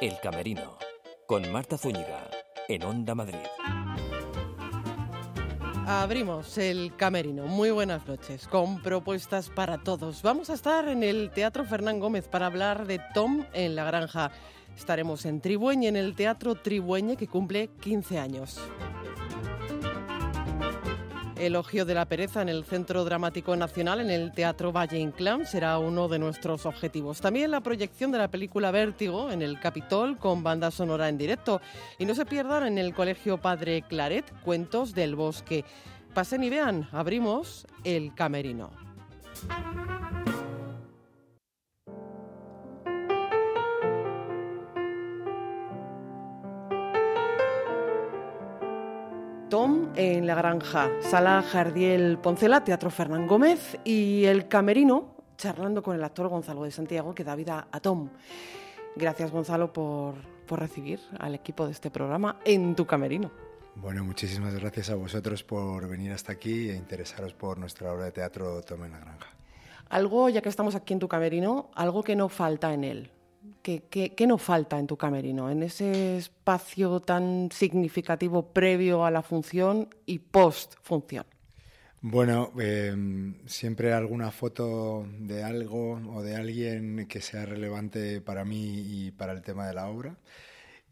El 0.00 0.18
Camerino, 0.18 0.78
con 1.26 1.52
Marta 1.52 1.76
Zúñiga, 1.76 2.30
en 2.68 2.84
Onda 2.84 3.14
Madrid. 3.14 3.36
Abrimos 5.86 6.56
el 6.56 6.96
camerino. 6.96 7.44
Muy 7.44 7.70
buenas 7.70 8.06
noches. 8.08 8.48
Con 8.48 8.80
propuestas 8.80 9.50
para 9.50 9.76
todos. 9.76 10.22
Vamos 10.22 10.48
a 10.48 10.54
estar 10.54 10.88
en 10.88 11.02
el 11.02 11.30
Teatro 11.32 11.66
Fernán 11.66 12.00
Gómez 12.00 12.28
para 12.28 12.46
hablar 12.46 12.86
de 12.86 12.98
Tom 13.12 13.44
en 13.52 13.76
la 13.76 13.84
Granja. 13.84 14.30
Estaremos 14.74 15.26
en 15.26 15.42
Tribueñe, 15.42 15.88
en 15.88 15.96
el 15.96 16.14
Teatro 16.14 16.54
Tribueñe, 16.54 17.18
que 17.18 17.28
cumple 17.28 17.68
15 17.82 18.18
años. 18.18 18.58
Elogio 21.40 21.86
de 21.86 21.94
la 21.94 22.04
pereza 22.04 22.42
en 22.42 22.50
el 22.50 22.64
Centro 22.64 23.02
Dramático 23.04 23.56
Nacional, 23.56 24.00
en 24.00 24.10
el 24.10 24.30
Teatro 24.32 24.72
Valle 24.72 24.98
Inclán, 24.98 25.46
será 25.46 25.78
uno 25.78 26.06
de 26.06 26.18
nuestros 26.18 26.66
objetivos. 26.66 27.22
También 27.22 27.50
la 27.50 27.62
proyección 27.62 28.12
de 28.12 28.18
la 28.18 28.28
película 28.28 28.70
Vértigo 28.70 29.30
en 29.30 29.40
el 29.40 29.58
Capitol 29.58 30.18
con 30.18 30.42
banda 30.42 30.70
sonora 30.70 31.08
en 31.08 31.16
directo. 31.16 31.62
Y 31.98 32.04
no 32.04 32.14
se 32.14 32.26
pierdan 32.26 32.66
en 32.66 32.76
el 32.76 32.94
Colegio 32.94 33.38
Padre 33.38 33.82
Claret 33.88 34.30
Cuentos 34.44 34.94
del 34.94 35.16
Bosque. 35.16 35.64
Pasen 36.12 36.44
y 36.44 36.50
vean, 36.50 36.88
abrimos 36.92 37.66
el 37.84 38.14
camerino. 38.14 38.70
En 50.00 50.26
la 50.26 50.34
granja, 50.34 50.88
Sala 51.02 51.42
Jardiel 51.42 52.16
Poncela, 52.16 52.64
Teatro 52.64 52.88
Fernán 52.88 53.26
Gómez 53.26 53.76
y 53.84 54.24
El 54.24 54.48
Camerino, 54.48 55.14
charlando 55.36 55.82
con 55.82 55.94
el 55.94 56.02
actor 56.02 56.28
Gonzalo 56.28 56.64
de 56.64 56.70
Santiago 56.70 57.14
que 57.14 57.22
da 57.22 57.36
vida 57.36 57.68
a 57.70 57.80
Tom. 57.80 58.08
Gracias 58.96 59.30
Gonzalo 59.30 59.74
por, 59.74 60.14
por 60.46 60.58
recibir 60.58 61.00
al 61.18 61.34
equipo 61.34 61.66
de 61.66 61.72
este 61.72 61.90
programa 61.90 62.38
en 62.46 62.74
tu 62.74 62.86
camerino. 62.86 63.30
Bueno, 63.74 64.02
muchísimas 64.02 64.54
gracias 64.54 64.88
a 64.88 64.94
vosotros 64.94 65.44
por 65.44 65.86
venir 65.86 66.12
hasta 66.12 66.32
aquí 66.32 66.70
e 66.70 66.76
interesaros 66.76 67.34
por 67.34 67.58
nuestra 67.58 67.92
obra 67.92 68.06
de 68.06 68.12
teatro 68.12 68.62
Tom 68.62 68.84
en 68.84 68.92
la 68.92 69.00
granja. 69.00 69.28
Algo, 69.90 70.30
ya 70.30 70.40
que 70.40 70.48
estamos 70.48 70.74
aquí 70.76 70.94
en 70.94 71.00
tu 71.00 71.08
camerino, 71.08 71.70
algo 71.74 72.02
que 72.02 72.16
no 72.16 72.30
falta 72.30 72.72
en 72.72 72.84
él, 72.84 73.10
¿Qué, 73.62 73.82
qué, 73.90 74.26
nos 74.26 74.42
falta 74.42 74.78
en 74.78 74.86
tu 74.86 74.96
camerino, 74.96 75.50
en 75.50 75.62
ese 75.62 76.16
espacio 76.16 77.00
tan 77.00 77.50
significativo 77.52 78.52
previo 78.52 79.04
a 79.04 79.10
la 79.10 79.22
función 79.22 79.88
y 80.06 80.18
post 80.18 80.74
función? 80.82 81.24
Bueno, 82.02 82.52
em, 82.58 83.34
siempre 83.46 83.92
alguna 83.92 84.30
foto 84.30 85.06
de 85.18 85.42
algo 85.44 86.00
o 86.14 86.22
de 86.22 86.36
alguien 86.36 87.06
que 87.06 87.20
sea 87.20 87.44
relevante 87.44 88.20
para 88.22 88.44
mí 88.44 88.84
y 88.86 89.10
para 89.10 89.32
el 89.32 89.42
tema 89.42 89.66
de 89.66 89.74
la 89.74 89.88
obra. 89.88 90.16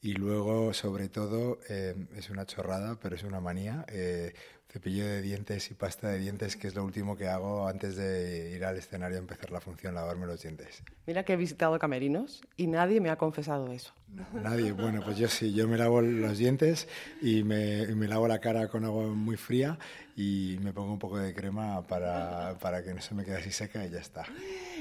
Y 0.00 0.12
luego, 0.12 0.72
sobre 0.74 1.08
todo, 1.08 1.58
em, 1.68 2.08
es 2.16 2.30
una 2.30 2.46
chorrada, 2.46 2.98
pero 3.00 3.16
es 3.16 3.24
una 3.24 3.40
manía, 3.40 3.84
eh, 3.88 4.32
cepillo 4.68 5.06
de 5.06 5.22
dientes 5.22 5.70
y 5.70 5.74
pasta 5.74 6.08
de 6.08 6.18
dientes, 6.18 6.56
que 6.56 6.68
es 6.68 6.74
lo 6.74 6.84
último 6.84 7.16
que 7.16 7.26
hago 7.26 7.66
antes 7.66 7.96
de 7.96 8.52
ir 8.54 8.64
al 8.64 8.76
escenario 8.76 9.16
a 9.16 9.20
empezar 9.20 9.50
la 9.50 9.60
función, 9.60 9.94
lavarme 9.94 10.26
los 10.26 10.42
dientes. 10.42 10.82
Mira 11.06 11.24
que 11.24 11.32
he 11.32 11.36
visitado 11.36 11.78
camerinos 11.78 12.42
y 12.56 12.66
nadie 12.66 13.00
me 13.00 13.08
ha 13.08 13.16
confesado 13.16 13.72
eso. 13.72 13.94
Nadie, 14.32 14.72
bueno, 14.72 15.02
pues 15.04 15.18
yo 15.18 15.28
sí, 15.28 15.52
yo 15.52 15.68
me 15.68 15.76
lavo 15.76 16.00
los 16.00 16.38
dientes 16.38 16.88
y 17.20 17.42
me, 17.44 17.86
me 17.88 18.08
lavo 18.08 18.28
la 18.28 18.38
cara 18.40 18.68
con 18.68 18.84
agua 18.84 19.06
muy 19.06 19.36
fría 19.36 19.78
y 20.16 20.58
me 20.62 20.72
pongo 20.72 20.92
un 20.92 20.98
poco 20.98 21.18
de 21.18 21.32
crema 21.32 21.86
para, 21.86 22.56
para 22.58 22.82
que 22.82 22.92
no 22.92 23.00
se 23.00 23.14
me 23.14 23.24
quede 23.24 23.36
así 23.36 23.52
seca 23.52 23.86
y 23.86 23.90
ya 23.90 24.00
está. 24.00 24.24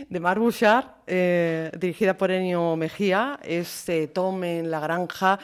De 0.09 0.19
Mar 0.19 0.39
Bouchard, 0.39 0.85
eh, 1.05 1.72
dirigida 1.77 2.17
por 2.17 2.31
Enio 2.31 2.75
Mejía, 2.75 3.39
es 3.44 3.88
eh, 3.89 4.07
Tom 4.07 4.44
en 4.44 4.72
la 4.72 4.79
granja. 4.79 5.39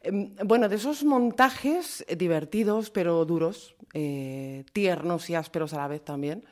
Em, 0.00 0.34
bueno, 0.44 0.68
de 0.68 0.76
esos 0.76 1.04
montajes 1.04 2.04
divertidos 2.16 2.90
pero 2.90 3.24
duros, 3.24 3.74
eh, 3.94 4.64
tiernos 4.72 5.28
y 5.30 5.34
ásperos 5.34 5.72
a 5.72 5.78
la 5.78 5.88
vez 5.88 6.04
también, 6.04 6.44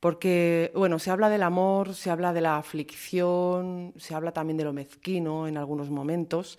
porque, 0.00 0.72
bueno, 0.74 0.98
se 0.98 1.12
habla 1.12 1.28
del 1.28 1.44
amor, 1.44 1.94
se 1.94 2.10
habla 2.10 2.32
de 2.32 2.40
la 2.40 2.56
aflicción, 2.56 3.94
se 3.96 4.14
habla 4.14 4.32
también 4.32 4.56
de 4.56 4.64
lo 4.64 4.72
mezquino 4.72 5.46
en 5.46 5.56
algunos 5.56 5.90
momentos. 5.90 6.58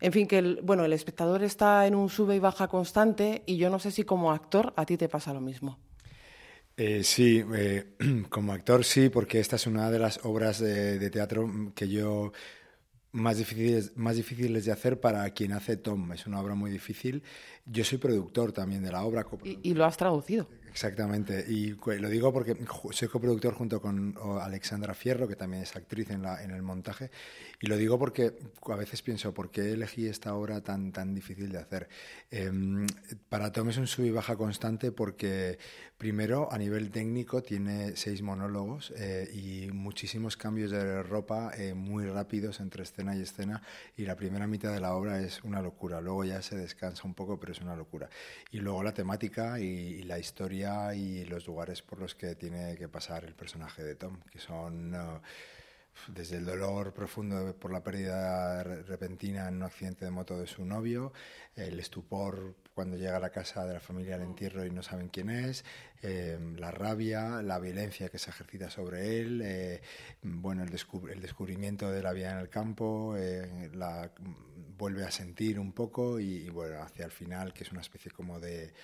En 0.00 0.12
fin, 0.12 0.28
que 0.28 0.38
el, 0.38 0.60
bueno, 0.62 0.84
el 0.84 0.92
espectador 0.92 1.42
está 1.42 1.86
en 1.88 1.96
un 1.96 2.08
sube 2.08 2.36
y 2.36 2.38
baja 2.38 2.68
constante 2.68 3.42
y 3.46 3.56
yo 3.56 3.68
no 3.68 3.80
sé 3.80 3.90
si 3.90 4.04
como 4.04 4.30
actor 4.30 4.72
a 4.76 4.86
ti 4.86 4.96
te 4.96 5.08
pasa 5.08 5.34
lo 5.34 5.40
mismo. 5.40 5.78
Eh, 6.76 7.02
sí, 7.02 7.44
eh, 7.54 7.96
como 8.28 8.52
actor 8.52 8.84
sí, 8.84 9.08
porque 9.08 9.40
esta 9.40 9.56
es 9.56 9.66
una 9.66 9.90
de 9.90 9.98
las 9.98 10.24
obras 10.24 10.60
de 10.60 11.10
teatro 11.10 11.72
que 11.74 11.88
yo 11.88 12.32
más 13.14 13.38
difíciles, 13.38 13.92
más 13.96 14.16
difíciles 14.16 14.64
de 14.64 14.72
hacer 14.72 14.98
para 14.98 15.30
quien 15.30 15.52
hace 15.52 15.76
Tom. 15.76 16.12
Es 16.12 16.26
una 16.26 16.40
obra 16.40 16.56
muy 16.56 16.70
difícil. 16.70 17.22
Yo 17.64 17.84
soy 17.84 17.98
productor 17.98 18.50
también 18.50 18.82
de 18.82 18.90
la 18.90 19.04
obra. 19.04 19.24
¿Y, 19.44 19.72
lo 19.72 19.84
has 19.84 19.96
traducido? 19.96 20.48
Exactamente. 20.68 21.44
Y 21.48 21.76
lo 22.00 22.08
digo 22.08 22.32
porque 22.32 22.56
soy 22.90 23.06
coproductor 23.06 23.54
junto 23.54 23.80
con 23.80 24.16
Alexandra 24.40 24.94
Fierro, 24.94 25.28
que 25.28 25.36
también 25.36 25.62
es 25.62 25.76
actriz 25.76 26.10
en, 26.10 26.22
la, 26.22 26.42
en 26.42 26.50
el 26.50 26.62
montaje. 26.62 27.12
Y 27.64 27.66
lo 27.66 27.78
digo 27.78 27.98
porque 27.98 28.36
a 28.66 28.76
veces 28.76 29.00
pienso, 29.00 29.32
¿por 29.32 29.50
qué 29.50 29.72
elegí 29.72 30.06
esta 30.06 30.34
obra 30.34 30.60
tan, 30.60 30.92
tan 30.92 31.14
difícil 31.14 31.50
de 31.50 31.56
hacer? 31.56 31.88
Em, 32.30 32.86
para 33.30 33.52
Tom 33.52 33.70
es 33.70 33.78
un 33.78 33.86
sub 33.86 34.04
y 34.04 34.10
baja 34.10 34.36
constante 34.36 34.92
porque, 34.92 35.58
primero, 35.96 36.52
a 36.52 36.58
nivel 36.58 36.90
técnico, 36.90 37.42
tiene 37.42 37.96
seis 37.96 38.20
monólogos 38.20 38.92
eh, 38.98 39.30
y 39.32 39.72
muchísimos 39.72 40.36
cambios 40.36 40.72
de 40.72 41.02
ropa 41.02 41.52
eh, 41.56 41.72
muy 41.72 42.04
rápidos 42.04 42.60
entre 42.60 42.82
escenas 42.82 43.16
y 43.16 43.22
escena 43.22 43.62
y 43.96 44.04
la 44.04 44.14
primera 44.14 44.46
mitad 44.46 44.70
de 44.70 44.80
la 44.80 44.94
obra 44.94 45.22
es 45.22 45.42
una 45.42 45.62
locura. 45.62 46.02
Luego 46.02 46.22
ya 46.22 46.42
se 46.42 46.58
descansa 46.58 47.04
un 47.04 47.14
poco, 47.14 47.40
pero 47.40 47.52
es 47.52 47.62
una 47.62 47.74
locura. 47.74 48.10
Y 48.50 48.58
luego 48.58 48.82
la 48.82 48.92
temática 48.92 49.58
y, 49.58 50.02
la 50.02 50.18
historia 50.18 50.94
y 50.94 51.24
los 51.24 51.46
lugares 51.46 51.80
por 51.80 51.98
los 51.98 52.14
que 52.14 52.34
tiene 52.34 52.76
que 52.76 52.90
pasar 52.90 53.24
el 53.24 53.34
personaje 53.34 53.82
de 53.82 53.94
Tom, 53.94 54.18
que 54.30 54.38
son... 54.38 54.94
Uh, 54.94 55.20
desde 56.08 56.36
el 56.36 56.44
dolor 56.44 56.92
profundo 56.92 57.54
por 57.58 57.72
la 57.72 57.82
pérdida 57.82 58.62
repentina 58.62 59.48
en 59.48 59.56
un 59.56 59.62
accidente 59.62 60.04
de 60.04 60.10
moto 60.10 60.38
de 60.38 60.46
su 60.46 60.64
novio, 60.64 61.12
el 61.54 61.78
estupor 61.78 62.56
cuando 62.74 62.96
llega 62.96 63.16
a 63.16 63.20
la 63.20 63.30
casa 63.30 63.64
de 63.64 63.74
la 63.74 63.80
familia 63.80 64.16
al 64.16 64.22
entierro 64.22 64.66
y 64.66 64.70
no 64.70 64.82
saben 64.82 65.08
quién 65.08 65.30
es, 65.30 65.64
eh, 66.02 66.38
la 66.56 66.70
rabia, 66.72 67.40
la 67.40 67.58
violencia 67.60 68.08
que 68.08 68.18
se 68.18 68.30
ejercita 68.30 68.68
sobre 68.68 69.20
él, 69.20 69.40
eh, 69.44 69.80
bueno, 70.22 70.64
el, 70.64 70.70
descubrimiento 70.70 71.90
de 71.90 72.02
la 72.02 72.12
vida 72.12 72.32
en 72.32 72.38
el 72.38 72.48
campo, 72.48 73.14
eh, 73.16 73.70
la, 73.74 74.10
vuelve 74.76 75.04
a 75.04 75.10
sentir 75.10 75.60
un 75.60 75.72
poco 75.72 76.18
y, 76.18 76.48
bueno, 76.50 76.82
hacia 76.82 77.04
el 77.04 77.12
final, 77.12 77.52
que 77.52 77.62
es 77.62 77.70
una 77.70 77.80
especie 77.80 78.10
como 78.10 78.40
de 78.40 78.74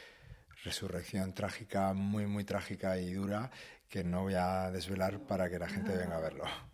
resurrección 0.62 1.34
trágica, 1.34 1.92
muy, 1.92 2.26
muy 2.26 2.44
trágica 2.44 2.96
y 2.98 3.12
dura, 3.12 3.50
que 3.88 4.04
no 4.04 4.22
voy 4.22 4.34
a 4.34 4.70
desvelar 4.70 5.18
para 5.26 5.50
que 5.50 5.58
la 5.58 5.68
gente 5.68 5.96
venga 5.96 6.16
a 6.16 6.20
verlo. 6.20 6.69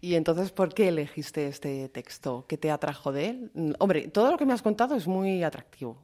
Y 0.00 0.14
entonces, 0.14 0.52
¿por 0.52 0.74
qué 0.74 0.88
elegiste 0.88 1.48
este 1.48 1.88
texto? 1.88 2.44
¿Qué 2.48 2.56
te 2.56 2.70
atrajo 2.70 3.12
de 3.12 3.26
él? 3.26 3.50
Mm, 3.54 3.72
hombre, 3.78 4.08
todo 4.08 4.30
lo 4.30 4.38
que 4.38 4.46
me 4.46 4.52
has 4.52 4.62
contado 4.62 4.94
es 4.94 5.06
muy 5.06 5.42
atractivo, 5.42 5.98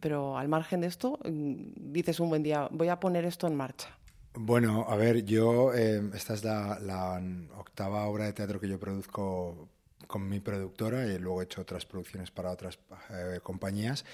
pero 0.00 0.36
al 0.36 0.48
margen 0.48 0.80
de 0.80 0.86
esto, 0.86 1.18
mm, 1.24 1.92
dices 1.92 2.20
un 2.20 2.28
buen 2.28 2.42
día, 2.42 2.68
voy 2.70 2.88
a 2.88 3.00
poner 3.00 3.24
esto 3.24 3.46
en 3.46 3.56
marcha. 3.56 3.98
Bueno, 4.34 4.86
a 4.88 4.96
ver, 4.96 5.24
yo, 5.24 5.74
eh, 5.74 6.00
esta 6.14 6.34
es 6.34 6.44
la, 6.44 7.20
octava 7.56 8.06
obra 8.06 8.26
de 8.26 8.32
teatro 8.32 8.60
que 8.60 8.68
yo 8.68 8.78
produzco 8.78 9.68
con 10.06 10.28
mi 10.28 10.40
productora 10.40 11.06
y 11.06 11.18
luego 11.18 11.40
he 11.40 11.44
hecho 11.44 11.60
otras 11.60 11.84
producciones 11.84 12.30
para 12.30 12.50
otras 12.50 12.78
eh, 13.10 13.40
compañías. 13.42 14.04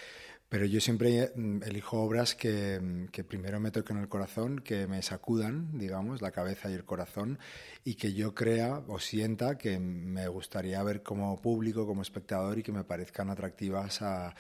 Pero 0.48 0.66
yo 0.66 0.80
siempre 0.80 1.32
mm, 1.34 1.62
elijo 1.64 2.00
obras 2.00 2.34
mm, 2.34 3.06
que, 3.06 3.24
primero 3.24 3.60
me 3.60 3.70
toquen 3.70 3.98
el 3.98 4.08
corazón, 4.08 4.60
que 4.60 4.86
me 4.86 5.02
sacudan, 5.02 5.78
digamos, 5.78 6.22
la 6.22 6.30
cabeza 6.30 6.70
y 6.70 6.74
el 6.74 6.84
corazón, 6.84 7.38
y 7.84 7.94
que 7.94 8.12
yo 8.12 8.34
crea 8.34 8.82
o 8.86 8.98
sienta 8.98 9.58
que 9.58 9.78
me 9.78 10.28
gustaría 10.28 10.82
ver 10.82 11.02
como 11.02 11.40
público, 11.40 11.86
como 11.86 12.02
espectador, 12.02 12.58
y 12.58 12.62
que 12.62 12.72
me 12.72 12.84
parezcan 12.84 13.30
atractivas 13.30 14.02
a, 14.02 14.34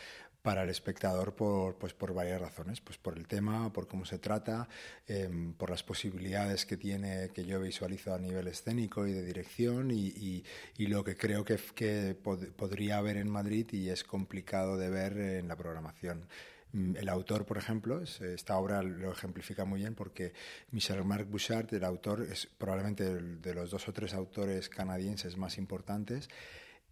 para 0.44 0.64
el 0.64 0.68
espectador 0.68 1.34
por, 1.34 1.76
pues 1.76 1.94
por 1.94 2.12
varias 2.12 2.38
razones, 2.38 2.82
pues 2.82 2.98
por 2.98 3.16
el 3.16 3.26
tema, 3.26 3.72
por 3.72 3.88
cómo 3.88 4.04
se 4.04 4.18
trata, 4.18 4.68
em, 5.06 5.54
por 5.54 5.70
las 5.70 5.82
posibilidades 5.82 6.66
que 6.66 6.76
tiene, 6.76 7.30
que 7.32 7.46
yo 7.46 7.58
visualizo 7.62 8.12
a 8.12 8.18
nivel 8.18 8.46
escénico 8.48 9.06
y 9.06 9.14
de 9.14 9.24
dirección 9.24 9.90
y, 9.90 10.44
y, 10.76 10.86
lo 10.86 11.02
que 11.02 11.16
creo 11.16 11.46
que, 11.46 11.58
que 11.74 12.14
podría 12.14 12.98
haber 12.98 13.16
en 13.16 13.30
Madrid 13.30 13.66
y 13.72 13.88
es 13.88 14.04
complicado 14.04 14.76
de 14.76 14.90
ver 14.90 15.16
en 15.16 15.48
la 15.48 15.56
programación. 15.56 16.28
Mm, 16.72 16.96
el 16.96 17.08
autor, 17.08 17.46
por 17.46 17.56
ejemplo, 17.56 18.02
esta 18.02 18.58
obra 18.58 18.82
lo 18.82 19.12
ejemplifica 19.12 19.64
muy 19.64 19.80
bien 19.80 19.94
porque 19.94 20.34
Michel-Marc 20.72 21.26
Bouchard, 21.26 21.72
el 21.72 21.84
autor, 21.84 22.20
es 22.30 22.46
probablemente 22.58 23.04
de 23.14 23.54
los 23.54 23.70
dos 23.70 23.88
o 23.88 23.94
tres 23.94 24.12
autores 24.12 24.68
canadienses 24.68 25.38
más 25.38 25.56
importantes. 25.56 26.28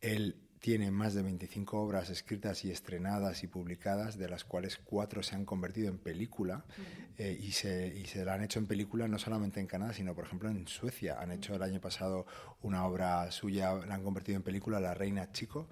Él 0.00 0.36
tiene 0.62 0.92
más 0.92 1.12
de 1.12 1.22
25 1.22 1.76
obras 1.76 2.08
escritas 2.08 2.64
y 2.64 2.70
estrenadas 2.70 3.42
y 3.42 3.48
publicadas, 3.48 4.16
de 4.16 4.28
las 4.28 4.44
cuales 4.44 4.78
cuatro 4.78 5.24
se 5.24 5.34
han 5.34 5.44
convertido 5.44 5.88
en 5.88 5.98
película 5.98 6.64
eh, 7.18 7.36
y, 7.38 7.50
se, 7.50 7.88
y 7.88 8.06
se 8.06 8.24
la 8.24 8.34
han 8.34 8.44
hecho 8.44 8.60
en 8.60 8.68
película 8.68 9.08
no 9.08 9.18
solamente 9.18 9.58
en 9.58 9.66
Canadá, 9.66 9.92
sino 9.92 10.14
por 10.14 10.24
ejemplo 10.24 10.48
en 10.48 10.68
Suecia. 10.68 11.20
Han 11.20 11.32
hecho 11.32 11.56
el 11.56 11.64
año 11.64 11.80
pasado 11.80 12.26
una 12.62 12.86
obra 12.86 13.28
suya, 13.32 13.74
la 13.74 13.96
han 13.96 14.04
convertido 14.04 14.36
en 14.36 14.44
película, 14.44 14.78
La 14.78 14.94
Reina 14.94 15.32
Chico, 15.32 15.68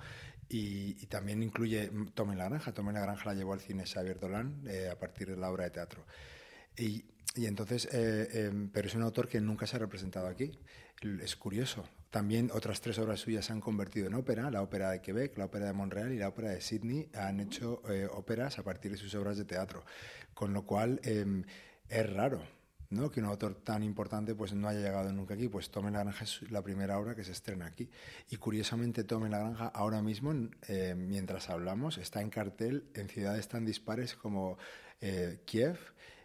y, 0.49 0.95
también 1.07 1.41
incluye 1.45 1.89
Tome 2.15 2.35
la 2.35 2.49
Granja. 2.49 2.75
Tome 2.75 2.93
la 2.93 3.01
Granja 3.01 3.27
la 3.27 3.35
llevó 3.35 3.53
al 3.53 3.61
cine 3.61 3.87
Xavier 3.87 4.19
Dolan 4.19 4.65
eh, 4.67 4.89
a 4.91 4.99
partir 4.99 5.31
de 5.31 5.37
la 5.37 5.53
obra 5.53 5.65
de 5.65 5.71
teatro. 5.71 6.05
Y, 6.77 7.05
y 7.37 7.47
entonces, 7.47 7.89
eh, 7.93 8.47
em, 8.47 8.71
pero 8.71 8.89
es 8.89 8.95
un 8.95 9.03
autor 9.03 9.29
que 9.29 9.41
nunca 9.41 9.67
se 9.67 9.77
ha 9.77 9.79
representado 9.79 10.27
aquí. 10.27 10.59
Es 11.23 11.37
curioso. 11.37 11.89
También 12.11 12.51
otras 12.53 12.81
tres 12.81 12.99
obras 12.99 13.21
suyas 13.21 13.47
se 13.47 13.53
han 13.53 13.61
convertido 13.61 14.09
en 14.09 14.15
ópera, 14.15 14.51
la 14.51 14.63
ópera 14.63 14.91
de 14.91 15.01
Quebec, 15.01 15.39
la 15.39 15.45
ópera 15.45 15.67
de 15.67 15.73
Montreal 15.73 16.13
y 16.13 16.19
la 16.19 16.29
ópera 16.29 16.51
de 16.51 16.61
Sydney 16.61 17.09
han 17.15 17.39
hecho 17.39 17.83
eh, 17.89 18.09
óperas 18.11 18.59
a 18.59 18.65
partir 18.65 18.91
de 18.91 18.97
sus 18.97 19.15
obras 19.15 19.39
de 19.39 19.45
teatro. 19.45 19.85
Con 20.35 20.53
lo 20.53 20.67
cual 20.67 21.01
em, 21.05 21.45
es 21.89 22.13
raro 22.13 22.43
¿no? 22.91 23.11
que 23.13 23.21
un 23.21 23.27
autor 23.27 23.55
tan 23.55 23.85
importante 23.85 24.35
pues 24.35 24.53
no 24.53 24.67
haya 24.67 24.81
llegado 24.81 25.13
nunca 25.13 25.35
aquí. 25.35 25.49
Pues 25.49 25.71
Tome 25.71 25.93
la 25.93 26.01
Granja 26.01 26.25
es 26.25 26.51
la 26.51 26.63
primera 26.63 26.99
obra 26.99 27.15
que 27.15 27.23
se 27.23 27.31
estrena 27.31 27.67
aquí. 27.67 27.89
Y 28.29 28.39
curiosamente 28.39 29.05
Tome 29.05 29.29
la 29.29 29.39
Granja 29.39 29.69
ahora 29.69 30.03
mismo, 30.03 30.35
eh, 30.67 30.97
mientras 30.97 31.49
hablamos, 31.49 31.97
está 31.97 32.21
en 32.21 32.31
cartel 32.31 32.91
en 32.95 33.09
ciudades 33.09 33.47
tan 33.47 33.65
dispares 33.65 34.17
como 34.17 34.59
Kiev, 35.47 35.79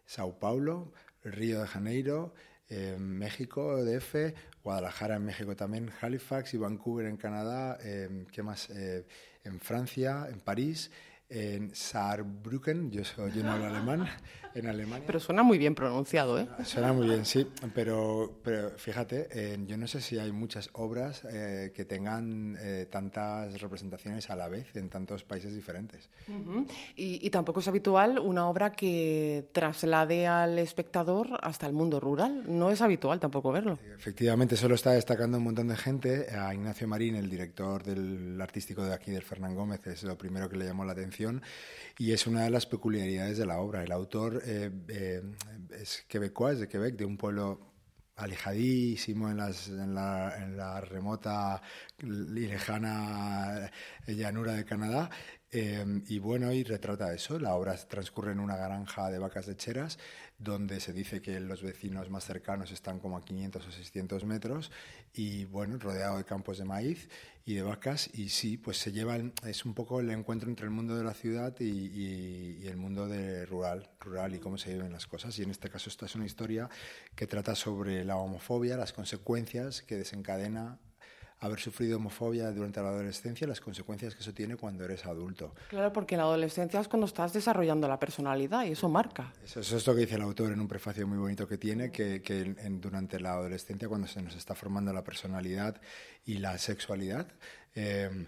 Sao 0.05 0.39
Paulo, 0.39 0.91
Río 1.23 1.61
de 1.61 1.67
Janeiro, 1.67 2.33
eh, 2.69 2.97
México, 2.99 3.83
DF, 3.83 4.33
Guadalajara 4.63 5.15
en 5.15 5.25
México 5.25 5.55
también, 5.55 5.91
Halifax 6.01 6.53
y 6.53 6.57
Vancouver 6.57 7.05
en 7.05 7.17
Canadá, 7.17 7.77
eh, 7.83 8.25
¿qué 8.31 8.41
más? 8.41 8.69
Eh, 8.71 9.05
en 9.43 9.59
Francia, 9.59 10.27
en 10.31 10.39
París, 10.39 10.91
en 11.29 11.73
Saarbrücken, 11.73 12.91
yo, 12.91 13.03
soy, 13.03 13.31
yo 13.31 13.43
no 13.43 13.53
hablo 13.53 13.65
alemán, 13.65 14.07
en 14.53 14.67
Alemania. 14.67 15.03
Pero 15.07 15.19
suena 15.19 15.41
muy 15.41 15.57
bien 15.57 15.73
pronunciado, 15.73 16.39
¿eh? 16.39 16.47
Suena 16.63 16.93
muy 16.93 17.07
bien, 17.07 17.25
sí, 17.25 17.47
pero, 17.73 18.39
pero 18.43 18.71
fíjate, 18.77 19.27
eh, 19.31 19.57
yo 19.65 19.75
no 19.77 19.87
sé 19.87 20.01
si 20.01 20.19
hay 20.19 20.31
muchas 20.31 20.69
obras 20.73 21.25
eh, 21.31 21.71
que 21.73 21.83
tengan 21.85 22.55
eh, 22.59 22.87
tantas 22.89 23.59
representaciones 23.59 24.29
a 24.29 24.35
la 24.35 24.47
vez 24.49 24.75
en 24.75 24.89
tantos 24.89 25.23
países 25.23 25.55
diferentes. 25.55 26.09
y, 26.95 27.25
y, 27.25 27.29
tampoco 27.31 27.59
es 27.59 27.67
habitual 27.67 28.19
una 28.19 28.47
obra 28.47 28.71
que 28.71 29.49
traslade 29.51 30.27
al 30.27 30.59
espectador 30.59 31.39
hasta 31.41 31.65
el 31.65 31.73
mundo 31.73 31.99
rural. 31.99 32.43
No 32.47 32.69
es 32.69 32.81
habitual 32.81 33.19
tampoco 33.19 33.51
verlo. 33.51 33.79
Efectivamente, 33.95 34.55
solo 34.55 34.75
está 34.75 34.91
destacando 34.91 35.37
un 35.37 35.43
montón 35.43 35.67
de 35.67 35.75
gente. 35.75 36.27
A 36.35 36.53
Ignacio 36.53 36.87
Marín, 36.87 37.15
el 37.15 37.29
director 37.29 37.83
del 37.83 38.39
artístico 38.39 38.83
de 38.83 38.93
aquí, 38.93 39.11
del 39.11 39.23
Fernán 39.23 39.55
Gómez, 39.55 39.85
es 39.87 40.03
lo 40.03 40.17
primero 40.17 40.47
que 40.47 40.57
le 40.57 40.65
llamó 40.65 40.85
la 40.85 40.91
atención 40.91 41.14
y 41.97 42.11
es 42.11 42.27
una 42.27 42.43
de 42.43 42.49
las 42.49 42.65
peculiaridades 42.65 43.37
de 43.37 43.45
la 43.45 43.59
obra. 43.59 43.83
El 43.83 43.91
autor 43.91 44.41
eh, 44.45 44.71
eh, 44.89 45.21
es 45.79 46.03
quebecois, 46.07 46.59
de 46.59 46.67
Quebec, 46.67 46.95
de 46.95 47.05
un 47.05 47.17
pueblo 47.17 47.73
alejadísimo 48.17 49.29
en, 49.29 49.37
las, 49.37 49.67
en, 49.67 49.93
la, 49.93 50.81
remota 50.81 51.61
y 52.01 52.47
lejana 52.47 53.71
llanura 54.07 54.53
de 54.53 54.65
Canadá. 54.65 55.09
Eh, 55.51 55.85
y 56.07 56.19
bueno, 56.19 56.51
y 56.51 56.63
retrata 56.63 57.13
eso. 57.13 57.39
La 57.39 57.55
obra 57.55 57.75
transcurre 57.75 58.31
en 58.31 58.39
una 58.39 58.57
granja 58.57 59.09
de 59.09 59.19
vacas 59.19 59.47
lecheras 59.47 59.99
donde 60.37 60.79
se 60.79 60.91
dice 60.91 61.21
que 61.21 61.39
los 61.39 61.63
vecinos 61.63 62.09
más 62.09 62.25
cercanos 62.25 62.71
están 62.71 62.99
como 62.99 63.17
a 63.17 63.23
500 63.23 63.65
o 63.65 63.71
600 63.71 64.25
metros 64.25 64.71
y 65.13 65.45
bueno, 65.45 65.77
rodeado 65.79 66.17
de 66.17 66.25
campos 66.25 66.57
de 66.57 66.65
maíz 66.65 67.09
y 67.45 67.53
de 67.53 67.61
vacas. 67.61 68.09
Y 68.13 68.29
sí, 68.29 68.57
pues 68.57 68.77
se 68.77 68.91
llevan, 68.91 69.33
es 69.45 69.63
un 69.65 69.73
poco 69.73 70.01
el 70.01 70.09
encuentro 70.09 70.49
entre 70.49 70.65
el 70.65 70.71
mundo 70.71 70.97
de 70.97 71.03
la 71.03 71.13
ciudad 71.13 71.55
y, 71.59 72.67
el 72.67 72.77
mundo 72.77 73.07
de 73.07 73.45
rural, 73.45 73.89
rural 73.99 74.35
y 74.35 74.39
cómo 74.39 74.57
se 74.57 74.73
viven 74.73 74.91
las 74.91 75.07
cosas. 75.07 75.37
Y 75.39 75.43
en 75.43 75.51
este 75.51 75.69
caso 75.69 75.89
esta 75.89 76.05
es 76.05 76.15
una 76.15 76.25
historia 76.25 76.69
que 77.15 77.27
trata 77.27 77.55
sobre 77.55 78.03
la 78.03 78.17
homofobia, 78.17 78.75
las 78.75 78.91
consecuencias 78.91 79.81
que 79.83 79.95
desencadena 79.95 80.79
haber 81.45 81.59
sufrido 81.59 81.97
homofobia 81.97 82.51
durante 82.51 82.81
la 82.81 82.89
adolescencia, 82.89 83.47
las 83.47 83.61
consecuencias 83.61 84.15
que 84.15 84.21
eso 84.21 84.33
tiene 84.33 84.55
cuando 84.55 84.83
eres 84.83 85.05
adulto. 85.05 85.53
Claro, 85.69 85.91
porque 85.93 86.15
en 86.15 86.19
la 86.19 86.25
adolescencia 86.25 86.79
es 86.79 86.87
cuando 86.87 87.07
estás 87.07 87.33
desarrollando 87.33 87.87
la 87.87 87.99
personalidad 87.99 88.65
y 88.65 88.71
eso 88.71 88.89
marca. 88.89 89.33
Eso, 89.43 89.59
eso 89.59 89.77
es 89.77 89.87
lo 89.87 89.95
que 89.95 90.01
dice 90.01 90.15
el 90.15 90.21
autor 90.21 90.51
en 90.51 90.59
un 90.59 90.67
prefacio 90.67 91.07
muy 91.07 91.17
bonito 91.17 91.47
que 91.47 91.57
tiene, 91.57 91.91
que, 91.91 92.21
que 92.21 92.41
en, 92.41 92.81
durante 92.81 93.19
la 93.19 93.33
adolescencia, 93.33 93.87
cuando 93.87 94.07
se 94.07 94.21
nos 94.21 94.35
está 94.35 94.55
formando 94.55 94.91
la 94.93 95.03
personalidad 95.03 95.79
y 96.25 96.39
la 96.39 96.57
sexualidad, 96.57 97.27
eh, 97.75 98.27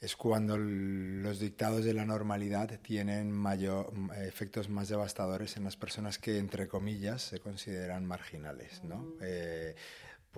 es 0.00 0.14
cuando 0.14 0.56
los 0.56 1.40
dictados 1.40 1.84
de 1.84 1.92
la 1.92 2.04
normalidad 2.04 2.78
tienen 2.80 3.32
mayor, 3.32 3.92
efectos 4.18 4.68
más 4.68 4.88
devastadores 4.88 5.56
en 5.56 5.64
las 5.64 5.76
personas 5.76 6.18
que, 6.18 6.38
entre 6.38 6.68
comillas, 6.68 7.22
se 7.22 7.40
consideran 7.40 8.04
marginales. 8.04 8.84
¿no? 8.84 9.14
Eh, 9.20 9.74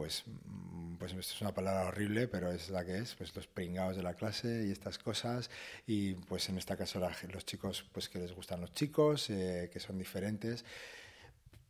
pues, 0.00 0.24
mm, 0.24 0.94
pues 0.96 1.12
es 1.12 1.42
una 1.42 1.52
palabra 1.52 1.88
horrible, 1.88 2.26
pero 2.26 2.50
es 2.50 2.70
la 2.70 2.86
que 2.86 2.96
es, 2.96 3.14
pues 3.16 3.36
los 3.36 3.46
pringados 3.46 3.96
de 3.98 4.02
la 4.02 4.14
clase 4.14 4.64
y 4.66 4.70
estas 4.70 4.96
cosas. 4.96 5.50
Y 5.86 6.14
pues 6.14 6.48
en 6.48 6.56
este 6.56 6.74
caso 6.74 7.06
los 7.30 7.44
chicos, 7.44 7.84
pues 7.92 8.08
que 8.08 8.18
les 8.18 8.32
gustan 8.32 8.62
los 8.62 8.72
chicos, 8.72 9.28
eh, 9.28 9.68
que 9.70 9.78
son 9.78 9.98
diferentes. 9.98 10.64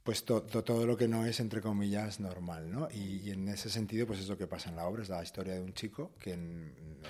Pues 0.04 0.24
to, 0.24 0.42
to, 0.42 0.62
todo 0.62 0.86
lo 0.86 0.96
que 0.96 1.08
no 1.08 1.26
es, 1.26 1.40
entre 1.40 1.60
comillas, 1.60 2.20
normal, 2.20 2.70
¿no? 2.70 2.88
Y, 2.92 3.32
en 3.32 3.48
ese 3.48 3.68
sentido, 3.68 4.06
pues 4.06 4.20
es 4.20 4.28
lo 4.28 4.38
que 4.38 4.46
pasa 4.46 4.70
en 4.70 4.76
la 4.76 4.86
obra, 4.86 5.02
es 5.02 5.08
la 5.08 5.24
historia 5.24 5.54
de 5.54 5.60
un 5.60 5.74
chico, 5.74 6.12
que 6.20 6.30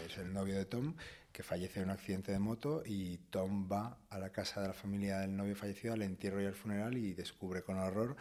es 0.06 0.16
el 0.16 0.32
novio 0.32 0.56
de 0.56 0.64
Tom, 0.64 0.94
que 1.34 1.42
fallece 1.42 1.80
en 1.80 1.84
un 1.84 1.90
accidente 1.90 2.32
de 2.32 2.38
moto 2.38 2.82
y 2.86 3.18
Tom 3.28 3.68
va 3.70 3.98
a 4.08 4.18
la 4.18 4.30
casa 4.30 4.62
de 4.62 4.68
la 4.68 4.74
familia 4.74 5.18
del 5.18 5.36
novio 5.36 5.54
fallecido, 5.54 5.92
al 5.92 6.00
entierro 6.00 6.40
y 6.40 6.46
al 6.46 6.54
funeral 6.54 6.96
y 6.96 7.12
descubre 7.12 7.62
con 7.62 7.78
horror 7.78 8.16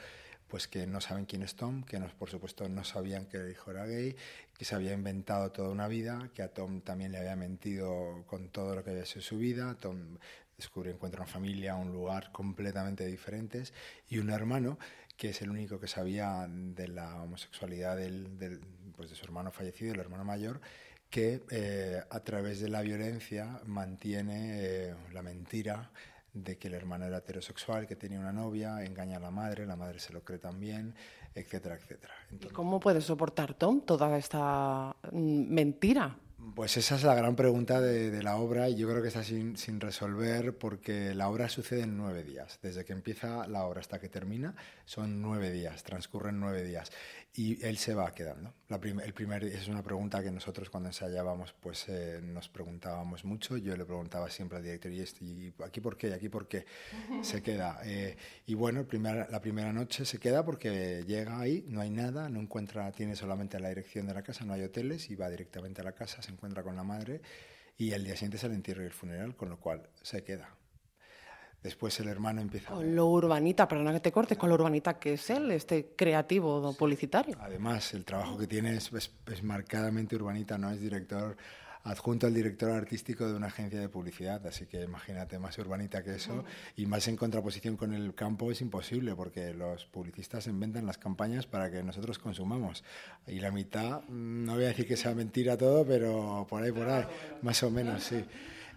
pues 0.49 0.67
que 0.67 0.87
no 0.87 0.99
saben 0.99 1.25
quién 1.25 1.43
es 1.43 1.55
Tom, 1.55 1.83
que 1.83 1.99
por 1.99 2.29
supuesto 2.29 2.67
no 2.67 2.83
sabían 2.83 3.27
que 3.27 3.37
el 3.37 3.51
hijo 3.51 3.71
era 3.71 3.85
gay, 3.85 4.15
que 4.57 4.65
se 4.65 4.75
había 4.75 4.93
inventado 4.93 5.51
toda 5.51 5.69
una 5.69 5.87
vida, 5.87 6.31
que 6.33 6.41
a 6.41 6.49
Tom 6.53 6.81
también 6.81 7.11
le 7.11 7.19
había 7.19 7.35
mentido 7.35 8.23
con 8.27 8.49
todo 8.49 8.75
lo 8.75 8.83
que 8.83 8.89
había 8.89 9.05
sido 9.05 9.21
su 9.21 9.37
vida. 9.37 9.77
Tom 9.79 10.17
descubre, 10.57 10.91
encuentra 10.91 11.21
una 11.21 11.31
familia, 11.31 11.75
un 11.75 11.93
lugar 11.93 12.31
completamente 12.31 13.05
diferentes 13.05 13.73
y 14.09 14.17
un 14.17 14.29
hermano 14.31 14.77
que 15.15 15.29
es 15.29 15.41
el 15.41 15.49
único 15.49 15.79
que 15.79 15.87
sabía 15.87 16.47
de 16.49 16.87
la 16.87 17.21
homosexualidad 17.21 17.97
del, 17.97 18.61
pues 18.95 19.09
de 19.09 19.17
su 19.17 19.25
hermano 19.25 19.51
fallecido, 19.51 19.93
el 19.93 19.99
hermano 19.99 20.23
mayor, 20.23 20.61
que 21.09 21.41
eh, 21.49 22.01
a 22.09 22.19
través 22.21 22.61
de 22.61 22.69
la 22.69 22.81
violencia 22.81 23.59
mantiene 23.65 24.63
eh, 24.63 24.95
la 25.11 25.21
mentira 25.21 25.91
de 26.33 26.57
que 26.57 26.67
el 26.67 26.75
hermano 26.75 27.05
era 27.05 27.17
heterosexual, 27.17 27.87
que 27.87 27.95
tenía 27.95 28.19
una 28.19 28.31
novia, 28.31 28.83
engaña 28.83 29.17
a 29.17 29.19
la 29.19 29.31
madre, 29.31 29.65
la 29.65 29.75
madre 29.75 29.99
se 29.99 30.13
lo 30.13 30.23
cree 30.23 30.39
también, 30.39 30.93
etcétera, 31.33 31.75
etcétera. 31.75 32.13
Entonces, 32.31 32.51
¿Y 32.51 32.53
cómo 32.53 32.79
puede 32.79 33.01
soportar 33.01 33.53
Tom 33.53 33.81
toda 33.81 34.17
esta 34.17 34.95
mm, 35.11 35.53
mentira? 35.53 36.15
Pues 36.55 36.77
esa 36.77 36.95
es 36.95 37.03
la 37.03 37.15
gran 37.15 37.35
pregunta 37.35 37.81
de, 37.81 38.11
de 38.11 38.23
la 38.23 38.37
obra 38.37 38.69
y 38.69 38.75
yo 38.75 38.87
creo 38.87 39.01
que 39.01 39.07
está 39.07 39.23
sin, 39.23 39.57
sin, 39.57 39.79
resolver 39.79 40.57
porque 40.57 41.13
la 41.13 41.29
obra 41.29 41.49
sucede 41.49 41.81
en 41.81 41.97
nueve 41.97 42.23
días. 42.23 42.59
Desde 42.61 42.85
que 42.85 42.94
empieza 42.94 43.47
la 43.47 43.65
obra 43.65 43.81
hasta 43.81 43.99
que 43.99 44.09
termina 44.09 44.56
son 44.85 45.21
nueve 45.21 45.51
días, 45.51 45.83
transcurren 45.83 46.39
nueve 46.39 46.63
días 46.63 46.91
y 47.33 47.63
él 47.65 47.77
se 47.77 47.94
va 47.94 48.13
quedando. 48.13 48.53
La 48.68 48.79
prim 48.79 48.99
el 48.99 49.13
primer 49.13 49.44
es 49.44 49.68
una 49.68 49.83
pregunta 49.83 50.21
que 50.23 50.31
nosotros 50.31 50.69
cuando 50.69 50.89
ensayábamos 50.89 51.53
pues 51.53 51.85
eh, 51.87 52.19
nos 52.21 52.49
preguntábamos 52.49 53.23
mucho. 53.23 53.57
Yo 53.57 53.77
le 53.77 53.85
preguntaba 53.85 54.29
siempre 54.29 54.57
al 54.57 54.63
director 54.63 54.91
y, 54.91 55.01
este, 55.01 55.25
y 55.25 55.53
aquí 55.63 55.79
por 55.79 55.95
qué, 55.95 56.09
y 56.09 56.11
aquí 56.13 56.29
por 56.29 56.47
qué 56.47 56.65
se 57.21 57.41
queda. 57.44 57.79
Eh, 57.85 58.18
y 58.47 58.56
bueno, 58.56 58.83
primer, 58.85 59.29
la 59.29 59.41
primera 59.41 59.71
noche 59.71 60.06
se 60.06 60.18
queda 60.19 60.44
porque 60.44 61.03
llega 61.06 61.39
ahí, 61.39 61.65
no 61.68 61.81
hay 61.81 61.91
nada, 61.91 62.29
no 62.29 62.39
encuentra, 62.39 62.91
tiene 62.91 63.15
solamente 63.15 63.59
la 63.59 63.69
dirección 63.69 64.07
de 64.07 64.13
la 64.13 64.23
casa, 64.23 64.44
no 64.45 64.53
hay 64.53 64.63
hoteles 64.63 65.09
y 65.09 65.15
va 65.15 65.29
directamente 65.29 65.81
a 65.81 65.83
la 65.83 65.94
casa, 65.94 66.21
se 66.21 66.31
encuentra 66.39 66.63
con 66.63 66.75
la 66.75 66.83
madre 66.83 67.21
y 67.77 67.91
el 67.91 68.03
día 68.03 68.13
siguiente 68.13 68.37
es 68.37 68.43
el 68.45 68.53
entierro 68.53 68.83
y 68.83 68.85
el 68.85 68.93
funeral, 68.93 69.35
con 69.35 69.49
lo 69.49 69.59
cual 69.59 69.89
se 70.01 70.23
queda. 70.23 70.49
Después 71.61 71.99
el 71.99 72.07
hermano 72.07 72.39
empieza. 72.39 72.73
Con 72.73 72.95
lo 72.95 73.07
urbanita, 73.07 73.67
perdona 73.67 73.91
que 73.91 73.99
te 73.99 74.11
cortes, 74.13 74.37
con 74.37 74.47
lo 74.47 74.55
urbanita 74.55 74.97
que 74.97 75.13
es 75.13 75.29
él, 75.29 75.51
este 75.51 75.93
creativo 75.93 76.73
publicitario. 76.73 77.35
Además, 77.41 77.93
el 77.93 78.05
trabajo 78.05 78.37
que 78.37 78.47
tiene 78.47 78.77
es, 78.77 78.93
es, 78.93 79.11
es, 79.27 79.43
marcadamente 79.43 80.15
urbanita, 80.15 80.57
no 80.57 80.71
es 80.71 80.79
director 80.79 81.35
adjunto 81.89 82.27
al 82.27 82.33
director 82.33 82.71
artístico 82.71 83.27
de 83.27 83.33
una 83.33 83.47
agencia 83.47 83.79
de 83.79 83.89
publicidad, 83.89 84.45
así 84.45 84.65
que 84.65 84.81
imagínate, 84.83 85.39
más 85.39 85.57
urbanita 85.57 86.03
que 86.03 86.15
eso, 86.15 86.43
y 86.75 86.85
más 86.85 87.07
en 87.07 87.15
contraposición 87.15 87.77
con 87.77 87.93
el 87.93 88.13
campo 88.13 88.51
es 88.51 88.61
imposible, 88.61 89.15
porque 89.15 89.53
los 89.53 89.85
publicistas 89.85 90.47
inventan 90.47 90.85
las 90.85 90.97
campañas 90.97 91.47
para 91.47 91.71
que 91.71 91.83
nosotros 91.83 92.19
consumamos. 92.19 92.83
Y 93.27 93.39
la 93.39 93.51
mitad, 93.51 94.03
no 94.09 94.53
voy 94.55 94.65
a 94.65 94.67
decir 94.67 94.87
que 94.87 94.97
sea 94.97 95.13
mentira 95.13 95.57
todo, 95.57 95.85
pero 95.85 96.45
por 96.49 96.63
ahí, 96.63 96.71
por 96.71 96.87
ahí, 96.87 97.05
más 97.41 97.61
o 97.63 97.71
menos, 97.71 98.03
sí. 98.03 98.23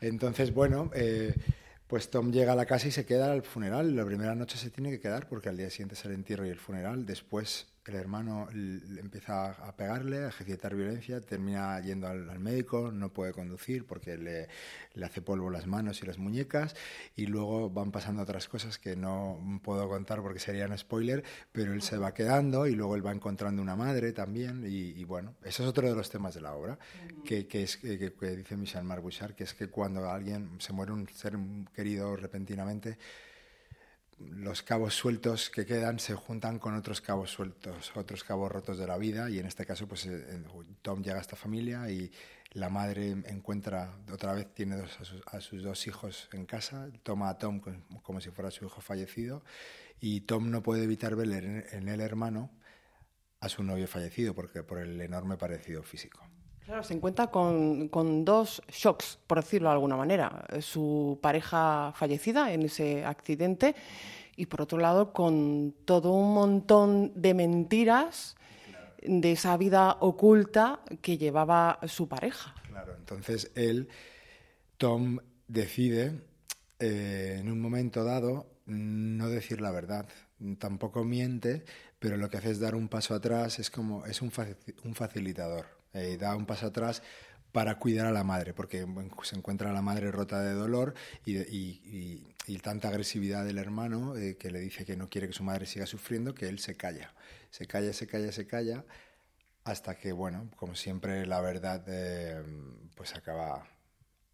Entonces, 0.00 0.52
bueno. 0.52 0.90
Eh, 0.94 1.34
pues 1.92 2.08
Tom 2.08 2.32
llega 2.32 2.52
a 2.52 2.56
la 2.56 2.64
casa 2.64 2.88
y 2.88 2.90
se 2.90 3.04
queda 3.04 3.30
al 3.30 3.42
funeral. 3.42 3.94
La 3.94 4.06
primera 4.06 4.34
noche 4.34 4.56
se 4.56 4.70
tiene 4.70 4.90
que 4.90 4.98
quedar 4.98 5.28
porque 5.28 5.50
al 5.50 5.58
día 5.58 5.68
siguiente 5.68 5.94
es 5.94 6.02
el 6.06 6.12
entierro 6.12 6.46
y 6.46 6.48
el 6.48 6.58
funeral. 6.58 7.04
Después 7.04 7.66
el 7.90 7.96
hermano 7.96 8.48
empieza 8.52 9.50
a 9.50 9.76
pegarle, 9.76 10.18
a 10.18 10.28
ejercitar 10.28 10.74
violencia, 10.74 11.20
termina 11.20 11.80
yendo 11.80 12.06
al, 12.06 12.38
médico, 12.38 12.92
no 12.92 13.12
puede 13.12 13.32
conducir 13.32 13.84
porque 13.86 14.16
le, 14.16 14.48
le, 14.94 15.04
hace 15.04 15.20
polvo 15.20 15.50
las 15.50 15.66
manos 15.66 16.02
y 16.02 16.06
las 16.06 16.18
muñecas 16.18 16.76
y 17.16 17.26
luego 17.26 17.70
van 17.70 17.90
pasando 17.90 18.22
otras 18.22 18.48
cosas 18.48 18.78
que 18.78 18.94
no 18.94 19.60
puedo 19.64 19.88
contar 19.88 20.22
porque 20.22 20.38
serían 20.38 20.76
spoiler, 20.78 21.24
pero 21.50 21.72
él 21.72 21.82
se 21.82 21.96
va 21.96 22.14
quedando 22.14 22.66
y 22.66 22.74
luego 22.74 22.94
él 22.94 23.04
va 23.04 23.12
encontrando 23.12 23.60
una 23.60 23.76
madre 23.76 24.12
también 24.12 24.64
y, 24.66 25.02
bueno, 25.04 25.34
eso 25.42 25.62
es 25.62 25.68
otro 25.68 25.88
de 25.88 25.94
los 25.94 26.08
temas 26.08 26.34
de 26.34 26.40
la 26.40 26.54
obra, 26.54 26.78
que, 27.24 27.46
que, 27.46 27.64
es, 27.64 27.76
que, 27.76 28.12
dice 28.36 28.56
Michel 28.56 28.84
Marc 28.84 29.02
que 29.34 29.44
es 29.44 29.54
que 29.54 29.68
cuando 29.68 30.08
alguien 30.08 30.60
se 30.60 30.72
muere 30.72 30.92
un 30.92 31.08
ser 31.08 31.36
querido 31.74 32.16
repentinamente, 32.16 32.98
los 34.30 34.62
cabos 34.62 34.94
sueltos 34.94 35.50
que 35.50 35.66
quedan 35.66 35.98
se 35.98 36.14
juntan 36.14 36.58
con 36.58 36.74
otros 36.74 37.00
cabos 37.00 37.30
sueltos, 37.30 37.92
otros 37.96 38.24
cabos 38.24 38.50
rotos 38.50 38.78
de 38.78 38.86
la 38.86 38.98
vida 38.98 39.30
y 39.30 39.38
en 39.38 39.46
este 39.46 39.66
caso 39.66 39.86
pues 39.86 40.06
eh, 40.06 40.42
Tom 40.82 41.02
llega 41.02 41.18
a 41.18 41.20
esta 41.20 41.36
familia 41.36 41.90
y 41.90 42.10
la 42.52 42.68
madre 42.68 43.10
encuentra, 43.26 43.96
otra 44.12 44.34
vez 44.34 44.52
tiene 44.52 44.76
a, 45.26 45.40
sus, 45.40 45.62
dos 45.62 45.86
hijos 45.86 46.28
en 46.32 46.44
casa, 46.44 46.88
toma 47.02 47.30
a 47.30 47.38
Tom 47.38 47.60
como, 48.02 48.20
si 48.20 48.30
fuera 48.30 48.50
su 48.50 48.66
hijo 48.66 48.80
fallecido 48.80 49.42
y 50.00 50.22
Tom 50.22 50.50
no 50.50 50.62
puede 50.62 50.84
evitar 50.84 51.16
ver 51.16 51.32
en, 51.32 51.88
el 51.88 52.00
hermano 52.00 52.50
a 53.40 53.48
su 53.48 53.62
novio 53.62 53.88
fallecido 53.88 54.34
porque 54.34 54.62
por 54.62 54.78
el 54.78 55.00
enorme 55.00 55.36
parecido 55.36 55.82
físico. 55.82 56.31
Claro, 56.64 56.84
se 56.84 56.94
encuentra 56.94 57.26
con, 57.26 57.88
con, 57.88 58.24
dos 58.24 58.62
shocks, 58.68 59.18
por 59.26 59.38
decirlo 59.38 59.68
de 59.68 59.74
alguna 59.74 59.96
manera. 59.96 60.46
Su 60.60 61.18
pareja 61.20 61.92
fallecida 61.94 62.52
en 62.52 62.62
ese 62.62 63.04
accidente 63.04 63.74
y, 64.36 64.46
por 64.46 64.62
otro 64.62 64.78
lado, 64.78 65.12
con 65.12 65.74
todo 65.84 66.12
un 66.12 66.34
montón 66.34 67.12
de 67.20 67.34
mentiras 67.34 68.36
de 69.02 69.32
esa 69.32 69.56
vida 69.56 69.96
oculta 70.00 70.80
que 71.00 71.18
llevaba 71.18 71.80
su 71.88 72.08
pareja. 72.08 72.54
Claro, 72.68 72.94
entonces 72.96 73.50
él, 73.56 73.88
Tom, 74.78 75.18
decide 75.48 76.20
eh, 76.78 77.38
en 77.40 77.50
un 77.50 77.60
momento 77.60 78.04
dado 78.04 78.46
no 78.66 79.28
decir 79.28 79.60
la 79.60 79.72
verdad. 79.72 80.06
Tampoco 80.58 81.02
miente, 81.02 81.64
pero 81.98 82.16
lo 82.16 82.30
que 82.30 82.36
hace 82.36 82.52
es 82.52 82.60
dar 82.60 82.76
un 82.76 82.88
paso 82.88 83.14
atrás, 83.14 83.58
es 83.58 83.70
como 83.70 84.06
es 84.06 84.22
un, 84.22 84.32
un 84.84 84.94
facilitador 84.94 85.81
eh, 85.94 86.16
da 86.16 86.36
un 86.36 86.46
paso 86.46 86.66
atrás 86.66 87.02
para 87.52 87.78
cuidar 87.78 88.06
a 88.06 88.12
la 88.12 88.24
madre, 88.24 88.54
porque 88.54 88.86
se 89.22 89.36
encuentra 89.36 89.72
la 89.72 89.82
madre 89.82 90.10
rota 90.10 90.40
de 90.40 90.54
dolor 90.54 90.94
y, 91.26 92.22
tanta 92.62 92.88
agresividad 92.88 93.44
del 93.44 93.58
hermano 93.58 94.16
eh, 94.16 94.36
que 94.36 94.50
le 94.50 94.60
dice 94.60 94.84
que 94.84 94.96
no 94.96 95.08
quiere 95.08 95.26
que 95.26 95.32
su 95.32 95.42
madre 95.42 95.66
siga 95.66 95.84
sufriendo, 95.86 96.34
que 96.34 96.48
él 96.48 96.60
se 96.60 96.76
calla, 96.76 97.12
se 97.50 97.66
calla, 97.66 97.92
se 97.92 98.06
calla, 98.06 98.32
se 98.32 98.46
calla, 98.46 98.84
hasta 99.64 99.96
que, 99.96 100.12
bueno, 100.12 100.48
como 100.56 100.74
siempre, 100.74 101.26
la 101.26 101.40
verdad 101.40 101.84
eh, 101.88 102.42
pues 102.94 103.14
acaba, 103.14 103.66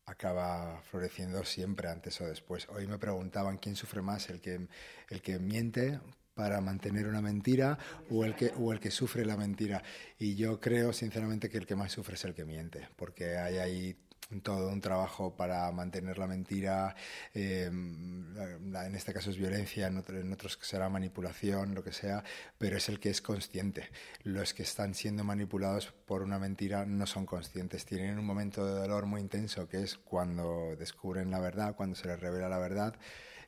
acaba 0.07 0.81
floreciendo 0.91 1.45
siempre 1.45 1.89
antes 1.89 2.21
o 2.21 2.27
después. 2.27 2.69
Hoy 2.69 2.87
me 2.87 2.99
preguntaban 2.99 3.59
quién 3.59 3.77
sufre 3.77 4.03
más, 4.03 4.29
el 4.31 4.41
que, 4.41 4.69
el 5.09 5.23
que 5.23 5.39
miente 5.39 6.01
para 6.39 6.61
mantener 6.61 7.09
una 7.09 7.21
mentira 7.21 7.77
o 8.11 8.25
el, 8.25 8.37
que, 8.37 8.53
o 8.57 8.73
el 8.73 8.79
que 8.79 8.93
sufre 8.93 9.27
la 9.27 9.37
mentira. 9.37 9.83
Y 10.21 10.37
yo 10.37 10.61
creo 10.61 10.93
sinceramente 10.93 11.51
que 11.51 11.59
el 11.59 11.67
que 11.67 11.75
más 11.75 11.91
sufre 11.91 12.15
es 12.15 12.25
el 12.25 12.33
que 12.33 12.45
miente, 12.45 12.87
porque 12.95 13.37
hay 13.37 13.59
ahí 13.59 13.97
todo 14.45 14.69
un 14.69 14.81
trabajo 14.81 15.35
para 15.35 15.69
mantener 15.73 16.17
la 16.17 16.29
mentira, 16.29 16.95
eh, 17.35 17.65
en 17.65 18.95
este 18.95 19.13
caso 19.13 19.31
es 19.31 19.37
violencia, 19.37 19.89
en, 19.89 20.05
en, 20.07 20.33
otros 20.33 20.61
será 20.63 20.89
manipulación, 20.89 21.75
lo 21.75 21.83
que 21.83 21.93
sea, 21.93 22.23
pero 22.57 22.77
es 22.77 22.89
el 22.89 23.01
que 23.01 23.11
es 23.11 23.21
consciente. 23.21 23.89
Los 24.23 24.55
que 24.55 24.63
están 24.63 24.95
siendo 24.95 25.25
manipulados 25.25 25.93
por 26.07 26.23
una 26.23 26.39
mentira 26.39 26.87
no 26.87 27.07
son 27.07 27.27
conscientes, 27.27 27.85
tienen 27.85 28.17
un 28.17 28.25
momento 28.25 28.65
de 28.65 28.79
dolor 28.79 29.07
muy 29.07 29.21
intenso 29.21 29.69
que 29.69 29.83
es 29.83 29.99
cuando 29.99 30.77
descubren 30.79 31.33
la 31.33 31.41
verdad, 31.41 31.75
cuando 31.75 31.97
se 31.97 32.07
les 32.07 32.21
revela 32.21 32.49
la 32.49 32.59
verdad, 32.59 32.95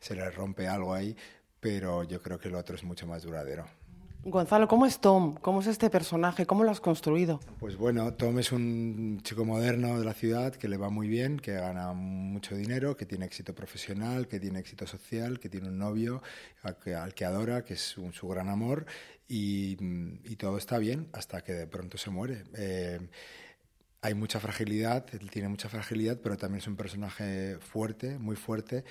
se 0.00 0.16
les 0.16 0.34
rompe 0.34 0.66
algo 0.66 0.94
ahí, 0.94 1.14
pero 1.60 2.04
yo 2.04 2.20
creo 2.22 2.38
que 2.38 2.48
el 2.48 2.54
otro 2.54 2.74
es 2.74 2.84
mucho 2.84 3.06
más 3.06 3.22
duradero. 3.22 3.66
Gonzalo, 4.22 4.68
¿cómo 4.68 4.84
es 4.84 5.00
Tom? 5.00 5.36
¿Cómo 5.36 5.62
es 5.62 5.66
este 5.66 5.88
personaje? 5.88 6.44
¿Cómo 6.44 6.62
lo 6.62 6.70
has 6.70 6.80
construido? 6.80 7.40
Pues 7.58 7.76
bueno, 7.76 8.12
Tom 8.12 8.38
es 8.38 8.52
un 8.52 9.20
chico 9.22 9.46
moderno 9.46 9.98
de 9.98 10.04
la 10.04 10.12
ciudad 10.12 10.54
que 10.54 10.68
le 10.68 10.76
va 10.76 10.90
muy 10.90 11.08
bien, 11.08 11.38
que 11.38 11.54
gana 11.54 11.94
mucho 11.94 12.54
dinero, 12.54 12.98
que 12.98 13.06
tiene 13.06 13.24
éxito 13.24 13.54
profesional, 13.54 14.28
que 14.28 14.38
tiene 14.38 14.58
éxito 14.58 14.86
social, 14.86 15.40
que 15.40 15.48
tiene 15.48 15.68
un 15.68 15.78
novio 15.78 16.22
al 16.62 17.14
que, 17.14 17.24
adora, 17.24 17.64
que 17.64 17.74
es 17.74 17.80
su 17.80 18.28
gran 18.28 18.50
amor, 18.50 18.84
y, 19.30 19.76
todo 20.36 20.58
está 20.58 20.78
bien 20.78 21.08
hasta 21.12 21.42
que 21.42 21.52
de 21.52 21.66
pronto 21.66 21.96
se 21.96 22.10
muere. 22.10 22.44
Eh, 22.56 22.98
hay 24.02 24.14
mucha 24.14 24.40
fragilidad, 24.40 25.06
él 25.12 25.30
tiene 25.30 25.48
mucha 25.48 25.68
fragilidad, 25.68 26.18
pero 26.20 26.36
también 26.36 26.60
es 26.60 26.66
un 26.66 26.76
personaje 26.76 27.58
fuerte, 27.60 28.18
muy 28.18 28.36
fuerte 28.36 28.84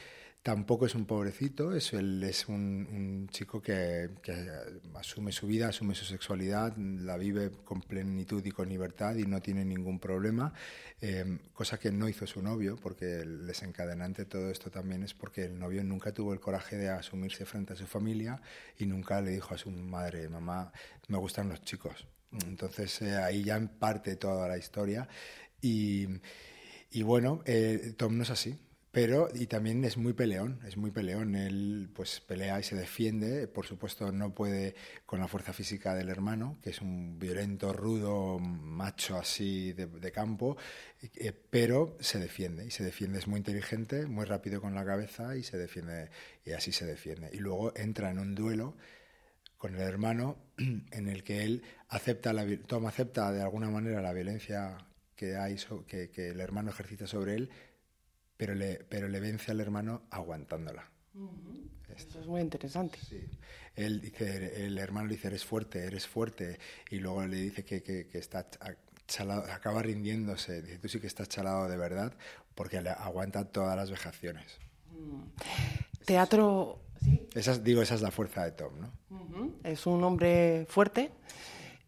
Tampoco 0.50 0.88
es 0.88 0.96
un 0.96 1.06
pobrecito, 1.06 1.76
es, 1.76 1.94
él 1.94 2.24
es 2.24 2.48
un, 2.48 3.28
chico 3.32 3.62
que, 3.62 4.10
asume 4.96 5.32
su 5.32 5.46
vida, 5.46 5.68
asume 5.68 5.94
su 5.94 6.06
sexualidad, 6.06 6.76
la 6.76 7.18
vive 7.18 7.52
con 7.64 7.82
plenitud 7.82 8.44
y 8.44 8.50
con 8.50 8.68
libertad 8.68 9.16
y 9.18 9.26
no 9.26 9.44
tiene 9.44 9.64
ningún 9.64 10.00
problema, 10.00 10.52
eh, 11.02 11.38
cosa 11.54 11.78
que 11.78 11.92
no 11.92 12.10
hizo 12.10 12.26
su 12.26 12.42
novio, 12.42 12.78
porque 12.82 13.20
el 13.20 13.46
desencadenante 13.46 14.24
de 14.24 14.26
todo 14.26 14.50
esto 14.50 14.72
también 14.72 15.04
es 15.04 15.14
porque 15.14 15.44
el 15.44 15.60
novio 15.60 15.84
nunca 15.84 16.14
tuvo 16.14 16.34
el 16.34 16.40
coraje 16.40 16.78
de 16.78 16.90
asumirse 16.90 17.46
frente 17.46 17.74
a 17.74 17.76
su 17.76 17.86
familia 17.86 18.42
y 18.80 18.88
nunca 18.88 19.22
le 19.22 19.30
dijo 19.30 19.54
a 19.54 19.58
su 19.60 19.70
madre, 19.70 20.30
mamá, 20.30 20.72
me 21.10 21.20
gustan 21.20 21.50
los 21.50 21.62
chicos. 21.62 22.08
Entonces 22.48 23.04
eh, 23.04 23.18
ahí 23.18 23.44
ya 23.44 23.60
parte 23.78 24.16
toda 24.16 24.48
la 24.48 24.58
historia 24.58 25.08
y, 25.62 26.08
bueno, 27.04 27.44
eh, 27.46 27.94
Tom 27.96 28.18
no 28.18 28.24
es 28.24 28.32
así. 28.32 28.58
Pero, 28.92 29.30
y 29.32 29.46
también 29.46 29.86
es 29.86 29.98
muy 29.98 30.14
peleón, 30.14 30.60
es 30.66 30.76
muy 30.76 30.90
peleón. 30.90 31.36
Él 31.36 31.90
pues 31.94 32.22
pelea 32.22 32.60
y 32.60 32.64
se 32.64 32.76
defiende. 32.76 33.48
Por 33.48 33.68
supuesto, 33.68 34.12
no 34.12 34.34
puede 34.34 34.74
con 35.06 35.20
la 35.20 35.28
fuerza 35.28 35.54
física 35.54 35.94
del 35.94 36.10
hermano, 36.10 36.58
que 36.64 36.72
es 36.72 36.82
un 36.82 37.20
violento, 37.20 37.72
rudo, 37.72 38.40
macho 38.40 39.18
así 39.18 39.74
de, 39.74 40.12
campo, 40.12 40.58
eh, 41.02 41.32
pero 41.32 41.98
se 42.00 42.18
defiende. 42.18 42.66
Y 42.66 42.72
se 42.72 42.84
defiende, 42.84 43.20
es 43.20 43.28
muy 43.28 43.38
inteligente, 43.38 44.08
muy 44.08 44.26
rápido 44.26 44.60
con 44.60 44.74
la 44.74 44.84
cabeza 44.84 45.36
y 45.36 45.44
se 45.44 45.58
defiende, 45.58 46.10
y 46.44 46.54
así 46.54 46.72
se 46.72 46.86
defiende. 46.88 47.30
Y 47.32 47.38
luego 47.38 47.72
entra 47.76 48.10
en 48.10 48.18
un 48.18 48.34
duelo 48.34 48.76
con 49.60 49.76
el 49.76 49.82
hermano 49.82 50.38
en 50.58 51.10
el 51.10 51.24
que 51.24 51.44
él 51.44 51.64
acepta, 51.90 52.34
la, 52.34 52.44
toma, 52.66 52.90
acepta 52.90 53.32
de 53.32 53.44
alguna 53.44 53.70
manera 53.70 54.02
la 54.02 54.14
violencia 54.14 54.78
que, 55.16 55.36
hay, 55.36 55.58
que, 55.86 56.10
que 56.10 56.30
el 56.30 56.40
hermano 56.40 56.72
ejercita 56.72 57.06
sobre 57.06 57.36
él 57.36 57.52
pero 58.40 58.56
le, 58.56 58.76
pero 58.88 59.10
le 59.10 59.20
vence 59.20 59.52
al 59.52 59.60
hermano 59.60 60.04
aguantándola. 60.12 60.90
Eso 61.94 62.22
es 62.22 62.26
muy 62.26 62.40
interesante. 62.40 62.98
Sí. 62.98 63.20
Él 63.76 64.00
dice, 64.00 64.66
el 64.66 64.78
hermano 64.78 65.08
le 65.08 65.16
dice, 65.16 65.28
eres 65.28 65.44
fuerte, 65.44 65.84
eres 65.84 66.08
fuerte, 66.08 66.58
y 66.90 67.00
luego 67.00 67.26
le 67.26 67.36
dice 67.36 67.66
que, 67.66 67.84
que, 67.84 68.08
está 68.14 68.48
chalado, 69.08 69.44
acaba 69.52 69.82
rindiéndose, 69.82 70.62
dice, 70.62 70.78
tú 70.78 70.88
sí 70.88 71.02
que 71.02 71.08
estás 71.08 71.28
chalado 71.28 71.68
de 71.68 71.76
verdad, 71.76 72.14
porque 72.56 72.82
le 72.82 72.92
aguanta 72.92 73.44
todas 73.44 73.76
las 73.76 73.92
vejaciones. 73.92 74.58
Mm. 74.98 76.06
Teatro... 76.06 76.80
¿Sí? 77.02 77.28
Esa, 77.34 77.58
digo, 77.58 77.82
esa 77.82 77.96
es 77.96 78.02
la 78.02 78.12
fuerza 78.12 78.46
de 78.46 78.52
Tom, 78.52 78.74
¿no? 78.80 79.54
Es 79.66 79.86
un 79.86 80.02
hombre 80.06 80.66
fuerte, 80.70 81.12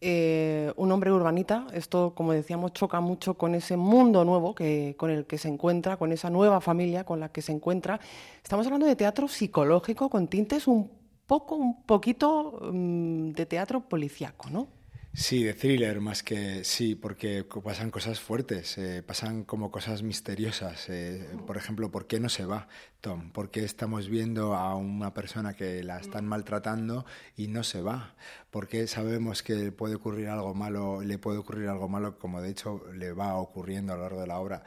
eh, 0.02 0.72
un 0.76 0.90
hombre 0.90 1.12
urbanita. 1.12 1.66
Esto, 1.72 2.12
como 2.14 2.32
decíamos, 2.32 2.72
choca 2.72 3.00
mucho 3.00 3.34
con 3.34 3.54
ese 3.54 3.76
mundo 3.76 4.24
nuevo 4.24 4.54
que, 4.54 4.96
con 4.98 5.10
el 5.10 5.26
que 5.26 5.38
se 5.38 5.48
encuentra, 5.48 5.96
con 5.96 6.10
esa 6.12 6.28
nueva 6.28 6.60
familia 6.60 7.04
con 7.04 7.20
la 7.20 7.30
que 7.30 7.40
se 7.40 7.52
encuentra. 7.52 8.00
Estamos 8.42 8.66
hablando 8.66 8.86
de 8.86 8.96
teatro 8.96 9.28
psicológico 9.28 10.10
con 10.10 10.26
tintes 10.26 10.66
un 10.66 10.90
poco, 11.26 11.54
un 11.54 11.82
poquito 11.84 12.58
mm, 12.72 13.30
de 13.30 13.46
teatro 13.46 13.80
policíaco, 13.88 14.50
¿no? 14.50 14.66
Sí, 15.14 15.42
de 15.44 15.52
thriller 15.52 16.00
más 16.00 16.22
que 16.22 16.64
sí, 16.64 16.94
porque 16.94 17.44
pasan 17.62 17.90
cosas 17.90 18.18
fuertes, 18.18 18.78
eh, 18.78 19.02
pasan 19.02 19.44
como 19.44 19.70
cosas 19.70 20.02
misteriosas. 20.02 20.88
Eh, 20.88 21.28
por 21.46 21.58
ejemplo, 21.58 21.90
¿por 21.90 22.06
qué 22.06 22.18
no 22.18 22.30
se 22.30 22.46
va 22.46 22.66
Tom? 23.02 23.30
¿Por 23.30 23.50
qué 23.50 23.62
estamos 23.62 24.08
viendo 24.08 24.54
a 24.54 24.74
una 24.74 25.12
persona 25.12 25.54
que 25.54 25.82
la 25.82 25.98
están 25.98 26.26
maltratando 26.26 27.04
y 27.36 27.48
no 27.48 27.62
se 27.62 27.82
va? 27.82 28.14
¿Por 28.50 28.68
qué 28.68 28.86
sabemos 28.86 29.42
que 29.42 29.70
puede 29.70 29.96
ocurrir 29.96 30.28
algo 30.28 30.54
malo, 30.54 31.02
le 31.02 31.18
puede 31.18 31.36
ocurrir 31.38 31.68
algo 31.68 31.88
malo, 31.90 32.18
como 32.18 32.40
de 32.40 32.48
hecho 32.50 32.82
le 32.94 33.12
va 33.12 33.36
ocurriendo 33.36 33.92
a 33.92 33.96
lo 33.96 34.02
largo 34.04 34.20
de 34.22 34.26
la 34.28 34.38
obra? 34.38 34.64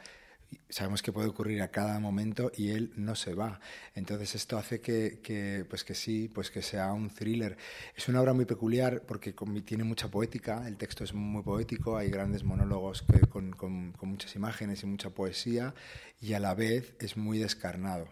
Sabemos 0.68 1.02
que 1.02 1.12
puede 1.12 1.28
ocurrir 1.28 1.62
a 1.62 1.70
cada 1.70 1.98
momento 2.00 2.50
y 2.56 2.70
él 2.70 2.92
no 2.96 3.14
se 3.14 3.34
va. 3.34 3.60
Entonces 3.94 4.34
esto 4.34 4.58
hace 4.58 4.80
que, 4.80 5.64
pues 5.68 5.84
que 5.84 5.94
sí, 5.94 6.28
pues 6.32 6.50
que 6.50 6.62
sea 6.62 6.92
un 6.92 7.10
thriller. 7.10 7.56
Es 7.94 8.08
una 8.08 8.20
obra 8.20 8.32
muy 8.32 8.44
peculiar 8.44 9.02
porque 9.06 9.34
tiene 9.64 9.84
mucha 9.84 10.08
poética, 10.08 10.66
el 10.66 10.76
texto 10.76 11.04
es 11.04 11.14
muy 11.14 11.42
poético, 11.42 11.96
hay 11.96 12.10
grandes 12.10 12.44
monólogos 12.44 13.04
con, 13.30 13.94
muchas 14.02 14.34
imágenes 14.36 14.82
y 14.82 14.86
mucha 14.86 15.10
poesía 15.10 15.74
y 16.20 16.32
a 16.34 16.40
la 16.40 16.54
vez 16.54 16.94
es 17.00 17.16
muy 17.16 17.38
descarnado. 17.38 18.08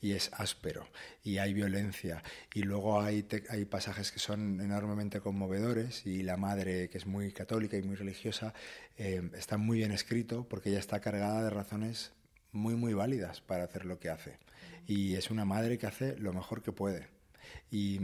Y 0.00 0.12
es 0.12 0.30
áspero 0.32 0.86
y 1.24 1.38
hay 1.38 1.54
violencia 1.54 2.22
y 2.54 2.62
luego 2.62 3.00
hay, 3.00 3.26
hay 3.48 3.64
pasajes 3.64 4.12
que 4.12 4.18
son 4.18 4.60
enormemente 4.60 5.20
conmovedores 5.20 6.06
y 6.06 6.22
la 6.22 6.36
madre 6.36 6.88
que 6.88 6.98
es 6.98 7.06
muy 7.06 7.32
católica 7.32 7.76
y 7.76 7.82
muy 7.82 7.96
religiosa 7.96 8.54
eh, 8.96 9.28
está 9.34 9.56
muy 9.56 9.78
bien 9.78 9.92
escrito 9.92 10.46
porque 10.48 10.70
ella 10.70 10.78
está 10.78 11.00
cargada 11.00 11.42
de 11.42 11.50
razones 11.50 12.12
muy 12.52 12.74
muy 12.74 12.94
válidas 12.94 13.40
para 13.40 13.64
hacer 13.64 13.84
lo 13.84 13.98
que 13.98 14.08
hace. 14.08 14.38
Y 14.86 15.16
es 15.16 15.30
una 15.30 15.44
madre 15.44 15.76
que 15.78 15.86
hace 15.86 16.16
lo 16.16 16.32
mejor 16.32 16.62
que 16.62 16.72
puede 16.72 17.17
y, 17.70 18.00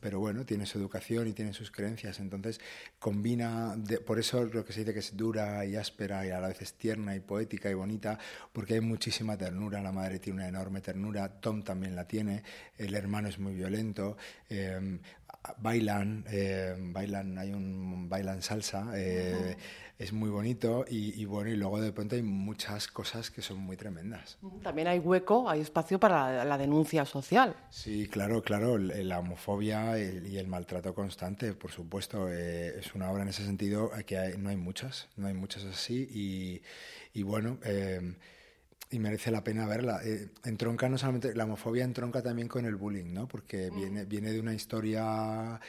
pero 0.00 0.20
bueno, 0.20 0.44
tiene 0.44 0.66
su 0.66 0.78
educación 0.78 1.28
y 1.28 1.32
tiene 1.32 1.52
sus 1.52 1.70
creencias, 1.70 2.18
entonces 2.20 2.60
combina, 2.98 3.76
por 4.06 4.18
eso 4.18 4.44
lo 4.44 4.64
que 4.64 4.72
se 4.72 4.80
dice 4.80 4.92
que 4.92 5.00
es 5.00 5.16
dura 5.16 5.64
y 5.64 5.76
áspera 5.76 6.26
y 6.26 6.30
a 6.30 6.40
la 6.40 6.48
vez 6.48 6.62
es 6.62 6.74
tierna 6.74 7.14
y 7.14 7.20
poética 7.20 7.70
y 7.70 7.74
bonita, 7.74 8.18
porque 8.52 8.74
hay 8.74 8.80
muchísima 8.80 9.36
ternura, 9.36 9.82
la 9.82 9.92
madre 9.92 10.18
tiene 10.18 10.40
una 10.40 10.48
enorme 10.48 10.80
ternura, 10.80 11.28
Tom 11.40 11.62
también 11.62 11.94
la 11.94 12.06
tiene, 12.06 12.42
el 12.78 12.94
hermano 12.94 13.28
es 13.28 13.38
muy 13.38 13.54
violento, 13.54 14.16
eh, 14.48 14.98
bailan, 15.58 16.24
eh, 16.30 16.74
bailan, 16.78 17.38
hay 17.38 17.52
un 17.52 18.08
bailan 18.08 18.42
salsa, 18.42 18.92
eh, 18.94 19.56
es 19.98 20.12
muy 20.12 20.28
bonito 20.28 20.84
y, 20.88 21.24
bueno, 21.24 21.50
y 21.50 21.56
luego 21.56 21.80
de 21.80 21.92
pronto 21.92 22.16
hay 22.16 22.22
muchas 22.22 22.86
cosas 22.88 23.30
que 23.30 23.40
son 23.40 23.58
muy 23.58 23.76
tremendas. 23.76 24.38
También 24.62 24.88
hay 24.88 24.98
hueco, 24.98 25.48
hay 25.48 25.60
espacio 25.60 25.98
para 25.98 26.44
la, 26.44 26.58
denuncia 26.58 27.04
social. 27.06 27.56
Sí, 27.70 28.06
claro, 28.06 28.42
claro, 28.42 28.76
la 28.76 29.18
homofobia 29.18 29.98
y 29.98 30.36
el 30.36 30.46
maltrato 30.48 30.94
constante, 30.94 31.54
por 31.54 31.70
supuesto, 31.70 32.28
eh, 32.30 32.78
es 32.78 32.94
una 32.94 33.10
obra 33.10 33.22
en 33.22 33.28
ese 33.28 33.44
sentido 33.44 33.90
que 34.04 34.36
no 34.38 34.50
hay 34.50 34.56
muchas, 34.56 35.08
no 35.16 35.28
hay 35.28 35.34
muchas 35.34 35.64
así 35.64 36.08
y, 36.12 36.62
y 37.18 37.22
bueno 37.22 37.58
y 38.90 38.98
merece 38.98 39.30
la 39.30 39.42
pena 39.42 39.66
verla. 39.66 40.00
Eh, 40.04 40.28
entronca 40.44 40.88
no 40.88 40.98
solamente, 40.98 41.34
la 41.34 41.44
homofobia 41.44 41.84
entronca 41.84 42.22
también 42.22 42.48
con 42.48 42.64
el 42.66 42.76
bullying, 42.76 43.12
¿no? 43.12 43.28
Porque 43.28 43.70
mm. 43.70 43.76
viene, 43.76 44.04
viene 44.04 44.32
de 44.32 44.40
una 44.40 44.54
historia, 44.54 45.60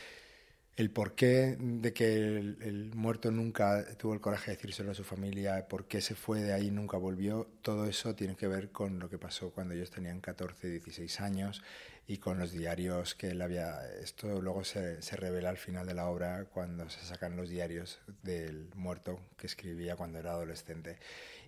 el 0.77 0.91
porqué 0.91 1.57
de 1.59 1.91
que 1.91 2.37
el, 2.37 2.91
muerto 2.93 3.31
nunca 3.31 3.83
tuvo 3.97 4.13
el 4.13 4.21
coraje 4.21 4.51
de 4.51 4.57
decírselo 4.57 4.91
a 4.91 4.93
su 4.93 5.03
familia, 5.03 5.67
por 5.67 5.87
qué 5.87 6.01
se 6.01 6.13
fue 6.13 6.41
de 6.41 6.53
ahí 6.53 6.67
y 6.67 6.71
nunca 6.71 6.97
volvió, 6.97 7.47
todo 7.63 7.87
eso 7.87 8.13
tiene 8.15 8.35
que 8.35 8.47
ver 8.47 8.71
con 8.71 8.99
lo 8.99 9.09
que 9.09 9.17
pasó 9.17 9.49
cuando 9.49 9.73
ellos 9.73 9.89
tenían 9.89 10.21
14, 10.21 10.69
16 10.69 11.19
años 11.21 11.63
y 12.05 12.17
con 12.17 12.37
los 12.37 12.51
diarios 12.51 13.15
que 13.15 13.29
él 13.31 13.41
había... 13.41 13.79
Esto 14.01 14.39
luego 14.39 14.63
se, 14.63 15.01
se 15.01 15.15
revela 15.15 15.49
al 15.49 15.57
final 15.57 15.87
de 15.87 15.95
la 15.95 16.07
obra 16.07 16.45
cuando 16.45 16.89
se 16.89 17.03
sacan 17.03 17.35
los 17.35 17.49
diarios 17.49 17.99
del 18.21 18.69
muerto 18.75 19.19
que 19.35 19.47
escribía 19.47 19.95
cuando 19.95 20.19
era 20.19 20.31
adolescente 20.31 20.97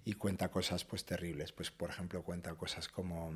y 0.06 0.14
cuenta 0.14 0.50
cosas 0.50 0.86
pues 0.86 1.06
terribles. 1.06 1.52
Pues 1.52 1.72
por 1.72 1.90
ejemplo 1.90 2.24
cuenta 2.24 2.54
cosas 2.56 2.88
como 2.88 3.32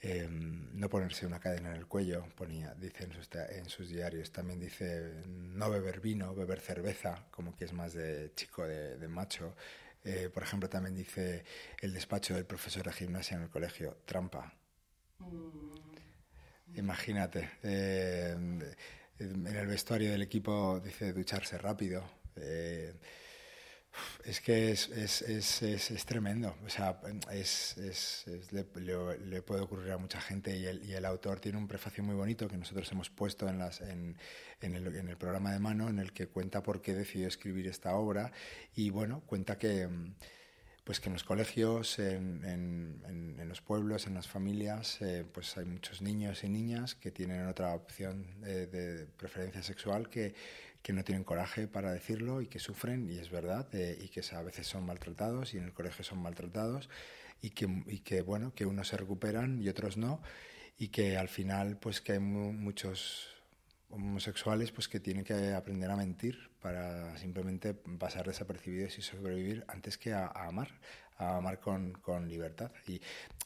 em, 0.00 0.68
no 0.78 0.88
ponerse 0.88 1.26
una 1.26 1.40
cadena 1.40 1.70
en 1.70 1.76
el 1.76 1.86
cuello, 1.86 2.26
ponía, 2.36 2.74
dice 2.74 3.04
en 3.04 3.68
sus, 3.68 3.88
diarios. 3.88 4.32
También 4.32 4.60
dice 4.60 5.22
no 5.26 5.70
beber 5.70 6.00
vino, 6.00 6.34
beber 6.34 6.60
cerveza, 6.60 7.26
como 7.30 7.54
que 7.54 7.64
es 7.64 7.72
más 7.72 7.94
de 7.94 8.32
chico, 8.34 8.66
de, 8.66 9.08
macho. 9.08 9.54
Eh, 10.04 10.30
por 10.32 10.42
ejemplo, 10.42 10.68
también 10.68 10.96
dice 10.96 11.44
el 11.80 11.92
despacho 11.92 12.34
del 12.34 12.44
profesor 12.44 12.84
de 12.84 12.92
gimnasia 12.92 13.36
en 13.36 13.44
el 13.44 13.50
colegio, 13.50 13.98
trampa. 14.04 14.52
Mm. 15.18 15.72
Imagínate. 16.74 17.50
Eh, 17.62 18.34
en 19.18 19.46
el 19.46 19.66
vestuario 19.66 20.10
del 20.10 20.22
equipo 20.22 20.80
dice 20.80 21.12
ducharse 21.12 21.58
rápido. 21.58 22.02
Eh, 22.36 22.94
es 24.24 24.40
que 24.40 24.70
es, 24.70 24.88
es, 24.88 25.22
es, 25.22 25.90
es, 25.90 26.04
tremendo. 26.06 26.54
O 26.64 26.68
sea, 26.68 27.00
es, 27.30 27.76
le, 28.50 28.66
le, 29.26 29.42
puede 29.42 29.60
ocurrir 29.60 29.92
a 29.92 29.98
mucha 29.98 30.20
gente 30.20 30.56
y 30.56 30.66
el, 30.66 30.84
y 30.84 30.94
el, 30.94 31.04
autor 31.04 31.40
tiene 31.40 31.58
un 31.58 31.68
prefacio 31.68 32.02
muy 32.02 32.14
bonito 32.14 32.48
que 32.48 32.56
nosotros 32.56 32.90
hemos 32.92 33.10
puesto 33.10 33.48
en, 33.48 33.58
las, 33.58 33.80
en, 33.80 34.16
en, 34.60 34.74
el, 34.74 34.94
en, 34.96 35.08
el, 35.08 35.16
programa 35.16 35.52
de 35.52 35.58
mano 35.58 35.88
en 35.88 35.98
el 35.98 36.12
que 36.12 36.28
cuenta 36.28 36.62
por 36.62 36.80
qué 36.80 36.94
decidió 36.94 37.28
escribir 37.28 37.66
esta 37.66 37.94
obra 37.94 38.32
y 38.74 38.90
bueno, 38.90 39.22
cuenta 39.26 39.58
que 39.58 39.88
pues 40.84 41.00
que 41.00 41.08
en 41.08 41.12
los 41.12 41.24
colegios, 41.24 41.98
en, 41.98 42.44
en, 42.44 43.48
los 43.48 43.60
pueblos, 43.60 44.06
en 44.06 44.14
las 44.14 44.26
familias, 44.26 45.00
eh, 45.02 45.24
pues 45.30 45.56
hay 45.58 45.66
muchos 45.66 46.00
niños 46.00 46.42
y 46.42 46.48
niñas 46.48 46.94
que 46.94 47.10
tienen 47.10 47.46
otra 47.46 47.74
opción 47.74 48.26
de, 48.40 49.06
preferencia 49.16 49.62
sexual 49.62 50.08
que 50.08 50.34
que 50.82 50.92
no 50.92 51.04
tienen 51.04 51.24
coraje 51.24 51.68
para 51.68 51.92
decirlo 51.92 52.42
y 52.42 52.48
que 52.48 52.58
sufren, 52.58 53.08
y 53.08 53.18
es 53.18 53.30
verdad, 53.30 53.68
eh, 53.74 53.96
y 54.02 54.08
que 54.08 54.20
a 54.34 54.42
veces 54.42 54.66
son 54.66 54.84
maltratados 54.84 55.54
y 55.54 55.58
en 55.58 55.64
el 55.64 55.72
colegio 55.72 56.04
son 56.04 56.20
maltratados, 56.20 56.88
y 57.40 57.50
que, 57.50 57.68
y 57.86 58.00
que, 58.00 58.22
bueno, 58.22 58.52
que 58.54 58.66
unos 58.66 58.88
se 58.88 58.96
recuperan 58.96 59.60
y 59.62 59.68
otros 59.68 59.96
no, 59.96 60.20
y 60.78 60.88
que 60.88 61.16
al 61.16 61.28
final, 61.28 61.76
pues 61.78 62.00
que 62.00 62.12
hay 62.12 62.18
muchos 62.18 63.31
homosexuales 63.92 64.72
pues 64.72 64.88
que 64.88 65.00
tienen 65.00 65.24
que 65.24 65.52
aprender 65.52 65.90
a 65.90 65.96
mentir 65.96 66.50
para 66.60 67.16
simplemente 67.18 67.74
pasar 67.74 68.26
desapercibidos 68.26 68.98
y 68.98 69.02
sobrevivir 69.02 69.64
antes 69.68 69.98
que 69.98 70.12
a, 70.12 70.28
amar, 70.28 70.68
a 71.18 71.36
amar 71.36 71.60
con, 71.60 71.92
con 71.92 72.28
libertad. 72.28 72.72
Y, 72.86 73.00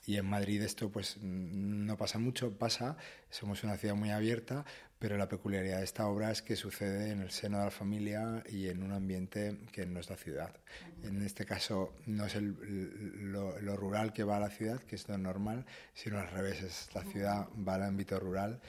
y, 0.07 0.17
en 0.17 0.27
Madrid 0.27 0.63
esto 0.63 0.91
pues 0.91 1.19
no 1.21 1.97
pasa 1.97 2.19
mucho, 2.19 2.57
pasa, 2.57 2.97
somos 3.29 3.65
una 3.65 3.77
ciudad 3.77 3.97
muy 3.97 4.11
abierta, 4.11 4.65
pero 4.99 5.19
la 5.19 5.29
peculiaridad 5.29 5.79
de 5.79 5.85
esta 5.85 6.07
obra 6.07 6.31
es 6.31 6.43
que 6.43 6.57
sucede 6.57 7.11
en 7.11 7.21
el 7.21 7.31
seno 7.31 7.59
de 7.59 7.65
la 7.65 7.71
familia 7.71 8.45
y 8.49 8.69
en 8.69 8.83
un 8.83 8.93
ambiente 8.93 9.59
que 9.73 9.85
no 9.85 10.01
es 10.01 10.09
la 10.09 10.17
ciudad. 10.17 10.55
En 11.03 11.23
este 11.23 11.45
caso 11.45 11.95
no 12.07 12.27
es 12.27 12.35
el, 12.37 13.33
lo, 13.33 13.61
lo, 13.61 13.77
rural 13.77 14.13
que 14.13 14.25
va 14.25 14.37
a 14.37 14.41
la 14.41 14.51
ciudad, 14.51 14.81
que 14.81 14.95
es 14.95 15.09
lo 15.09 15.19
normal, 15.19 15.67
sino 15.93 16.19
al 16.19 16.29
revés, 16.29 16.63
es 16.63 16.89
la 16.95 17.03
ciudad 17.03 17.49
va 17.67 17.75
al 17.75 17.83
ámbito 17.83 18.19
rural 18.21 18.61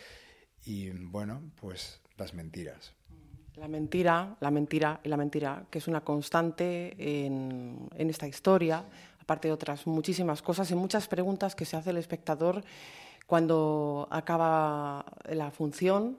y 0.68 0.90
bueno, 0.90 1.42
pues 1.62 2.02
las 2.18 2.34
mentiras. 2.34 2.94
La 3.56 3.68
mentira, 3.68 4.36
la 4.40 4.52
mentira 4.52 5.00
y 5.04 5.10
la 5.10 5.18
mentira, 5.18 5.66
que 5.72 5.80
es 5.80 5.88
una 5.88 6.02
constante 6.02 6.96
en, 7.26 7.90
en 7.96 8.10
esta 8.10 8.28
historia, 8.28 8.86
aparte 9.20 9.48
de 9.48 9.54
otras 9.54 9.88
muchísimas 9.88 10.42
cosas 10.42 10.70
y 10.70 10.76
muchas 10.76 11.08
preguntas 11.08 11.56
que 11.56 11.66
se 11.66 11.76
hace 11.78 11.90
el 11.90 11.98
espectador 11.98 12.64
cuando 13.26 14.08
acaba 14.10 15.06
la 15.30 15.52
función 15.52 16.18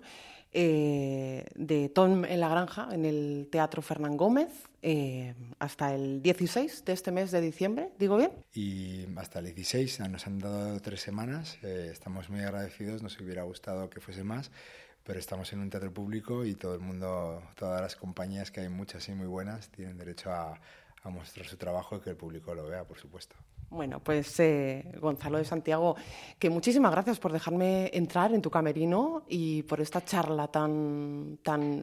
eh, 0.53 1.47
de 1.55 1.89
Tom 1.91 2.25
en 2.25 2.41
la 2.41 2.49
Granja 2.49 2.89
en 2.93 3.05
el 3.05 3.49
Teatro 3.51 3.83
Fernán 3.83 4.17
Gómez 4.17 4.68
eh, 4.83 5.35
hasta 5.59 5.95
el 5.95 6.23
16 6.23 6.85
de 6.85 6.93
este 6.93 7.11
mes 7.11 7.31
de 7.31 7.41
diciembre, 7.41 7.91
¿digo 7.99 8.17
bien? 8.17 8.31
Y 8.55 9.07
hasta 9.17 9.41
el 9.41 9.47
16, 9.47 10.01
nos 10.09 10.27
han 10.27 10.39
dado 10.39 10.81
tres 10.81 11.01
semanas, 11.01 11.59
eh, 11.63 11.89
estamos 11.93 12.31
muy 12.31 12.41
agradecidos, 12.41 13.03
nos 13.03 13.19
hubiera 13.21 13.43
gustado 13.43 13.91
que 13.91 14.01
fuese 14.01 14.25
más, 14.25 14.51
pero 15.03 15.19
estamos 15.19 15.53
en 15.53 15.61
un 15.61 15.71
teatro 15.71 15.93
público 15.93 16.45
y 16.45 16.55
todo 16.55 16.75
el 16.75 16.81
mundo, 16.81 17.43
todas 17.57 17.81
las 17.81 17.97
compañías, 17.97 18.51
que 18.51 18.61
hay 18.61 18.69
muchas 18.69 19.09
y 19.09 19.13
muy 19.13 19.27
buenas, 19.27 19.69
tienen 19.71 19.99
derecho 19.99 20.31
a, 20.31 20.61
a 21.03 21.11
mostrar 21.11 21.47
su 21.47 21.57
trabajo 21.57 21.97
y 21.97 22.01
que 22.01 22.11
el 22.11 22.17
público 22.17 22.55
lo 22.55 22.67
vea, 22.67 22.85
por 22.85 22.99
supuesto. 22.99 23.35
Bueno, 23.71 24.01
pues 24.01 24.39
eh, 24.41 24.93
Gonzalo 25.01 25.39
de 25.39 25.45
Santiago, 25.45 25.97
que 26.39 26.49
muchísimas 26.51 26.93
gracias 26.93 27.19
por 27.19 27.33
dejarme 27.33 27.91
entrar 27.93 28.33
en 28.33 28.41
tu 28.41 28.51
camerino 28.51 29.25
y 29.29 29.63
por 29.65 29.81
esta 29.81 30.05
charla 30.05 30.49
tan, 30.49 31.39
tan 31.43 31.83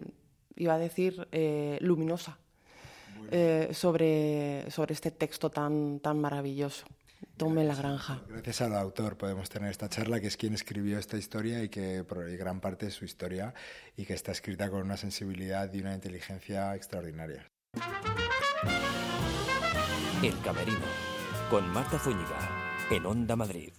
iba 0.55 0.73
a 0.73 0.79
decir, 0.79 1.27
eh, 1.31 1.77
luminosa 1.81 2.39
eh, 3.31 3.69
sobre, 3.73 4.69
sobre 4.71 4.93
este 4.93 5.11
texto 5.11 5.49
tan, 5.49 5.99
tan 5.99 6.19
maravilloso. 6.19 6.85
Tome 7.37 7.65
la 7.65 7.75
granja. 7.75 8.21
Gracias 8.29 8.61
al 8.61 8.75
autor 8.75 9.17
podemos 9.17 9.49
tener 9.49 9.69
esta 9.69 9.89
charla, 9.89 10.19
que 10.21 10.27
es 10.27 10.37
quien 10.37 10.53
escribió 10.53 10.97
esta 10.97 11.17
historia 11.17 11.63
y 11.63 11.69
que 11.69 12.03
por 12.03 12.29
gran 12.37 12.61
parte 12.61 12.87
es 12.87 12.93
su 12.93 13.03
historia 13.03 13.53
y 13.97 14.05
que 14.05 14.13
está 14.13 14.31
escrita 14.31 14.69
con 14.69 14.81
una 14.81 14.95
sensibilidad 14.95 15.71
y 15.73 15.81
una 15.81 15.93
inteligencia 15.93 16.75
extraordinaria. 16.75 17.51
El 20.23 20.39
Camerino, 20.41 20.85
con 21.49 21.67
Marta 21.69 21.99
Zúñiga, 21.99 22.39
en 22.89 23.05
Onda 23.05 23.35
Madrid. 23.35 23.73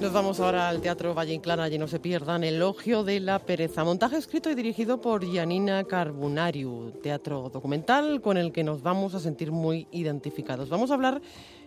Nos 0.00 0.14
vamos 0.14 0.40
ahora 0.40 0.70
al 0.70 0.80
Teatro 0.80 1.12
Valle 1.12 1.34
Inclán, 1.34 1.60
allí 1.60 1.76
no 1.76 1.86
se 1.86 2.00
pierdan 2.00 2.42
Elogio 2.42 3.04
de 3.04 3.20
la 3.20 3.38
Pereza, 3.38 3.84
montaje 3.84 4.16
escrito 4.16 4.50
y 4.50 4.54
dirigido 4.54 4.98
por 4.98 5.30
Janina 5.30 5.84
Carbonariu, 5.84 6.92
teatro 7.02 7.50
documental 7.50 8.22
con 8.22 8.38
el 8.38 8.50
que 8.50 8.64
nos 8.64 8.82
vamos 8.82 9.14
a 9.14 9.20
sentir 9.20 9.52
muy 9.52 9.86
identificados. 9.92 10.70
Vamos 10.70 10.90
a 10.90 10.94
hablar 10.94 11.20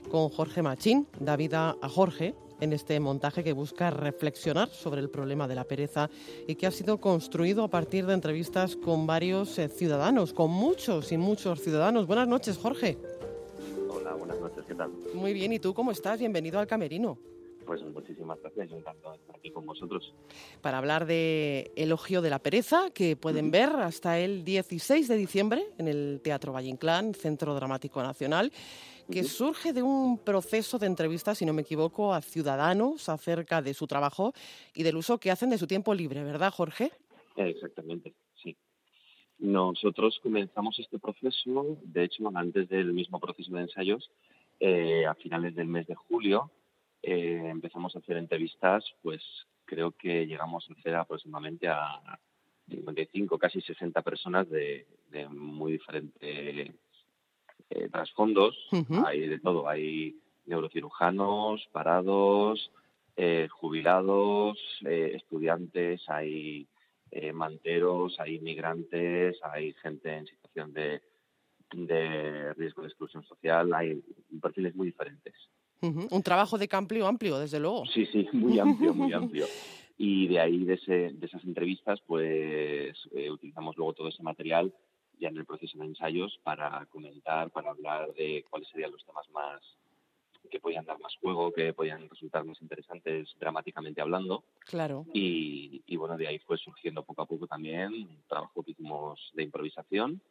con 0.09 0.29
Jorge 0.29 0.63
Machín, 0.63 1.05
da 1.19 1.35
vida 1.35 1.77
a 1.79 1.87
Jorge, 1.87 2.33
en 2.59 2.73
este 2.73 2.99
montaje 2.99 3.43
que 3.43 3.53
busca 3.53 3.91
reflexionar 3.91 4.69
sobre 4.69 5.01
el 5.01 5.11
problema 5.11 5.47
de 5.47 5.53
la 5.53 5.65
pereza 5.65 6.09
y 6.47 6.55
que 6.55 6.65
ha 6.65 6.71
sido 6.71 6.99
construido 6.99 7.63
a 7.63 7.67
partir 7.67 8.07
de 8.07 8.15
entrevistas 8.15 8.75
con 8.75 9.05
varios 9.05 9.59
eh, 9.59 9.69
ciudadanos, 9.69 10.33
con 10.33 10.49
muchos 10.49 11.11
y 11.11 11.17
muchos 11.17 11.61
ciudadanos. 11.61 12.07
Buenas 12.07 12.27
noches, 12.27 12.57
Jorge. 12.57 12.97
Hola, 13.91 14.15
buenas 14.15 14.39
noches, 14.39 14.63
¿qué 14.67 14.73
tal? 14.73 14.89
Muy 15.13 15.33
bien, 15.33 15.53
¿y 15.53 15.59
tú 15.59 15.75
cómo 15.75 15.91
estás? 15.91 16.17
Bienvenido 16.17 16.57
al 16.57 16.65
Camerino. 16.65 17.32
Pues 17.73 17.91
muchísimas 17.91 18.39
gracias, 18.39 18.69
yo 18.69 18.77
encantado 18.77 19.15
de 19.15 19.19
estar 19.21 19.35
aquí 19.35 19.49
con 19.49 19.65
vosotros. 19.65 20.13
Para 20.61 20.77
hablar 20.77 21.07
de 21.07 21.71
Elogio 21.75 22.21
de 22.21 22.29
la 22.29 22.37
Pereza, 22.37 22.91
que 22.93 23.15
pueden 23.15 23.49
ver 23.49 23.69
hasta 23.69 24.19
el 24.19 24.45
16 24.45 25.07
de 25.07 25.15
diciembre 25.15 25.63
en 25.79 25.87
el 25.87 26.21
Teatro 26.23 26.53
Valle 26.53 26.69
Inclán, 26.69 27.15
Centro 27.15 27.55
Dramático 27.55 28.03
Nacional, 28.03 28.51
que 29.11 29.23
surge 29.23 29.73
de 29.73 29.81
un 29.81 30.19
proceso 30.19 30.77
de 30.77 30.85
entrevistas, 30.85 31.39
si 31.39 31.47
no 31.47 31.53
me 31.53 31.63
equivoco, 31.63 32.13
a 32.13 32.21
ciudadanos 32.21 33.09
acerca 33.09 33.63
de 33.63 33.73
su 33.73 33.87
trabajo 33.87 34.33
y 34.75 34.83
del 34.83 34.95
uso 34.95 35.17
que 35.17 35.31
hacen 35.31 35.49
de 35.49 35.57
su 35.57 35.65
tiempo 35.65 35.95
libre, 35.95 36.23
¿verdad, 36.23 36.53
Jorge? 36.53 36.91
Exactamente, 37.37 38.13
sí. 38.35 38.55
Nosotros 39.39 40.19
comenzamos 40.21 40.77
este 40.77 40.99
proceso, 40.99 41.79
de 41.81 42.03
hecho, 42.03 42.29
antes 42.35 42.69
del 42.69 42.93
mismo 42.93 43.19
proceso 43.19 43.51
de 43.55 43.61
ensayos, 43.61 44.11
eh, 44.59 45.07
a 45.07 45.15
finales 45.15 45.55
del 45.55 45.65
mes 45.65 45.87
de 45.87 45.95
julio, 45.95 46.51
eh, 47.05 47.49
empezamos 47.49 47.93
a 47.95 47.99
hacer 47.99 48.15
entrevistas, 48.15 48.85
pues 49.01 49.21
creo 49.65 49.91
que 49.91 50.25
llegamos 50.25 50.65
a 50.69 50.73
hacer 50.73 50.95
aproximadamente 50.95 51.67
a 51.67 51.99
55, 52.69 53.37
casi 53.37 53.59
60 53.59 54.01
personas 54.01 54.49
de, 54.49 54.87
muy 55.29 55.73
diferentes 55.73 56.71
eh, 57.69 57.89
trasfondos. 57.91 58.55
Hay 59.05 59.27
de 59.27 59.39
todo, 59.39 59.67
hay 59.67 60.15
neurocirujanos, 60.45 61.67
parados, 61.73 62.71
eh, 63.17 63.49
jubilados, 63.51 64.57
estudiantes, 64.81 66.09
hay 66.09 66.67
manteros, 67.33 68.19
hay 68.19 68.35
inmigrantes, 68.35 69.37
hay 69.43 69.73
gente 69.73 70.15
en 70.15 70.25
situación 70.25 70.73
de, 70.73 71.01
de 71.73 72.53
riesgo 72.53 72.81
de 72.81 72.87
exclusión 72.87 73.23
social, 73.25 73.73
hay 73.73 74.01
perfiles 74.41 74.73
muy 74.73 74.87
diferentes. 74.87 75.35
Un 75.83 76.23
trabajo 76.23 76.57
de 76.57 76.69
amplio, 76.71 77.07
amplio, 77.07 77.37
desde 77.39 77.59
luego. 77.59 77.85
Sí, 77.85 78.05
sí, 78.05 78.27
muy 78.31 78.59
amplio, 78.59 78.93
muy 78.93 79.11
amplio. 79.13 79.45
Y 79.97 80.27
de 80.27 80.39
ahí, 80.39 80.63
de, 80.63 80.77
de 81.13 81.25
esas 81.25 81.43
entrevistas, 81.43 81.99
pues 82.07 82.97
eh, 83.15 83.29
utilizamos 83.29 83.75
luego 83.77 83.93
todo 83.93 84.07
ese 84.07 84.23
material 84.23 84.73
ya 85.19 85.29
en 85.29 85.37
el 85.37 85.45
proceso 85.45 85.77
de 85.77 85.85
ensayos 85.85 86.39
para 86.43 86.85
comentar, 86.87 87.51
para 87.51 87.69
hablar 87.71 88.13
de 88.13 88.43
cuáles 88.49 88.67
serían 88.69 88.91
los 88.91 89.05
temas 89.05 89.29
más 89.29 89.61
que 90.49 90.59
podían 90.59 90.85
dar 90.85 90.99
más 90.99 91.15
juego, 91.21 91.53
que 91.53 91.73
podían 91.73 92.09
resultar 92.09 92.43
más 92.43 92.61
interesantes 92.61 93.33
dramáticamente 93.39 94.01
hablando. 94.01 94.43
Claro. 94.59 95.05
Y, 95.13 95.81
y 95.87 95.95
bueno, 95.95 96.17
de 96.17 96.27
ahí 96.27 96.39
fue 96.39 96.57
surgiendo 96.57 97.03
poco 97.03 97.21
a 97.21 97.25
poco 97.25 97.47
también 97.47 97.93
un 97.93 98.23
trabajo 98.27 98.61
que 98.61 98.71
hicimos 98.71 99.31
de 99.33 99.43
improvisación 99.43 100.21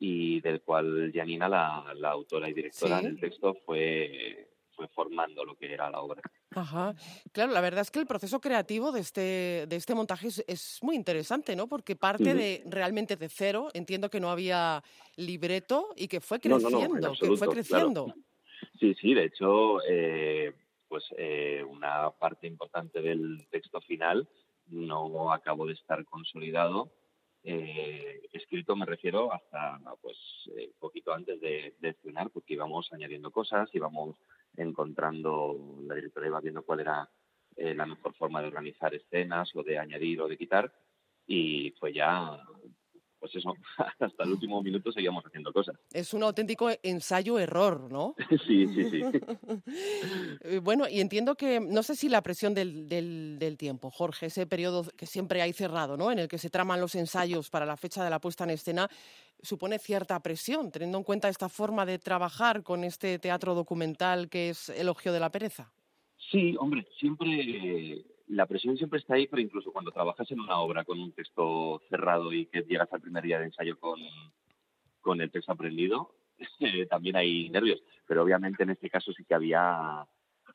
y 0.00 0.40
del 0.40 0.60
cual 0.60 1.12
Janina, 1.14 1.48
la, 1.48 1.94
la 1.96 2.10
autora 2.10 2.48
y 2.48 2.54
directora 2.54 3.00
del 3.00 3.18
texto, 3.18 3.54
fue 3.64 4.47
fue 4.78 4.86
formando 4.86 5.44
lo 5.44 5.56
que 5.56 5.74
era 5.74 5.90
la 5.90 6.00
obra. 6.00 6.22
Ajá. 6.54 6.94
Claro, 7.32 7.52
la 7.52 7.60
verdad 7.60 7.80
es 7.80 7.90
que 7.90 7.98
el 7.98 8.06
proceso 8.06 8.40
creativo 8.40 8.92
de 8.92 9.00
este, 9.00 9.66
de 9.66 9.76
este 9.76 9.92
montaje 9.96 10.28
es, 10.28 10.78
muy 10.82 10.94
interesante, 10.94 11.56
¿no? 11.56 11.66
Porque 11.66 11.96
parte 11.96 12.32
de 12.32 12.62
realmente 12.64 13.16
de 13.16 13.28
cero. 13.28 13.70
Entiendo 13.74 14.08
que 14.08 14.20
no 14.20 14.30
había 14.30 14.84
libreto 15.16 15.88
y 15.96 16.06
que 16.06 16.20
fue 16.20 16.38
creciendo, 16.38 17.12
que 17.20 17.36
fue 17.36 17.48
creciendo. 17.48 18.14
Sí, 18.78 18.94
sí, 18.94 19.14
de 19.14 19.24
hecho, 19.24 19.82
eh, 19.88 20.54
pues 20.86 21.04
eh, 21.16 21.64
una 21.68 22.10
parte 22.10 22.46
importante 22.46 23.02
del 23.02 23.48
texto 23.50 23.80
final 23.80 24.28
no 24.68 25.32
acabó 25.32 25.66
de 25.66 25.72
estar 25.72 26.04
consolidado. 26.04 26.92
Eh, 27.42 28.20
escrito 28.32 28.76
me 28.76 28.86
refiero 28.86 29.32
hasta 29.32 29.80
pues 30.02 30.16
poquito 30.78 31.12
antes 31.12 31.40
de, 31.40 31.74
de 31.80 31.88
estrenar 31.88 32.30
porque 32.30 32.54
íbamos 32.54 32.92
añadiendo 32.92 33.30
cosas, 33.32 33.68
íbamos 33.72 34.16
encontrando, 34.56 35.78
la 35.86 35.94
directora 35.94 36.26
iba 36.26 36.40
viendo 36.40 36.62
cuál 36.62 36.80
era 36.80 37.08
eh, 37.56 37.74
la 37.74 37.86
mejor 37.86 38.14
forma 38.14 38.40
de 38.40 38.48
organizar 38.48 38.94
escenas 38.94 39.50
o 39.54 39.62
de 39.62 39.78
añadir 39.78 40.20
o 40.20 40.28
de 40.28 40.36
quitar 40.36 40.72
y 41.26 41.70
fue 41.78 41.92
ya 41.92 42.40
pues 43.18 43.34
eso, 43.34 43.54
hasta 43.98 44.24
el 44.24 44.30
último 44.30 44.62
minuto 44.62 44.92
seguíamos 44.92 45.24
haciendo 45.24 45.52
cosas. 45.52 45.76
Es 45.92 46.14
un 46.14 46.22
auténtico 46.22 46.70
ensayo-error, 46.82 47.90
¿no? 47.90 48.14
sí, 48.46 48.66
sí, 48.68 48.90
sí. 48.90 49.02
Eh, 50.40 50.60
bueno, 50.60 50.88
y 50.88 51.00
entiendo 51.00 51.34
que, 51.34 51.60
no 51.60 51.82
sé 51.82 51.96
si 51.96 52.08
la 52.08 52.22
presión 52.22 52.54
del, 52.54 52.88
del, 52.88 53.38
del, 53.38 53.56
tiempo, 53.56 53.90
Jorge, 53.90 54.26
ese 54.26 54.46
periodo 54.46 54.84
que 54.96 55.06
siempre 55.06 55.42
hay 55.42 55.52
cerrado, 55.52 55.96
¿no? 55.96 56.10
En 56.12 56.18
el 56.18 56.28
que 56.28 56.38
se 56.38 56.48
traman 56.48 56.80
los 56.80 56.94
ensayos 56.94 57.50
para 57.50 57.66
la 57.66 57.76
fecha 57.76 58.04
de 58.04 58.10
la 58.10 58.20
puesta 58.20 58.44
en 58.44 58.50
escena, 58.50 58.88
supone 59.42 59.78
cierta 59.78 60.20
presión, 60.20 60.70
teniendo 60.70 60.98
en 60.98 61.04
cuenta 61.04 61.28
esta 61.28 61.48
forma 61.48 61.86
de 61.86 61.98
trabajar 61.98 62.62
con 62.62 62.84
este 62.84 63.18
teatro 63.18 63.54
documental 63.54 64.28
que 64.28 64.50
es 64.50 64.68
Elogio 64.70 65.12
de 65.12 65.20
la 65.20 65.30
Pereza. 65.30 65.72
Sí, 66.30 66.56
hombre, 66.58 66.86
siempre 66.98 68.04
la 68.28 68.46
presión 68.46 68.76
siempre 68.76 68.98
está 68.98 69.14
ahí, 69.14 69.26
pero 69.26 69.40
incluso 69.40 69.72
cuando 69.72 69.90
trabajas 69.90 70.30
en 70.30 70.40
una 70.40 70.60
obra 70.60 70.84
con 70.84 71.00
un 71.00 71.12
texto 71.12 71.80
cerrado 71.88 72.32
y 72.32 72.46
que 72.46 72.62
llegas 72.62 72.92
al 72.92 73.00
primer 73.00 73.24
día 73.24 73.38
de 73.38 73.46
ensayo 73.46 73.78
con, 73.78 74.00
con 75.00 75.20
el 75.20 75.30
texto 75.30 75.52
aprendido, 75.52 76.14
eh, 76.60 76.86
también 76.86 77.16
hay 77.16 77.48
nervios. 77.48 77.82
Pero 78.06 78.22
obviamente 78.22 78.62
en 78.62 78.70
este 78.70 78.90
caso 78.90 79.12
sí 79.12 79.24
que 79.24 79.34
había 79.34 80.06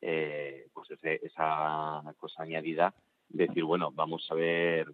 eh, 0.02 0.68
pues 0.74 0.90
esa 1.02 2.04
cosa 2.18 2.44
añadida 2.44 2.94
de 3.30 3.48
decir, 3.48 3.64
bueno, 3.64 3.92
vamos 3.92 4.28
a 4.30 4.36
ver, 4.36 4.94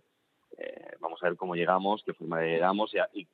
eh, 0.58 0.92
vamos 1.00 1.22
a 1.22 1.28
ver 1.28 1.36
cómo 1.36 1.56
llegamos, 1.56 2.04
qué 2.06 2.14
forma 2.14 2.42
le 2.42 2.60
damos 2.60 2.94
y, 2.94 3.22
y 3.22 3.28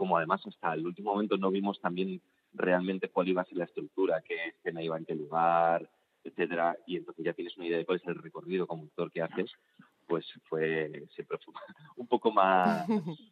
como 0.00 0.16
además 0.16 0.40
hasta 0.46 0.72
el 0.72 0.86
último 0.86 1.12
momento 1.12 1.36
no 1.36 1.50
vimos 1.50 1.78
también 1.78 2.22
realmente 2.54 3.10
cuál 3.10 3.28
iba 3.28 3.42
a 3.42 3.44
ser 3.44 3.58
la 3.58 3.66
estructura, 3.66 4.22
qué 4.22 4.46
escena 4.46 4.82
iba 4.82 4.96
en 4.96 5.04
qué 5.04 5.14
lugar, 5.14 5.90
etcétera, 6.24 6.74
y 6.86 6.96
entonces 6.96 7.22
ya 7.22 7.34
tienes 7.34 7.54
una 7.58 7.66
idea 7.66 7.76
de 7.76 7.84
cuál 7.84 7.98
es 7.98 8.06
el 8.06 8.14
recorrido 8.14 8.66
como 8.66 8.84
actor 8.84 9.12
que 9.12 9.20
haces, 9.20 9.52
pues 10.08 10.24
fue 10.48 11.06
siempre 11.14 11.36
fue 11.44 11.52
un 11.96 12.06
poco 12.06 12.32
más 12.32 12.88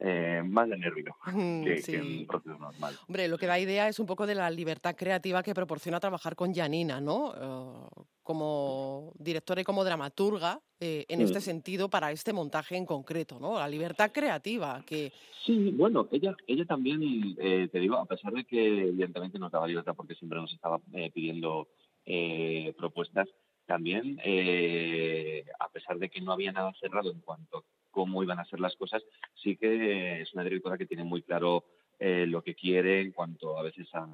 eh, 0.00 0.42
más 0.44 0.68
de 0.68 0.78
nervio 0.78 1.14
que, 1.24 2.00
un 2.00 2.26
proceso 2.26 2.58
normal. 2.58 2.94
Hombre, 3.06 3.28
lo 3.28 3.38
que 3.38 3.46
da 3.46 3.58
idea 3.58 3.88
es 3.88 3.98
un 4.00 4.06
poco 4.06 4.26
de 4.26 4.34
la 4.34 4.50
libertad 4.50 4.96
creativa 4.96 5.42
que 5.42 5.54
proporciona 5.54 6.00
trabajar 6.00 6.34
con 6.34 6.54
Janina, 6.54 7.00
¿no? 7.00 7.34
Eh, 7.34 8.02
como 8.22 9.12
directora 9.18 9.60
y 9.60 9.64
como 9.64 9.84
dramaturga, 9.84 10.60
eh, 10.78 11.04
en 11.08 11.20
este 11.20 11.40
sentido, 11.40 11.90
para 11.90 12.12
este 12.12 12.32
montaje 12.32 12.76
en 12.76 12.86
concreto, 12.86 13.38
¿no? 13.40 13.58
La 13.58 13.68
libertad 13.68 14.10
creativa 14.12 14.82
que... 14.86 15.12
Sí, 15.44 15.70
bueno, 15.72 16.06
ella, 16.12 16.36
ella 16.46 16.64
también, 16.64 17.34
te 17.34 17.78
digo, 17.78 17.96
a 17.96 18.04
pesar 18.04 18.32
de 18.32 18.44
que 18.44 18.88
evidentemente 18.88 19.38
nos 19.38 19.50
daba 19.50 19.66
libertad 19.66 19.94
porque 19.96 20.14
siempre 20.14 20.38
nos 20.38 20.52
estaba 20.52 20.78
pidiendo 21.12 21.66
eh, 22.06 22.74
propuestas. 22.76 23.28
También, 23.66 24.20
eh, 24.24 25.44
a 25.60 25.68
pesar 25.68 25.98
de 25.98 26.08
que 26.08 26.20
no 26.20 26.32
había 26.32 26.50
nada 26.50 26.72
cerrado 26.80 27.12
en 27.12 27.20
cuanto 27.20 27.64
cómo 28.00 28.22
iban 28.22 28.38
a 28.38 28.46
ser 28.46 28.60
las 28.60 28.74
cosas, 28.76 29.02
sí 29.34 29.58
que 29.58 30.22
es 30.22 30.32
una 30.32 30.42
directora 30.42 30.78
que 30.78 30.86
tiene 30.86 31.04
muy 31.04 31.20
claro 31.20 31.64
eh, 31.98 32.24
lo 32.26 32.42
que 32.42 32.54
quiere 32.54 33.02
en 33.02 33.12
cuanto 33.12 33.58
a 33.58 33.62
veces 33.62 33.86
a, 33.94 34.08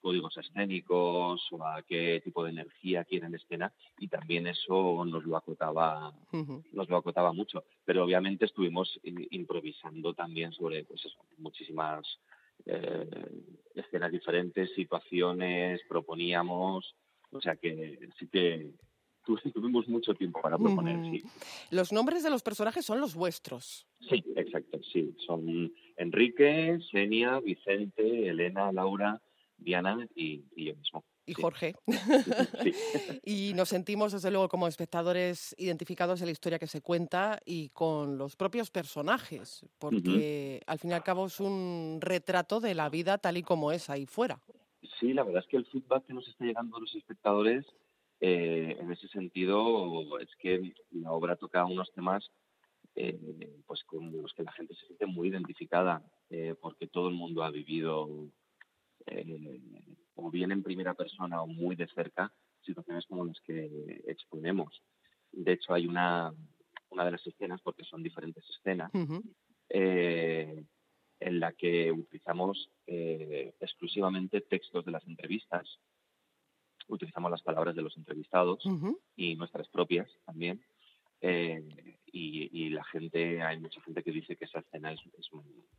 códigos 0.00 0.36
escénicos 0.36 1.46
o 1.52 1.64
a 1.64 1.82
qué 1.82 2.20
tipo 2.24 2.42
de 2.42 2.50
energía 2.50 3.04
quiere 3.04 3.26
en 3.26 3.34
escena 3.34 3.72
y 3.98 4.08
también 4.08 4.46
eso 4.46 5.04
nos 5.04 5.24
lo 5.24 5.36
acotaba 5.36 6.12
nos 6.72 6.88
lo 6.88 6.96
acotaba 6.96 7.32
mucho. 7.32 7.64
Pero 7.84 8.04
obviamente 8.04 8.46
estuvimos 8.46 8.98
improvisando 9.02 10.14
también 10.14 10.52
sobre 10.52 10.84
pues 10.84 11.02
muchísimas 11.38 12.18
eh, 12.66 13.08
escenas 13.74 14.10
diferentes, 14.10 14.72
situaciones, 14.74 15.80
proponíamos, 15.88 16.94
o 17.30 17.40
sea 17.40 17.56
que 17.56 18.08
sí 18.18 18.28
que 18.28 18.70
tuvimos 19.22 19.88
mucho 19.88 20.14
tiempo 20.14 20.40
para 20.40 20.58
proponer, 20.58 21.04
sí. 21.10 21.22
Los 21.70 21.92
nombres 21.92 22.22
de 22.22 22.30
los 22.30 22.42
personajes 22.42 22.84
son 22.84 23.00
los 23.00 23.14
vuestros. 23.14 23.86
Sí, 24.00 24.22
exacto, 24.36 24.80
sí. 24.92 25.14
Son 25.26 25.72
Enrique, 25.96 26.78
Senia, 26.90 27.40
Vicente, 27.40 28.28
Elena, 28.28 28.72
Laura, 28.72 29.20
Diana 29.56 30.06
y 30.14 30.42
yo 30.56 30.74
mismo 30.74 31.04
y 31.26 31.34
Jorge. 31.34 31.74
y 33.24 33.52
nos 33.54 33.68
sentimos, 33.68 34.12
desde 34.12 34.30
luego, 34.30 34.48
como 34.48 34.66
espectadores 34.66 35.54
identificados 35.58 36.20
en 36.20 36.26
la 36.26 36.32
historia 36.32 36.58
que 36.58 36.66
se 36.66 36.82
cuenta 36.82 37.38
y 37.44 37.68
con 37.70 38.18
los 38.18 38.36
propios 38.36 38.70
personajes, 38.70 39.64
porque 39.78 40.62
al 40.66 40.78
fin 40.78 40.90
y 40.90 40.94
al 40.94 41.04
cabo 41.04 41.26
es 41.26 41.40
un 41.40 41.98
retrato 42.00 42.60
de 42.60 42.74
la 42.74 42.88
vida 42.88 43.18
tal 43.18 43.36
y 43.36 43.42
como 43.42 43.72
es 43.72 43.90
ahí 43.90 44.06
fuera. 44.06 44.40
Sí, 44.98 45.12
la 45.12 45.22
verdad 45.22 45.42
es 45.42 45.48
que 45.48 45.56
el 45.56 45.66
feedback 45.66 46.06
que 46.06 46.14
nos 46.14 46.26
está 46.28 46.44
llegando 46.44 46.76
a 46.76 46.80
los 46.80 46.94
espectadores, 46.94 47.64
eh, 48.24 48.76
en 48.78 48.92
ese 48.92 49.08
sentido, 49.08 50.16
es 50.20 50.28
que 50.36 50.72
la 50.92 51.10
obra 51.10 51.34
toca 51.34 51.64
unos 51.64 51.92
temas 51.92 52.30
eh, 52.94 53.18
pues 53.66 53.82
con 53.82 54.12
los 54.12 54.32
que 54.34 54.44
la 54.44 54.52
gente 54.52 54.76
se 54.76 54.86
siente 54.86 55.06
muy 55.06 55.26
identificada, 55.26 56.00
eh, 56.30 56.54
porque 56.60 56.86
todo 56.86 57.08
el 57.08 57.14
mundo 57.14 57.42
ha 57.42 57.50
vivido 57.50 58.30
o 60.14 60.30
bien 60.30 60.52
en 60.52 60.62
primera 60.62 60.94
persona 60.94 61.42
o 61.42 61.48
muy 61.48 61.74
de 61.74 61.88
cerca, 61.88 62.32
situaciones 62.60 63.06
como 63.06 63.24
las 63.24 63.40
que 63.40 64.04
exponemos. 64.06 64.80
De 65.32 65.54
hecho, 65.54 65.74
hay 65.74 65.88
una, 65.88 66.32
una 66.90 67.04
de 67.04 67.10
las 67.10 67.26
escenas, 67.26 67.60
porque 67.60 67.82
son 67.82 68.04
diferentes 68.04 68.48
escenas, 68.50 68.92
en 69.68 71.40
la 71.40 71.52
que 71.54 71.90
utilizamos 71.90 72.70
exclusivamente 72.86 74.42
textos 74.42 74.84
de 74.84 74.92
las 74.92 75.04
entrevistas. 75.08 75.80
Utilizamos 76.88 77.30
las 77.30 77.42
palabras 77.42 77.74
de 77.74 77.82
los 77.82 77.96
entrevistados 77.96 78.64
y 79.16 79.36
nuestras 79.36 79.68
propias 79.68 80.08
también. 80.24 80.62
Eh, 81.20 81.62
y, 82.14 82.68
la 82.70 82.84
gente, 82.84 83.42
hay 83.42 83.58
mucha 83.58 83.80
gente 83.80 84.02
que 84.02 84.10
dice 84.10 84.36
que 84.36 84.44
esa 84.44 84.58
escena 84.58 84.92
es, 84.92 85.00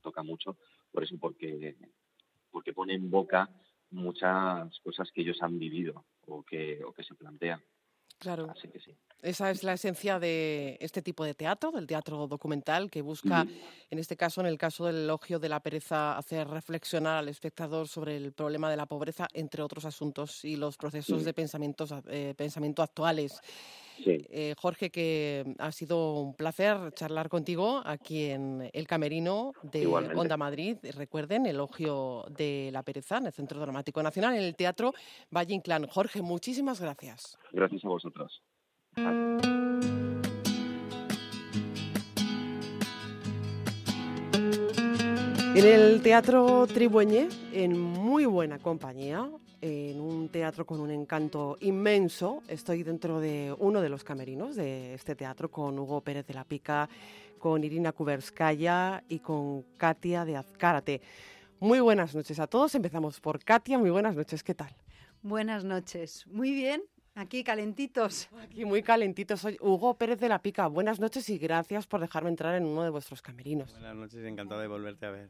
toca 0.02 0.24
mucho, 0.24 0.58
por 0.92 1.04
eso, 1.04 1.18
porque, 1.20 1.76
porque 2.50 2.74
pone 2.74 2.94
en 2.94 3.10
boca 3.12 3.50
muchas 3.92 4.80
cosas 4.80 5.12
que 5.12 5.22
ellos 5.22 5.42
han 5.42 5.60
vivido 5.60 6.06
o 6.26 6.44
que, 6.44 6.84
o 6.84 6.94
que 6.94 7.04
se 7.04 7.13
plantean. 7.16 7.62
Claro. 8.24 8.48
Así 8.50 8.68
que 8.68 8.80
sí. 8.80 8.96
Esa 9.22 9.50
es 9.52 9.64
la 9.64 9.74
esencia 9.74 10.20
de 10.20 10.78
este 10.82 11.02
tipo 11.02 11.24
de 11.24 11.34
teatro, 11.34 11.72
del 11.72 11.88
teatro 11.88 12.28
documental, 12.28 12.92
que 12.92 13.02
busca, 13.02 13.48
en 13.90 14.00
este 14.00 14.18
caso, 14.18 14.42
en 14.42 14.48
el 14.48 14.58
caso 14.58 14.86
del 14.86 14.98
elogio 14.98 15.40
de 15.40 15.48
la 15.48 15.62
pereza, 15.62 16.18
hacer 16.18 16.46
reflexionar 16.50 17.20
al 17.20 17.30
espectador 17.30 17.88
sobre 17.88 18.18
el 18.18 18.34
problema 18.34 18.70
de 18.70 18.76
la 18.76 18.86
pobreza, 18.86 19.30
entre 19.34 19.64
otros 19.64 19.86
asuntos, 19.86 20.44
y 20.44 20.58
los 20.58 20.76
procesos 20.76 21.24
de 21.24 21.34
pensamientos, 21.34 21.94
eh, 22.10 22.34
pensamiento 22.36 22.84
actuales. 22.84 23.40
Eh, 24.06 24.56
Jorge, 24.58 24.89
que 24.89 25.56
ha 25.60 25.71
sido 25.71 26.19
un 26.21 26.34
placer 26.36 26.91
charlar 26.93 27.29
contigo 27.29 27.82
aquí 27.86 28.25
en 28.25 28.69
el 28.73 28.88
Camerino 28.88 29.53
de 29.62 29.88
Onda 29.88 30.38
Madrid. 30.38 30.77
Recuerden, 30.95 31.45
elogio 31.45 32.25
de 32.29 32.69
la 32.71 32.84
pereza 32.84 33.17
en 33.17 33.27
el 33.27 33.34
Centro 33.34 33.60
Dramático 33.60 34.01
Nacional, 34.01 34.36
en 34.36 34.43
el 34.43 34.56
Teatro 34.56 34.93
Valle 35.32 35.53
Inclán. 35.53 35.88
Jorge, 35.88 36.21
muchísimas 36.21 36.82
gracias. 36.82 37.38
Gracias 37.51 37.84
a 37.86 37.88
vosotros. 37.88 38.41
En 45.56 45.68
el 45.68 46.02
Teatro 46.02 46.66
Tribueñe, 46.66 47.30
en 47.52 47.80
muy 47.80 48.26
buena 48.26 48.58
compañía, 48.58 49.30
en 49.62 50.02
un 50.02 50.30
teatro 50.30 50.66
con 50.66 50.80
un 50.80 50.89
encanto 50.89 51.58
inmenso, 51.62 52.42
estoy 52.48 52.82
dentro 52.82 53.20
de 53.20 53.56
uno 53.60 53.80
de 53.80 53.89
los 53.89 54.04
camerinos 54.04 54.56
de 54.56 54.96
este 54.96 55.16
teatro 55.16 55.52
con 55.52 55.78
Hugo 55.78 56.02
Pérez 56.02 56.26
de 56.26 56.34
la 56.34 56.44
Pica, 56.44 56.89
con 57.38 57.63
Irina 57.63 57.92
Kuberskaya 57.92 59.04
y 59.08 59.20
con 59.20 59.62
Katia 59.78 60.26
de 60.26 60.38
Azcárate. 60.38 61.02
Muy 61.60 61.80
buenas 61.80 62.16
noches 62.16 62.39
a 62.39 62.48
todos. 62.48 62.74
Empezamos 62.74 63.20
por 63.20 63.44
Katia. 63.44 63.78
Muy 63.78 63.92
buenas 63.92 64.16
noches. 64.16 64.42
¿Qué 64.44 64.56
tal? 64.56 64.76
Buenas 65.22 65.63
noches. 65.63 66.26
Muy 66.28 66.52
bien. 66.52 66.82
Aquí 67.15 67.43
calentitos. 67.43 68.30
Aquí 68.41 68.65
muy 68.65 68.82
calentitos. 68.82 69.41
Soy 69.41 69.58
Hugo 69.62 69.95
Pérez 69.97 70.19
de 70.19 70.30
la 70.30 70.41
Pica. 70.41 70.67
Buenas 70.67 70.99
noches 70.99 71.30
y 71.30 71.38
gracias 71.38 71.86
por 71.86 72.02
dejarme 72.02 72.30
entrar 72.30 72.56
en 72.56 72.65
uno 72.65 72.84
de 72.84 72.89
vuestros 72.89 73.21
camerinos. 73.21 73.71
Buenas 73.71 73.95
noches, 73.95 74.26
encantado 74.26 74.62
de 74.62 74.67
volverte 74.67 75.06
a 75.06 75.12
ver. 75.12 75.30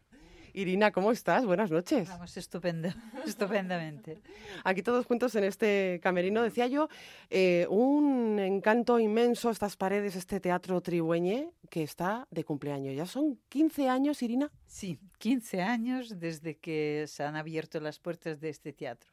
Irina, 0.55 0.91
¿cómo 0.91 1.11
estás? 1.11 1.45
Buenas 1.45 1.71
noches. 1.71 2.07
Vamos, 2.07 2.37
estupendo, 2.37 2.87
estupendamente. 3.25 4.21
Aquí 4.63 4.83
todos 4.83 5.05
juntos 5.05 5.33
en 5.35 5.43
este 5.45 5.99
camerino. 6.03 6.43
Decía 6.43 6.67
yo, 6.67 6.89
eh, 7.31 7.65
un 7.69 8.37
encanto 8.39 8.99
inmenso 8.99 9.49
estas 9.49 9.75
paredes, 9.75 10.15
este 10.15 10.39
teatro 10.39 10.79
tribueñe 10.79 11.49
que 11.71 11.81
está 11.81 12.27
de 12.29 12.43
cumpleaños. 12.43 12.95
¿Ya 12.95 13.07
son 13.07 13.39
15 13.49 13.89
años, 13.89 14.21
Irina? 14.21 14.51
Sí, 14.67 14.99
15 15.17 15.61
años 15.63 16.19
desde 16.19 16.55
que 16.55 17.05
se 17.07 17.23
han 17.23 17.35
abierto 17.35 17.79
las 17.79 17.97
puertas 17.97 18.39
de 18.39 18.49
este 18.49 18.73
teatro. 18.73 19.12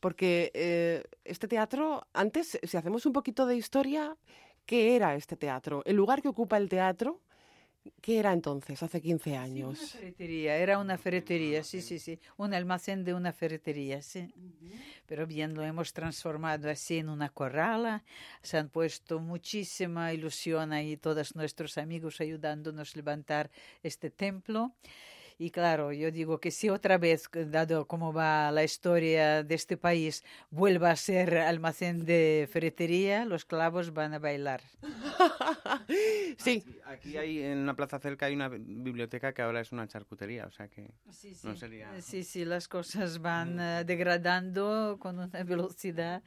Porque 0.00 0.50
eh, 0.54 1.04
este 1.24 1.48
teatro, 1.48 2.06
antes, 2.12 2.58
si 2.62 2.76
hacemos 2.76 3.06
un 3.06 3.12
poquito 3.12 3.46
de 3.46 3.56
historia, 3.56 4.16
¿qué 4.66 4.96
era 4.96 5.14
este 5.14 5.36
teatro? 5.36 5.82
El 5.84 5.96
lugar 5.96 6.22
que 6.22 6.28
ocupa 6.28 6.56
el 6.56 6.68
teatro, 6.68 7.20
¿qué 8.00 8.18
era 8.18 8.32
entonces, 8.32 8.82
hace 8.82 9.00
15 9.00 9.36
años? 9.36 9.78
una 9.78 9.88
ferretería, 9.88 10.56
era 10.56 10.78
una 10.78 10.98
ferretería, 10.98 11.62
sí, 11.64 11.80
sí, 11.80 11.98
sí, 11.98 12.18
un 12.36 12.54
almacén 12.54 13.04
de 13.04 13.14
una 13.14 13.32
ferretería, 13.32 14.02
sí. 14.02 14.32
Pero 15.06 15.26
bien, 15.26 15.54
lo 15.54 15.62
hemos 15.62 15.92
transformado 15.92 16.70
así 16.70 16.98
en 16.98 17.08
una 17.08 17.28
corrala, 17.28 18.04
se 18.42 18.56
han 18.56 18.68
puesto 18.68 19.20
muchísima 19.20 20.12
ilusión 20.12 20.72
ahí 20.72 20.96
todos 20.96 21.36
nuestros 21.36 21.76
amigos 21.78 22.20
ayudándonos 22.20 22.94
a 22.94 22.98
levantar 22.98 23.50
este 23.82 24.10
templo. 24.10 24.72
Y 25.36 25.50
claro, 25.50 25.92
yo 25.92 26.12
digo 26.12 26.38
que 26.38 26.52
si 26.52 26.68
otra 26.68 26.96
vez, 26.96 27.28
dado 27.32 27.86
cómo 27.88 28.12
va 28.12 28.52
la 28.52 28.62
historia 28.62 29.42
de 29.42 29.54
este 29.56 29.76
país, 29.76 30.22
vuelva 30.50 30.92
a 30.92 30.96
ser 30.96 31.38
almacén 31.38 32.04
de 32.04 32.48
ferretería, 32.52 33.24
los 33.24 33.44
clavos 33.44 33.92
van 33.92 34.14
a 34.14 34.20
bailar. 34.20 34.62
sí. 36.38 36.62
Aquí, 36.86 37.16
hay, 37.16 37.42
en 37.42 37.58
una 37.58 37.74
plaza 37.74 37.98
cerca 37.98 38.26
hay 38.26 38.34
una 38.34 38.48
biblioteca 38.48 39.32
que 39.32 39.42
ahora 39.42 39.60
es 39.60 39.72
una 39.72 39.88
charcutería, 39.88 40.46
o 40.46 40.50
sea 40.52 40.68
que 40.68 40.92
sí, 41.10 41.34
sí. 41.34 41.46
no 41.46 41.56
sería... 41.56 42.00
Sí, 42.00 42.22
sí, 42.22 42.44
las 42.44 42.68
cosas 42.68 43.20
van 43.20 43.58
eh, 43.58 43.84
degradando 43.84 44.98
con 45.00 45.18
una 45.18 45.42
velocidad 45.42 46.22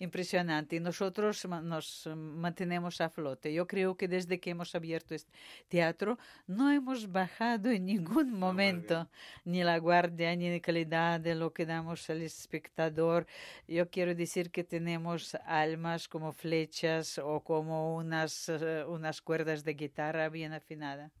impresionante 0.00 0.76
y 0.76 0.80
nosotros 0.80 1.46
nos 1.46 2.08
mantenemos 2.14 3.00
a 3.00 3.08
flote. 3.08 3.54
Yo 3.54 3.66
creo 3.66 3.96
que 3.96 4.06
desde 4.06 4.38
que 4.38 4.50
hemos 4.50 4.74
abierto 4.74 5.14
este 5.14 5.32
teatro 5.68 6.18
no 6.46 6.70
hemos 6.70 7.10
bajado 7.10 7.70
en 7.70 7.86
ningún 7.86 8.32
momento 8.32 8.49
momento, 8.50 9.08
ni 9.44 9.62
la 9.62 9.78
guardia, 9.78 10.34
ni 10.36 10.50
la 10.50 10.60
calidad 10.60 11.20
de 11.20 11.34
lo 11.34 11.52
que 11.52 11.66
damos 11.66 12.08
al 12.10 12.22
espectador. 12.22 13.26
Yo 13.68 13.88
quiero 13.90 14.14
decir 14.14 14.50
que 14.50 14.64
tenemos 14.64 15.34
almas 15.46 16.08
como 16.08 16.32
flechas 16.32 17.18
o 17.18 17.40
como 17.40 17.96
unas, 17.96 18.48
eh, 18.48 18.84
unas 18.86 19.20
cuerdas 19.22 19.64
de 19.64 19.74
guitarra 19.74 20.28
bien 20.28 20.52
afinadas. 20.52 21.12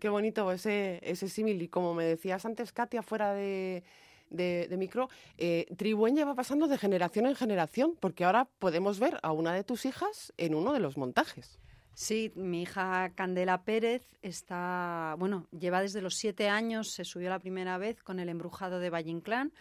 qué 0.00 0.08
bonito 0.08 0.50
ese, 0.52 1.00
ese 1.02 1.28
símil. 1.28 1.60
Y 1.62 1.68
como 1.68 1.94
me 1.94 2.04
decías 2.04 2.44
antes, 2.44 2.72
Katia, 2.72 3.02
fuera 3.02 3.34
de, 3.34 3.82
de, 4.30 4.76
micro, 4.76 5.08
eh, 5.38 5.66
Tribueña 5.76 6.24
va 6.24 6.34
pasando 6.34 6.66
de 6.66 6.78
generación 6.78 7.26
en 7.26 7.34
generación, 7.34 7.96
porque 8.00 8.24
ahora 8.24 8.48
podemos 8.58 8.98
ver 8.98 9.18
a 9.22 9.32
una 9.32 9.54
de 9.54 9.64
tus 9.64 9.84
hijas 9.84 10.32
en 10.36 10.54
uno 10.54 10.72
de 10.72 10.80
los 10.80 10.96
montajes. 10.96 11.61
Sí, 11.94 12.32
mi 12.34 12.62
hija 12.62 13.10
Candela 13.14 13.64
Pérez 13.64 14.02
está, 14.22 15.14
bueno, 15.18 15.46
lleva 15.50 15.82
desde 15.82 16.00
los 16.00 16.16
siete 16.16 16.48
años, 16.48 16.90
se 16.90 17.04
subió 17.04 17.28
la 17.28 17.38
primera 17.38 17.76
vez 17.76 18.02
con 18.02 18.18
el 18.18 18.28
embrujado 18.28 18.78
de 18.78 18.90
Valle 18.90 19.10
Inclán, 19.10 19.52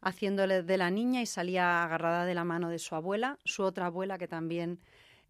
haciéndole 0.00 0.62
de 0.62 0.76
la 0.76 0.90
niña 0.90 1.22
y 1.22 1.26
salía 1.26 1.82
agarrada 1.82 2.24
de 2.24 2.34
la 2.34 2.44
mano 2.44 2.68
de 2.68 2.78
su 2.78 2.94
abuela, 2.94 3.38
su 3.44 3.62
otra 3.64 3.86
abuela 3.86 4.16
que 4.16 4.28
también 4.28 4.78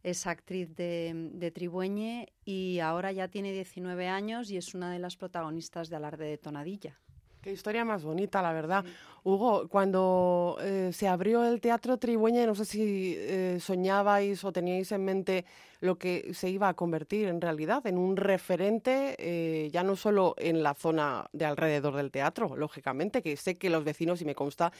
es 0.02 0.26
actriz 0.26 0.74
de, 0.76 1.12
de 1.32 1.50
Tribueñe 1.50 2.32
y 2.44 2.80
ahora 2.80 3.12
ya 3.12 3.28
tiene 3.28 3.52
19 3.52 4.08
años 4.08 4.50
y 4.50 4.56
es 4.56 4.74
una 4.74 4.90
de 4.90 4.98
las 4.98 5.16
protagonistas 5.16 5.88
de 5.88 5.96
Alarde 5.96 6.26
de 6.26 6.38
Tonadilla. 6.38 6.98
Qué 7.42 7.50
historia 7.50 7.84
más 7.84 8.04
bonita, 8.04 8.40
la 8.40 8.52
verdad. 8.52 8.84
Hugo, 9.24 9.66
cuando 9.68 10.56
eh, 10.60 10.90
se 10.92 11.08
abrió 11.08 11.44
el 11.44 11.60
Teatro 11.60 11.96
Tribueña, 11.96 12.46
no 12.46 12.54
sé 12.54 12.64
si 12.64 13.16
eh, 13.18 13.58
soñabais 13.60 14.44
o 14.44 14.52
teníais 14.52 14.92
en 14.92 15.04
mente 15.04 15.44
lo 15.82 15.98
que 15.98 16.32
se 16.32 16.48
iba 16.48 16.68
a 16.68 16.74
convertir 16.74 17.26
en 17.26 17.40
realidad, 17.40 17.84
en 17.86 17.98
un 17.98 18.16
referente, 18.16 19.16
eh, 19.18 19.68
ya 19.72 19.82
no 19.82 19.96
solo 19.96 20.34
en 20.38 20.62
la 20.62 20.74
zona 20.74 21.26
de 21.32 21.44
alrededor 21.44 21.96
del 21.96 22.12
teatro, 22.12 22.56
lógicamente, 22.56 23.20
que 23.20 23.36
sé 23.36 23.58
que 23.58 23.68
los 23.68 23.82
vecinos, 23.82 24.22
y 24.22 24.24
me 24.24 24.34
consta, 24.34 24.72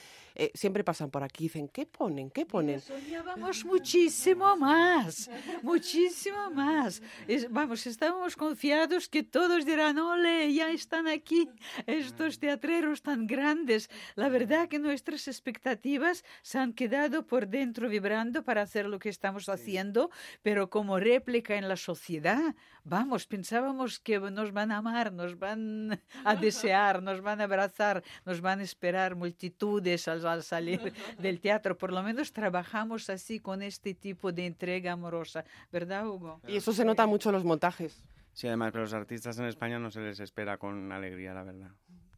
siempre 0.55 0.85
pasan 0.85 1.11
por 1.11 1.25
aquí 1.25 1.45
y 1.45 1.49
dicen, 1.49 1.69
¿qué 1.69 1.87
ponen? 1.87 2.31
¿Qué 2.31 2.47
ponen? 2.47 2.81
soñábamos 2.81 3.65
muchísimo 3.65 4.57
más, 4.57 5.29
muchísimo 5.63 6.51
más. 6.51 7.03
vamos, 7.51 7.87
estábamos 7.87 8.37
confiados 8.37 9.09
que 9.09 9.25
todos 9.25 9.67
dirán, 9.67 9.99
ole, 9.99 10.55
ya 10.55 10.71
están 10.71 11.09
aquí 11.09 11.49
estos 11.87 12.39
teatreros 12.39 13.03
tan 13.03 13.27
grandes. 13.27 13.91
La 14.15 14.29
verdad 14.29 14.69
que 14.69 14.79
nuestras 14.79 15.27
expectativas 15.27 16.25
se 16.43 16.59
han 16.59 16.73
quedado 16.73 17.27
por 17.27 17.49
dentro 17.49 17.89
vibrando 17.89 18.45
para 18.45 18.63
hacer 18.63 18.87
lo 18.87 18.99
que 18.99 19.09
estamos 19.09 19.49
haciendo, 19.49 20.11
pero 20.43 20.71
como 20.71 20.92
réplica 20.99 21.57
en 21.57 21.69
la 21.69 21.77
sociedad, 21.77 22.55
vamos, 22.85 23.27
pensábamos 23.27 23.99
que 23.99 24.19
nos 24.19 24.53
van 24.53 24.73
a 24.73 24.79
amar, 24.79 25.13
nos 25.13 25.39
van 25.39 26.01
a 26.25 26.35
desear, 26.37 27.03
nos 27.03 27.21
van 27.21 27.41
a 27.41 27.45
abrazar, 27.45 28.03
nos 28.25 28.41
van 28.41 28.61
a 28.61 28.63
esperar 28.63 29.15
multitudes 29.15 30.09
al, 30.09 30.27
al 30.27 30.43
salir 30.43 30.81
del 31.19 31.41
teatro. 31.41 31.77
Por 31.77 31.93
lo 31.93 32.03
menos 32.03 32.33
trabajamos 32.33 33.11
así 33.11 33.41
con 33.41 33.63
este 33.63 33.95
tipo 33.95 34.33
de 34.33 34.47
entrega 34.47 34.93
amorosa, 34.93 35.45
¿verdad, 35.71 36.07
Hugo? 36.07 36.41
Y 36.47 36.57
eso 36.57 36.73
se 36.73 36.85
nota 36.85 37.07
mucho 37.07 37.31
en 37.31 37.35
los 37.35 37.45
montajes. 37.45 38.05
Sí, 38.33 38.47
además, 38.47 38.73
pero 38.73 38.85
los 38.85 38.95
artistas 38.95 39.39
en 39.39 39.45
España 39.45 39.79
no 39.79 39.91
se 39.91 40.01
les 40.01 40.19
espera 40.21 40.57
con 40.57 40.91
alegría, 40.91 41.35
la 41.35 41.43
verdad. 41.43 41.71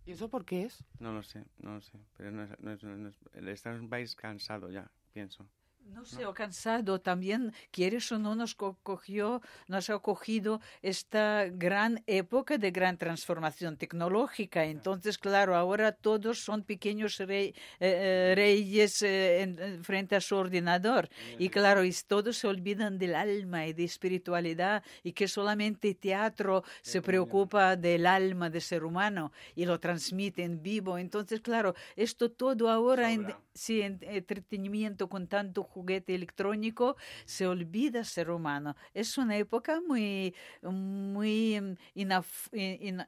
¿Y 0.07 0.13
eso 0.13 0.29
por 0.29 0.45
qué 0.45 0.65
es? 0.65 0.85
No 0.99 1.13
lo 1.13 1.23
sé, 1.23 1.45
no 1.59 1.75
lo 1.75 1.81
sé. 1.81 1.99
Pero 2.17 2.31
no 2.31 2.45
es, 2.45 2.51
no 2.61 2.73
es, 2.73 2.85
no 2.85 3.09
es, 3.09 3.19
está 3.49 3.71
un 3.71 3.89
país 3.89 4.15
cansado 4.15 4.71
ya, 4.71 4.91
pienso. 5.13 5.47
No 5.93 6.05
sé, 6.05 6.25
o 6.25 6.33
cansado 6.33 7.01
también, 7.01 7.53
quieres 7.71 8.11
o 8.11 8.19
no, 8.19 8.35
nos 8.35 8.55
cogió, 8.55 9.43
nos 9.69 9.91
ha 9.91 9.99
cogido 9.99 10.61
esta 10.83 11.47
gran 11.51 12.03
época 12.07 12.57
de 12.59 12.71
gran 12.71 12.97
transformación 12.97 13.77
tecnológica. 13.77 14.65
Entonces, 14.65 15.19
claro, 15.19 15.55
ahora 15.55 15.93
todos 15.93 16.41
son 16.41 16.63
pequeños 16.63 17.21
eh, 17.21 17.55
eh, 17.81 18.33
reyes 18.35 19.03
eh, 19.03 19.79
frente 19.83 20.17
a 20.17 20.21
su 20.21 20.37
ordenador. 20.37 21.09
Y 21.39 21.51
claro, 21.51 21.85
y 21.85 21.95
todos 22.07 22.39
se 22.39 22.49
olvidan 22.49 22.99
del 22.99 23.15
alma 23.15 23.67
y 23.67 23.73
de 23.73 23.85
espiritualidad 23.85 24.83
y 25.03 25.13
que 25.13 25.29
solamente 25.29 25.95
teatro 25.95 26.65
se 26.81 27.03
preocupa 27.03 27.77
del 27.77 28.07
alma 28.07 28.49
del 28.49 28.63
ser 28.63 28.85
humano 28.85 29.33
y 29.55 29.67
lo 29.67 29.79
transmite 29.81 30.45
en 30.45 30.63
vivo. 30.63 30.97
Entonces, 30.99 31.41
claro, 31.41 31.75
esto 31.95 32.31
todo 32.31 32.71
ahora 32.71 33.13
en, 33.13 33.35
sí, 33.53 33.83
en 33.83 33.99
entretenimiento 34.03 35.09
con 35.09 35.29
tanto 35.29 35.63
juguete 35.75 36.15
electrónico, 36.15 36.97
se 37.25 37.47
olvida 37.47 38.05
ser 38.05 38.31
humano. 38.31 38.77
Es 38.95 39.19
una 39.19 39.37
época 39.37 39.81
muy, 39.87 40.35
muy 40.63 41.77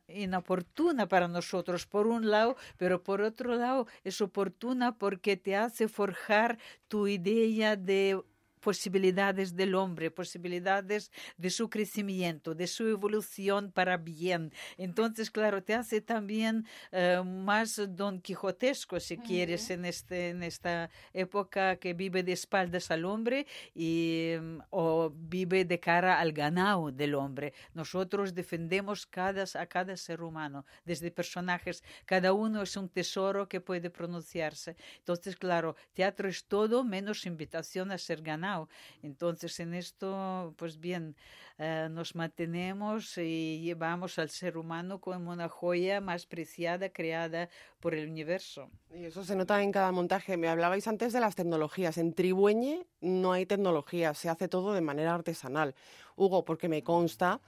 inoportuna 0.09 1.07
para 1.09 1.29
nosotros, 1.29 1.87
por 1.87 2.07
un 2.07 2.31
lado, 2.31 2.57
pero 2.77 3.03
por 3.03 3.21
otro 3.23 3.55
lado 3.55 3.87
es 4.05 4.21
oportuna 4.21 4.99
porque 4.99 5.37
te 5.37 5.57
hace 5.57 5.89
forjar 5.89 6.59
tu 6.89 7.07
idea 7.09 7.77
de 7.77 8.21
posibilidades 8.67 9.55
del 9.55 9.77
hombre, 9.77 10.11
posibilidades 10.11 11.13
de 11.37 11.51
su 11.51 11.71
crecimiento, 11.71 12.53
de 12.53 12.67
su 12.67 12.89
evolución 12.89 13.71
para 13.71 13.97
bien. 13.97 14.53
Entonces, 14.77 15.31
claro, 15.31 15.63
te 15.63 15.73
hace 15.73 16.01
también 16.01 16.67
eh, 16.91 17.23
más 17.25 17.81
don 17.91 18.21
quijotesco, 18.21 18.99
si 18.99 19.19
quieres, 19.19 19.71
en, 19.71 19.85
este, 19.85 20.31
en 20.31 20.43
esta 20.43 20.91
época 21.13 21.77
que 21.77 21.95
vive 21.95 22.25
de 22.25 22.33
espaldas 22.33 22.91
al 22.91 23.05
hombre 23.05 23.47
y, 23.73 24.35
mm, 24.37 24.59
o 24.71 25.13
vive 25.15 25.65
de 25.65 25.79
cara 25.79 26.19
al 26.19 26.33
ganado 26.33 26.91
del 26.91 27.15
hombre. 27.15 27.53
Nosotros 27.73 28.35
defendemos 28.35 29.07
cada, 29.07 29.45
a 29.63 29.67
cada 29.67 29.97
ser 29.97 30.23
humano, 30.23 30.67
desde 30.85 31.13
personajes, 31.13 31.85
cada 32.05 32.33
uno 32.33 32.63
es 32.63 32.77
un 32.77 32.89
tesoro 32.89 33.49
que 33.49 33.61
puede 33.61 33.91
pronunciarse. 33.91 34.75
Entonces, 34.99 35.37
claro, 35.37 35.77
teatro 35.95 36.29
es 36.29 36.47
todo 36.47 36.83
menos 36.83 37.27
invitación 37.27 37.93
a 37.93 37.99
ser 37.99 38.23
ganado 38.23 38.56
entonces, 39.03 39.59
en 39.61 39.75
esto, 39.75 40.55
pues 40.57 40.79
bien, 40.79 41.17
eh, 41.59 41.89
nos 41.91 42.15
mantenemos 42.15 43.17
y 43.19 43.61
llevamos 43.63 44.19
al 44.19 44.29
ser 44.31 44.59
humano 44.59 45.01
como 45.01 45.31
una 45.31 45.49
joya 45.49 46.01
más 46.01 46.27
preciada 46.27 46.91
creada 46.91 47.49
por 47.81 47.95
el 47.95 48.09
universo. 48.11 48.71
Y 48.95 49.05
eso 49.05 49.25
se 49.25 49.37
nota 49.37 49.63
en 49.63 49.73
cada 49.73 49.93
montaje. 49.93 50.37
Me 50.37 50.49
hablabais 50.49 50.87
antes 50.87 51.13
de 51.13 51.21
las 51.21 51.35
tecnologías. 51.35 51.99
En 51.99 52.13
Tribueñe 52.13 52.87
no 53.01 53.33
hay 53.33 53.47
tecnología, 53.47 54.13
se 54.15 54.29
hace 54.29 54.49
todo 54.49 54.75
de 54.75 54.81
manera 54.81 55.15
artesanal. 55.15 55.75
Hugo, 56.17 56.45
porque 56.45 56.69
me 56.69 56.83
consta 56.83 57.41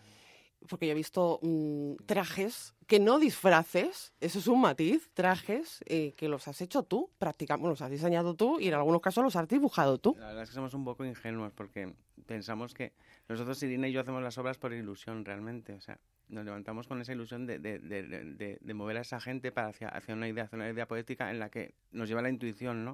porque 0.68 0.86
yo 0.86 0.92
he 0.92 0.94
visto 0.94 1.38
mm, 1.42 1.94
trajes 2.06 2.74
que 2.86 2.98
no 2.98 3.18
disfraces, 3.18 4.12
eso 4.20 4.38
es 4.38 4.46
un 4.46 4.60
matiz, 4.60 5.10
trajes 5.14 5.80
eh, 5.86 6.14
que 6.16 6.28
los 6.28 6.48
has 6.48 6.60
hecho 6.60 6.82
tú, 6.82 7.10
prácticamente, 7.18 7.68
los 7.68 7.82
has 7.82 7.90
diseñado 7.90 8.34
tú 8.34 8.58
y 8.58 8.68
en 8.68 8.74
algunos 8.74 9.00
casos 9.00 9.22
los 9.22 9.36
has 9.36 9.46
dibujado 9.48 9.98
tú. 9.98 10.16
La 10.18 10.28
verdad 10.28 10.42
es 10.44 10.50
que 10.50 10.54
somos 10.54 10.74
un 10.74 10.84
poco 10.84 11.04
ingenuos 11.04 11.52
porque 11.52 11.94
pensamos 12.26 12.74
que 12.74 12.92
nosotros, 13.28 13.62
Irina 13.62 13.88
y 13.88 13.92
yo, 13.92 14.00
hacemos 14.00 14.22
las 14.22 14.38
obras 14.38 14.58
por 14.58 14.72
ilusión 14.72 15.24
realmente, 15.24 15.74
o 15.74 15.80
sea, 15.80 15.98
nos 16.28 16.44
levantamos 16.44 16.88
con 16.88 17.00
esa 17.00 17.12
ilusión 17.12 17.46
de, 17.46 17.58
de, 17.58 17.78
de, 17.78 18.58
de 18.60 18.74
mover 18.74 18.98
a 18.98 19.00
esa 19.00 19.20
gente 19.20 19.52
para 19.52 19.68
hacia, 19.68 19.88
hacia, 19.88 20.14
una 20.14 20.28
idea, 20.28 20.44
hacia 20.44 20.56
una 20.56 20.70
idea 20.70 20.88
poética 20.88 21.30
en 21.30 21.38
la 21.38 21.50
que 21.50 21.74
nos 21.90 22.08
lleva 22.08 22.22
la 22.22 22.30
intuición, 22.30 22.84
¿no? 22.84 22.92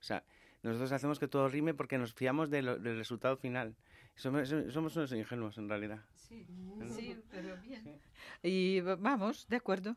O 0.00 0.02
sea, 0.02 0.24
nosotros 0.62 0.92
hacemos 0.92 1.18
que 1.18 1.28
todo 1.28 1.48
rime 1.48 1.74
porque 1.74 1.98
nos 1.98 2.14
fiamos 2.14 2.50
del 2.50 2.82
resultado 2.82 3.36
final. 3.36 3.76
Somos, 4.16 4.48
somos, 4.48 4.96
unos 4.96 5.12
ingenuos 5.12 5.58
en 5.58 5.68
realidad. 5.68 6.00
Sí, 6.14 6.46
sí 6.88 7.16
pero 7.30 7.56
bien. 7.58 8.00
Y 8.42 8.80
vamos, 8.80 9.46
de 9.48 9.56
acuerdo. 9.56 9.94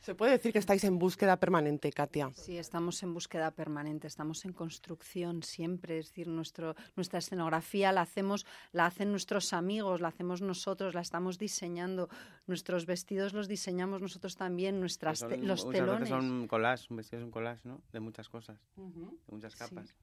Se 0.00 0.14
puede 0.14 0.32
decir 0.32 0.52
que 0.52 0.58
estáis 0.58 0.82
en 0.84 0.98
búsqueda 0.98 1.36
permanente, 1.36 1.92
Katia. 1.92 2.30
Sí, 2.34 2.56
estamos 2.56 3.02
en 3.02 3.12
búsqueda 3.12 3.50
permanente, 3.50 4.06
estamos 4.06 4.46
en 4.46 4.54
construcción 4.54 5.42
siempre, 5.42 5.98
es 5.98 6.06
decir, 6.06 6.26
nuestro, 6.26 6.74
nuestra 6.96 7.18
escenografía 7.18 7.92
la 7.92 8.00
hacemos, 8.00 8.46
la 8.72 8.86
hacen 8.86 9.10
nuestros 9.10 9.52
amigos, 9.52 10.00
la 10.00 10.08
hacemos 10.08 10.40
nosotros, 10.40 10.94
la 10.94 11.02
estamos 11.02 11.38
diseñando, 11.38 12.08
nuestros 12.46 12.86
vestidos 12.86 13.34
los 13.34 13.46
diseñamos 13.46 14.00
nosotros 14.00 14.36
también, 14.36 14.80
nuestras 14.80 15.20
los 15.20 15.68
telones. 15.68 16.08
son 16.08 16.48
collage, 16.48 16.86
un 16.88 16.96
vestido 16.96 17.20
es 17.20 17.24
un 17.26 17.30
collage, 17.30 17.68
¿no? 17.68 17.82
De 17.92 18.00
muchas 18.00 18.30
cosas, 18.30 18.58
de 18.76 19.32
muchas 19.32 19.54
capas. 19.54 19.94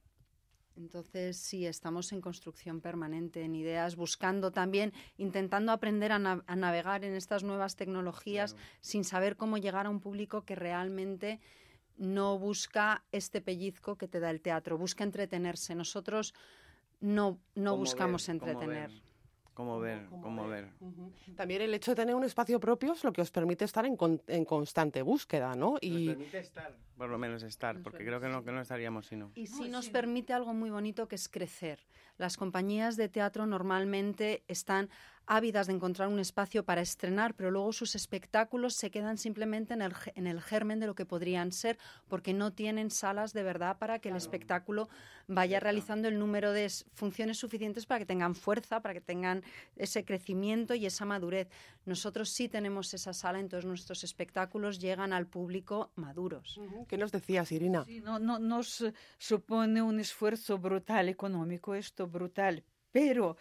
Entonces, 0.78 1.38
sí, 1.38 1.66
estamos 1.66 2.12
en 2.12 2.22
construcción 2.22 2.82
permanente, 2.82 3.42
en 3.42 3.56
ideas, 3.56 3.96
buscando 3.96 4.52
también, 4.52 4.94
intentando 5.18 5.72
aprender 5.72 6.12
a, 6.12 6.20
navegar 6.20 7.04
en 7.04 7.16
estas 7.16 7.44
nuevas 7.44 7.76
tecnologías 7.76 8.56
sin 8.80 9.04
saber 9.04 9.36
cómo 9.36 9.58
llegar 9.58 9.88
a 9.88 9.90
un 9.90 10.00
público 10.00 10.46
que 10.46 10.56
realmente 10.56 11.40
no 11.98 12.38
busca 12.38 13.04
este 13.12 13.42
pellizco 13.42 13.98
que 13.98 14.08
te 14.08 14.20
da 14.20 14.30
el 14.30 14.42
teatro, 14.42 14.78
busca 14.78 15.04
entretenerse. 15.04 15.74
Nosotros 15.74 16.36
no, 17.00 17.40
no 17.56 17.76
buscamos 17.76 18.30
entretener 18.30 18.92
cómo 19.58 19.80
ver, 19.80 20.06
cómo, 20.22 20.48
ver. 20.48 20.70
También 21.36 21.64
el 21.64 21.74
hecho 21.74 21.90
de 21.90 21.96
tener 21.96 22.14
un 22.14 22.24
espacio 22.24 22.60
propio 22.60 22.94
es 22.94 23.04
lo 23.04 23.12
que 23.12 23.24
os 23.24 23.32
permite 23.32 23.66
estar 23.66 23.88
en, 23.88 23.98
en 24.28 24.46
constante 24.46 25.02
búsqueda, 25.02 25.56
¿no? 25.56 25.78
Y... 25.82 26.06
Nos 26.06 26.16
permite 26.16 26.38
estar, 26.38 26.78
por 26.96 27.10
lo 27.10 27.18
menos 27.18 27.42
estar, 27.42 27.82
porque 27.82 28.06
creo 28.06 28.22
que 28.22 28.28
no, 28.28 28.44
que 28.44 28.52
no 28.52 28.62
estaríamos 28.62 29.08
si 29.08 29.16
no. 29.16 29.32
Y 29.34 29.48
sí 29.48 29.68
nos 29.68 29.90
permite 29.90 30.32
algo 30.32 30.54
muy 30.54 30.70
bonito 30.70 31.08
que 31.08 31.16
es 31.16 31.28
crecer. 31.28 31.80
Las 32.20 32.38
compañías 32.38 32.98
de 32.98 33.10
teatro 33.10 33.48
normalmente 33.48 34.44
están 34.48 34.92
ávidas 35.28 35.68
de 35.68 35.74
encontrar 35.74 36.08
un 36.08 36.20
espacio 36.20 36.64
para 36.64 36.82
estrenar, 36.82 37.36
pero 37.36 37.52
luego 37.52 37.74
sus 37.74 37.96
espectáculos 37.96 38.74
se 38.76 38.90
quedan 38.90 39.18
simplemente 39.18 39.74
en 39.74 39.82
el, 39.82 39.94
en 40.16 40.26
el 40.26 40.42
germen 40.42 40.80
de 40.80 40.88
lo 40.88 40.96
que 40.96 41.06
podrían 41.06 41.52
ser, 41.52 41.78
porque 42.08 42.34
no 42.34 42.54
tienen 42.54 42.90
salas 42.90 43.34
de 43.34 43.44
verdad 43.44 43.78
para 43.78 44.00
que 44.00 44.10
el 44.10 44.16
espectáculo 44.16 44.90
vaya 45.28 45.60
realizando 45.60 46.08
el 46.08 46.18
número 46.18 46.54
de 46.54 46.72
funciones 46.94 47.38
suficientes 47.38 47.86
para 47.86 48.00
que 48.00 48.06
tengan 48.06 48.36
fuerza, 48.36 48.82
para 48.82 48.94
que 48.94 49.02
tengan 49.02 49.44
ese 49.76 50.06
crecimiento 50.06 50.74
y 50.74 50.86
esa 50.86 51.06
madurez. 51.06 51.50
Nosotros 51.86 52.30
sí 52.30 52.48
tenemos 52.48 52.94
esa 52.94 53.14
sala, 53.14 53.40
entonces 53.40 53.66
nuestros 53.66 54.04
espectáculos 54.04 54.80
llegan 54.80 55.12
al 55.12 55.28
público 55.28 55.92
maduros. 55.96 56.60
¿Qué 56.88 56.98
nos 56.98 57.12
decías, 57.12 57.52
Irina? 57.52 57.84
Sí, 57.84 58.00
no, 58.00 58.20
no, 58.20 58.40
nos 58.40 58.86
supone 59.18 59.82
un 59.82 60.00
esfuerzo 60.00 60.58
brutal 60.58 61.10
económico, 61.10 61.76
esto 61.76 62.08
brutal, 62.08 62.64
pero 62.98 63.38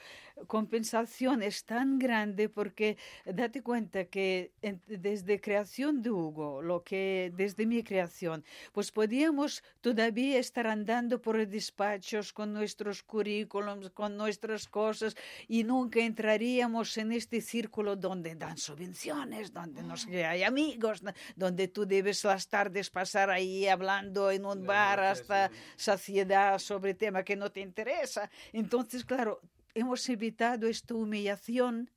compensación 0.47 1.43
es 1.43 1.65
tan 1.65 1.99
grande 1.99 2.51
porque 2.51 2.99
date 3.25 3.63
cuenta 3.63 4.05
que 4.05 4.53
desde 4.87 5.41
creación 5.41 6.03
de 6.03 6.11
Hugo, 6.11 6.61
lo 6.61 6.83
que 6.83 7.33
desde 7.35 7.65
mi 7.65 7.83
creación, 7.83 8.45
pues 8.73 8.93
podíamos 8.93 9.63
todavía 9.81 10.39
estar 10.39 10.67
andando 10.67 11.23
por 11.23 11.37
despachos 11.47 12.35
con 12.35 12.53
nuestros 12.53 13.03
currículums, 13.03 13.89
con 13.91 14.17
nuestras 14.19 14.69
cosas 14.69 15.17
y 15.49 15.65
nunca 15.65 16.01
entraríamos 16.01 16.99
en 16.99 17.13
este 17.13 17.41
círculo 17.41 17.97
donde 17.97 18.35
dan 18.35 18.59
subvenciones, 18.59 19.55
donde 19.55 19.83
nos 19.83 20.07
hay 20.07 20.43
amigos, 20.43 21.03
donde 21.35 21.69
tú 21.69 21.87
debes 21.87 22.23
las 22.25 22.47
tardes 22.47 22.91
pasar 22.91 23.31
ahí 23.31 23.67
hablando 23.67 24.31
en 24.31 24.45
un 24.45 24.67
bar 24.67 25.01
hasta 25.01 25.51
saciedad 25.77 26.59
sobre 26.59 26.93
tema 26.93 27.23
que 27.23 27.37
no 27.37 27.51
te 27.51 27.61
interesa. 27.61 28.31
Entonces, 28.53 29.05
claro, 29.05 29.41
hemos 29.77 30.09
evitado 30.09 30.67
esta 30.67 30.95
humillación 30.95 31.91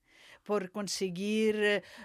por 0.43 0.71
conseguir 0.71 1.55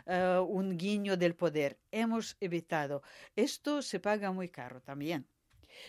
eh, 0.06 0.38
un 0.60 0.76
guiño 0.76 1.16
del 1.16 1.34
poder. 1.34 1.80
Hemos 1.90 2.36
evitado. 2.40 3.02
Esto 3.34 3.82
se 3.82 3.98
paga 4.00 4.30
muy 4.32 4.48
caro 4.48 4.80
también. 4.80 5.26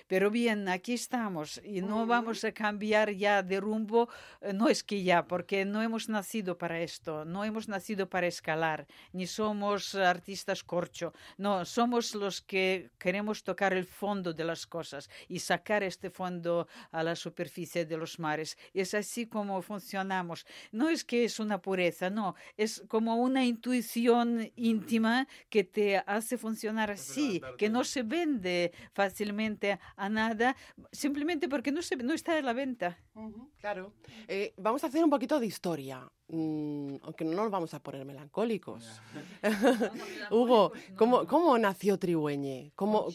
Pero 0.08 0.32
bien, 0.32 0.68
aquí 0.70 0.94
estamos 0.94 1.62
y 1.64 1.82
no 1.82 2.06
vamos 2.06 2.44
a 2.44 2.52
cambiar 2.52 3.12
ya 3.12 3.44
de 3.44 3.60
rumbo, 3.60 4.10
eh, 4.42 4.54
no 4.54 4.68
es 4.68 4.84
que 4.84 5.04
ya, 5.04 5.28
porque 5.28 5.66
no 5.66 5.82
hemos 5.82 6.10
nacido 6.10 6.58
para 6.58 6.80
esto, 6.82 7.26
no 7.26 7.44
hemos 7.44 7.68
nacido 7.68 8.10
para 8.10 8.28
escalar, 8.28 8.88
ni 9.14 9.28
somos 9.28 9.96
artistas 9.96 10.64
corcho, 10.64 11.14
no, 11.38 11.66
somos 11.66 12.16
los 12.16 12.42
que 12.42 12.92
queremos 12.98 13.44
tocar 13.44 13.74
el 13.74 13.86
fondo 13.86 14.34
de 14.34 14.44
las 14.44 14.66
cosas 14.66 15.10
y 15.28 15.40
sacar 15.40 15.84
este 15.84 16.10
fondo 16.10 16.68
a 16.92 17.04
la 17.04 17.16
superficie 17.16 17.86
de 17.86 17.98
los 17.98 18.20
mares. 18.20 18.58
Es 18.74 18.94
así 18.94 19.28
como 19.28 19.62
funcionamos. 19.62 20.46
No 20.72 20.90
es 20.90 21.04
que 21.04 21.26
es 21.26 21.40
una 21.40 21.62
pureza, 21.62 22.10
no, 22.10 22.36
es 22.58 22.84
como 22.88 23.16
una 23.16 23.46
intuición 23.46 24.52
íntima 24.56 25.28
que 25.50 25.64
te 25.64 25.98
hace 25.98 26.38
funcionar 26.38 26.92
así, 26.92 27.42
que 27.58 27.70
no 27.70 27.84
se 27.84 28.04
vende 28.04 28.72
fácilmente 28.94 29.75
a 29.96 30.10
nada, 30.10 30.56
simplemente 30.92 31.48
porque 31.48 31.72
no, 31.72 31.82
se, 31.82 31.96
no 31.98 32.14
está 32.14 32.38
a 32.38 32.42
la 32.42 32.54
venta. 32.54 32.98
Claro. 33.60 33.94
Eh, 34.28 34.54
vamos 34.58 34.84
a 34.84 34.88
hacer 34.88 35.04
un 35.04 35.10
poquito 35.10 35.40
de 35.40 35.46
historia, 35.46 36.10
mm, 36.28 36.96
aunque 37.04 37.26
no 37.26 37.44
nos 37.44 37.52
vamos 37.52 37.74
a 37.74 37.82
poner 37.82 38.06
melancólicos. 38.06 39.02
Hugo, 40.32 40.72
¿cómo, 40.96 41.26
¿cómo 41.26 41.58
nació 41.58 41.98
Trigüeñe? 41.98 42.72
¿Cómo, 42.76 43.08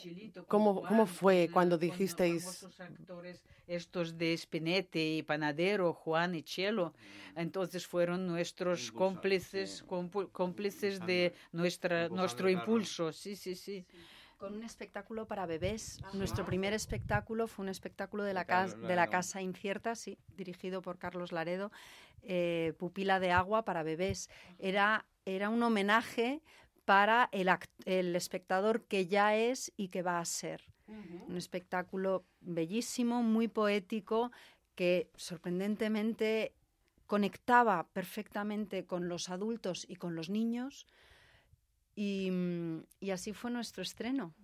cómo, 0.48 0.82
cómo 0.82 1.06
fue 1.06 1.48
cuando 1.52 1.78
dijisteis...? 1.78 2.66
actores 2.80 3.44
estos 3.70 4.18
de 4.18 4.36
Spinette 4.36 4.96
y 4.96 5.22
Panadero, 5.22 5.92
Juan 5.92 6.34
y 6.34 6.42
Chelo, 6.42 6.92
entonces 7.36 7.86
fueron 7.86 8.26
nuestros 8.26 8.90
cómplices, 8.90 9.84
cómplices 10.32 10.98
de 11.06 11.32
nuestra, 11.52 12.08
nuestro 12.08 12.50
impulso. 12.50 13.12
Sí, 13.12 13.36
sí, 13.36 13.54
sí 13.54 13.86
con 14.40 14.54
un 14.54 14.64
espectáculo 14.64 15.26
para 15.26 15.44
bebés. 15.44 16.00
Nuestro 16.14 16.46
primer 16.46 16.72
espectáculo 16.72 17.46
fue 17.46 17.62
un 17.64 17.68
espectáculo 17.68 18.24
de 18.24 18.32
la, 18.32 18.46
casa, 18.46 18.74
de 18.74 18.96
la 18.96 19.08
Casa 19.08 19.42
Incierta, 19.42 19.94
sí, 19.94 20.18
dirigido 20.34 20.80
por 20.80 20.98
Carlos 20.98 21.30
Laredo, 21.30 21.70
eh, 22.22 22.72
Pupila 22.78 23.20
de 23.20 23.32
Agua 23.32 23.66
para 23.66 23.82
bebés. 23.82 24.30
Era, 24.58 25.04
era 25.26 25.50
un 25.50 25.62
homenaje 25.62 26.40
para 26.86 27.28
el, 27.32 27.50
el 27.84 28.16
espectador 28.16 28.84
que 28.84 29.06
ya 29.06 29.36
es 29.36 29.72
y 29.76 29.88
que 29.88 30.02
va 30.02 30.18
a 30.18 30.24
ser. 30.24 30.64
Un 31.28 31.36
espectáculo 31.36 32.24
bellísimo, 32.40 33.22
muy 33.22 33.46
poético, 33.46 34.32
que 34.74 35.08
sorprendentemente 35.14 36.52
conectaba 37.06 37.86
perfectamente 37.92 38.86
con 38.86 39.08
los 39.08 39.28
adultos 39.28 39.86
y 39.88 39.96
con 39.96 40.16
los 40.16 40.30
niños 40.30 40.88
Mm, 42.00 42.78
y, 43.00 43.10
así 43.10 43.34
fue 43.34 43.50
nuestro 43.50 43.82
estreno. 43.82 44.34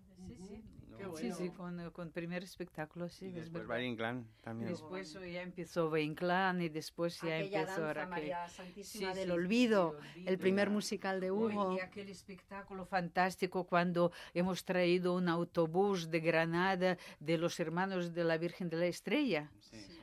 Sí, 1.16 1.32
sí, 1.32 1.50
con, 1.50 1.80
el 1.80 2.11
primer 2.11 2.42
espectáculo, 2.42 3.09
sí. 3.09 3.26
Y 3.26 3.30
después 3.30 3.66
Valle 3.66 3.86
Inclán 3.86 4.26
también. 4.42 4.70
Después 4.70 5.12
ya 5.12 5.40
empezó 5.42 5.88
Valle 5.88 6.04
Inclán 6.04 6.61
y 6.61 6.68
después 6.68 7.20
ya 7.22 7.38
empezó 7.38 7.86
ahora 7.86 8.07
María 8.07 8.46
Santísima 8.48 9.14
del 9.14 9.30
Olvido, 9.30 9.98
el 10.26 10.36
primer 10.36 10.68
musical 10.68 11.20
de 11.20 11.30
Hugo. 11.30 11.76
Y 11.76 11.80
aquel 11.80 12.11
espectáculo 12.11 12.84
fantástico 12.84 13.64
cuando 13.64 14.12
hemos 14.34 14.64
traído 14.64 15.14
un 15.14 15.28
autobús 15.28 16.11
de 16.11 16.20
Granada 16.20 16.98
de 17.20 17.38
los 17.38 17.59
hermanos 17.61 18.12
de 18.12 18.24
la 18.24 18.36
Virgen 18.36 18.68
de 18.68 18.76
la 18.76 18.86
Estrella. 18.86 19.50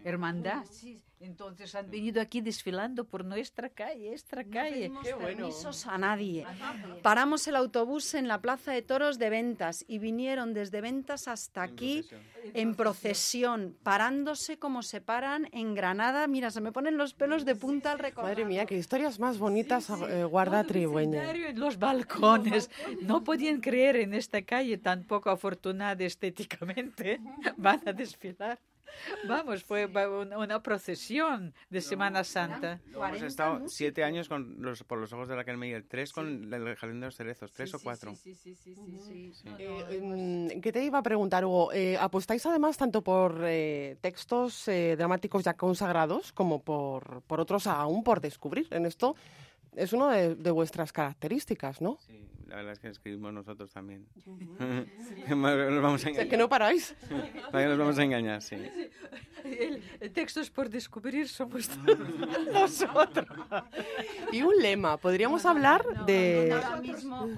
Hermandad, 0.03 0.65
sí. 0.65 1.03
Entonces 1.23 1.73
han 1.73 1.89
venido 1.89 2.21
aquí 2.21 2.41
desfilando 2.41 3.05
por 3.05 3.23
nuestra 3.23 3.69
calle, 3.69 4.09
nuestra 4.09 4.43
calle. 4.43 4.89
No 4.89 5.01
Qué 5.01 5.13
permisos 5.13 5.87
a 5.87 5.97
nadie. 5.97 6.45
Paramos 7.01 7.47
el 7.47 7.55
autobús 7.55 8.13
en 8.13 8.27
la 8.27 8.41
Plaza 8.41 8.73
de 8.73 8.81
Toros 8.81 9.19
de 9.19 9.29
Ventas 9.29 9.85
y 9.87 9.99
vinieron 9.99 10.53
desde 10.53 10.81
Ventas 10.81 11.29
hasta 11.29 11.63
aquí 11.63 12.05
en 12.53 12.75
procesión, 12.75 13.77
parándose 13.83 14.59
como 14.59 14.83
se 14.83 14.99
paran 14.99 15.47
en 15.53 15.73
Granada. 15.75 16.27
Mira, 16.27 16.51
se 16.51 16.59
me 16.59 16.73
ponen 16.73 16.97
los 16.97 17.13
pelos 17.13 17.45
de 17.45 17.55
punta 17.55 17.93
al 17.93 17.99
recordar. 17.99 18.31
Madre 18.31 18.45
mía, 18.45 18.65
qué 18.65 18.75
historias 18.75 19.17
más 19.17 19.37
bonitas 19.37 19.89
eh, 19.89 20.25
guarda 20.25 20.65
Trigüeña. 20.65 21.31
En 21.31 21.57
los 21.57 21.79
balcones. 21.79 22.69
No 23.01 23.23
podían 23.23 23.61
creer 23.61 23.95
en 23.95 24.13
esta 24.13 24.41
calle 24.41 24.77
tan 24.77 25.03
poco 25.05 25.29
afortunada 25.29 26.03
estéticamente. 26.03 27.21
Van 27.57 27.81
a 27.87 27.93
desfilar. 27.93 28.59
Vamos, 29.27 29.63
fue 29.63 29.85
una 29.85 30.61
procesión 30.61 31.53
de 31.69 31.81
Semana 31.81 32.23
Santa. 32.23 32.79
hemos 32.93 33.21
estado 33.21 33.67
siete 33.67 34.03
años 34.03 34.29
con 34.29 34.57
los, 34.59 34.83
por 34.83 34.99
los 34.99 35.11
ojos 35.13 35.27
de 35.27 35.35
la 35.35 35.43
Carmen 35.43 35.85
tres 35.87 36.13
con 36.13 36.53
el 36.53 36.75
Jardín 36.75 36.99
de 36.99 37.07
los 37.07 37.15
Cerezos, 37.15 37.51
tres 37.51 37.73
o 37.73 37.79
cuatro. 37.79 38.15
Sí, 38.15 38.35
sí, 38.35 38.55
sí. 38.55 38.75
Eh, 39.59 40.59
¿Qué 40.61 40.71
te 40.71 40.83
iba 40.83 40.99
a 40.99 41.03
preguntar, 41.03 41.45
Hugo? 41.45 41.71
Eh, 41.73 41.97
¿Apostáis 41.97 42.45
además 42.45 42.77
tanto 42.77 43.01
por 43.01 43.41
eh, 43.43 43.97
textos 44.01 44.65
dramáticos 44.65 45.43
ya 45.43 45.53
consagrados 45.53 46.31
como 46.31 46.61
por, 46.61 47.21
por 47.23 47.39
otros 47.39 47.67
aún 47.67 48.03
por 48.03 48.21
descubrir? 48.21 48.67
En 48.71 48.85
esto 48.85 49.15
es 49.75 49.93
una 49.93 50.11
de, 50.13 50.35
de 50.35 50.51
vuestras 50.51 50.91
características, 50.91 51.81
¿no? 51.81 51.97
Sí 52.07 52.23
la 52.53 52.57
verdad 52.57 52.73
es 52.73 52.79
que 52.79 52.87
escribimos 52.89 53.33
nosotros 53.33 53.71
también. 53.71 54.05
nos 55.27 55.81
vamos 55.81 56.05
a 56.05 56.09
engañar. 56.09 56.25
Es 56.25 56.29
que 56.29 56.37
no 56.37 56.47
paráis. 56.47 56.95
nos 57.51 57.77
vamos 57.79 57.97
a 57.97 58.03
engañar, 58.03 58.43
sí. 58.43 58.57
El, 59.43 60.11
texto 60.13 60.39
es 60.39 60.49
por 60.51 60.69
descubrir 60.69 61.27
somos 61.27 61.69
nosotros. 62.53 63.27
Y 64.31 64.43
un 64.43 64.55
lema, 64.61 64.97
podríamos 64.97 65.45
hablar 65.45 65.83
de... 66.05 66.55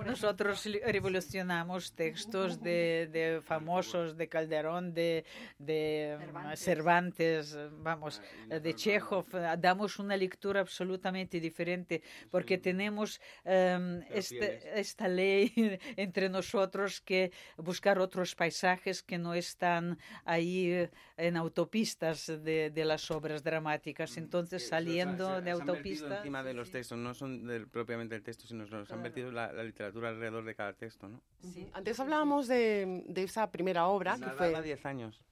nosotros 0.06 0.68
revolucionamos 0.86 1.94
textos 1.94 2.62
de, 2.62 3.10
de, 3.12 3.42
famosos, 3.42 4.18
de 4.18 4.28
Calderón, 4.28 4.94
de, 4.94 5.24
de 5.58 6.18
Cervantes. 6.56 7.58
vamos, 7.82 8.22
de 8.50 8.74
Chekhov. 8.76 9.26
Damos 9.58 9.98
una 9.98 10.18
lectura 10.18 10.60
absolutamente 10.60 11.40
diferente 11.40 12.04
porque 12.32 12.58
tenemos 12.58 13.22
um, 13.44 14.02
este, 14.10 14.80
esta 14.80 15.08
ley 15.08 15.52
entre 15.96 16.30
nosotros 16.30 17.02
que 17.02 17.32
buscar 17.58 18.00
otros 18.00 18.36
paisajes 18.36 19.04
que 19.04 19.18
no 19.18 19.34
están 19.34 19.98
ahí 20.26 20.90
en 21.18 21.38
autopistas 21.38 22.28
de, 22.28 22.72
de 22.72 22.86
las 22.86 23.10
obras 23.12 23.44
dramáticas. 23.44 24.18
Entonces, 24.18 24.68
saliendo 24.68 25.42
de 25.42 25.52
autopista... 25.52 26.18
encima 26.18 26.44
de 26.44 26.54
los 26.54 26.72
textos, 26.72 26.98
no 26.98 27.14
son 27.14 27.48
propiamente 27.72 28.16
el 28.16 28.24
texto, 28.24 28.48
sino 28.48 28.66
nos 28.66 28.92
han 28.92 29.04
vertido 29.04 29.32
la, 29.32 29.52
literatura 29.64 30.10
alrededor 30.10 30.44
de 30.44 30.56
cada 30.56 30.74
texto, 30.74 31.08
¿no? 31.08 31.22
Sí. 31.40 31.70
Antes 31.74 32.00
hablábamos 32.00 32.48
de, 32.48 33.04
de 33.08 33.24
esa 33.24 33.52
primera 33.52 33.88
obra, 33.88 34.18
que 34.18 34.30
fue... 34.32 34.56
10 34.62 34.86
años. 34.86 35.24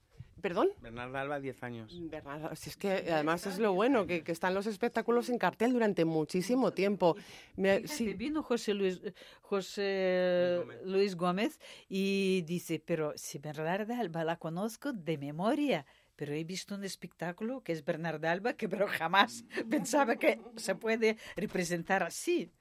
¿Perdón? 0.42 0.70
Bernarda 0.82 1.22
Alba, 1.22 1.40
10 1.40 1.64
años. 1.64 2.10
Bernarda, 2.10 2.56
si 2.56 2.70
es 2.70 2.78
que 2.78 2.92
además 3.12 3.46
es 3.48 3.60
lo 3.60 3.74
bueno, 3.74 4.06
que, 4.06 4.24
que, 4.24 4.32
están 4.32 4.54
los 4.54 4.68
espectáculos 4.68 5.30
en 5.30 5.38
cartel 5.38 5.74
durante 5.74 6.06
muchísimo 6.06 6.72
tiempo. 6.72 7.16
Me, 7.56 7.88
sí. 7.88 8.14
Vino 8.14 8.44
José 8.44 8.74
Luis, 8.74 9.02
José 9.42 10.62
Luis 10.86 11.16
Gómez 11.16 11.60
y 11.88 12.44
dice, 12.46 12.82
pero 12.86 13.14
si 13.16 13.40
Bernarda 13.40 14.00
Alba 14.00 14.24
la 14.24 14.38
conozco 14.38 14.92
de 14.92 15.18
memoria, 15.18 15.86
pero 16.16 16.34
he 16.34 16.44
visto 16.44 16.76
un 16.76 16.84
espectáculo 16.84 17.64
que 17.64 17.72
es 17.72 17.84
Bernarda 17.84 18.32
Alba, 18.32 18.54
que 18.54 18.70
pero 18.70 18.88
jamás 18.88 19.46
pensaba 19.70 20.16
que 20.16 20.40
se 20.58 20.76
puede 20.76 21.18
representar 21.36 22.04
así. 22.04 22.52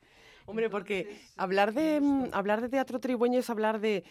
Hombre, 0.47 0.69
porque 0.71 1.21
hablar 1.37 1.73
de, 1.73 2.01
hablar 2.33 2.61
de 2.61 2.69
teatro 2.69 2.99
trigüeño 2.99 3.39
es 3.39 3.49
hablar 3.49 3.81
de 3.81 4.03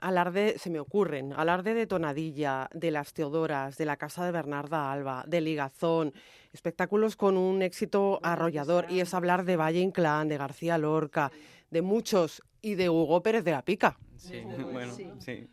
alarde, 0.00 0.58
se 0.58 0.70
me 0.70 0.80
ocurren, 0.80 1.32
alarde 1.32 1.74
de 1.74 1.86
Tonadilla, 1.86 2.68
de 2.72 2.90
Las 2.90 3.12
Teodoras, 3.12 3.76
de 3.76 3.86
la 3.86 3.96
Casa 3.96 4.24
de 4.24 4.32
Bernarda 4.32 4.90
Alba, 4.92 5.24
de 5.26 5.40
Ligazón, 5.40 6.12
espectáculos 6.52 7.16
con 7.16 7.36
un 7.36 7.62
éxito 7.62 8.20
arrollador, 8.22 8.86
y 8.90 9.00
es 9.00 9.14
hablar 9.14 9.44
de 9.44 9.56
Valle 9.56 9.80
Inclán, 9.80 10.28
de 10.28 10.38
García 10.38 10.78
Lorca, 10.78 11.30
de 11.70 11.82
muchos, 11.82 12.42
y 12.62 12.74
de 12.74 12.90
Hugo 12.90 13.22
Pérez 13.22 13.44
de 13.44 13.52
la 13.52 13.62
Pica. 13.62 13.96
Sí, 14.16 14.42
bueno, 14.72 14.92
sí. 15.18 15.48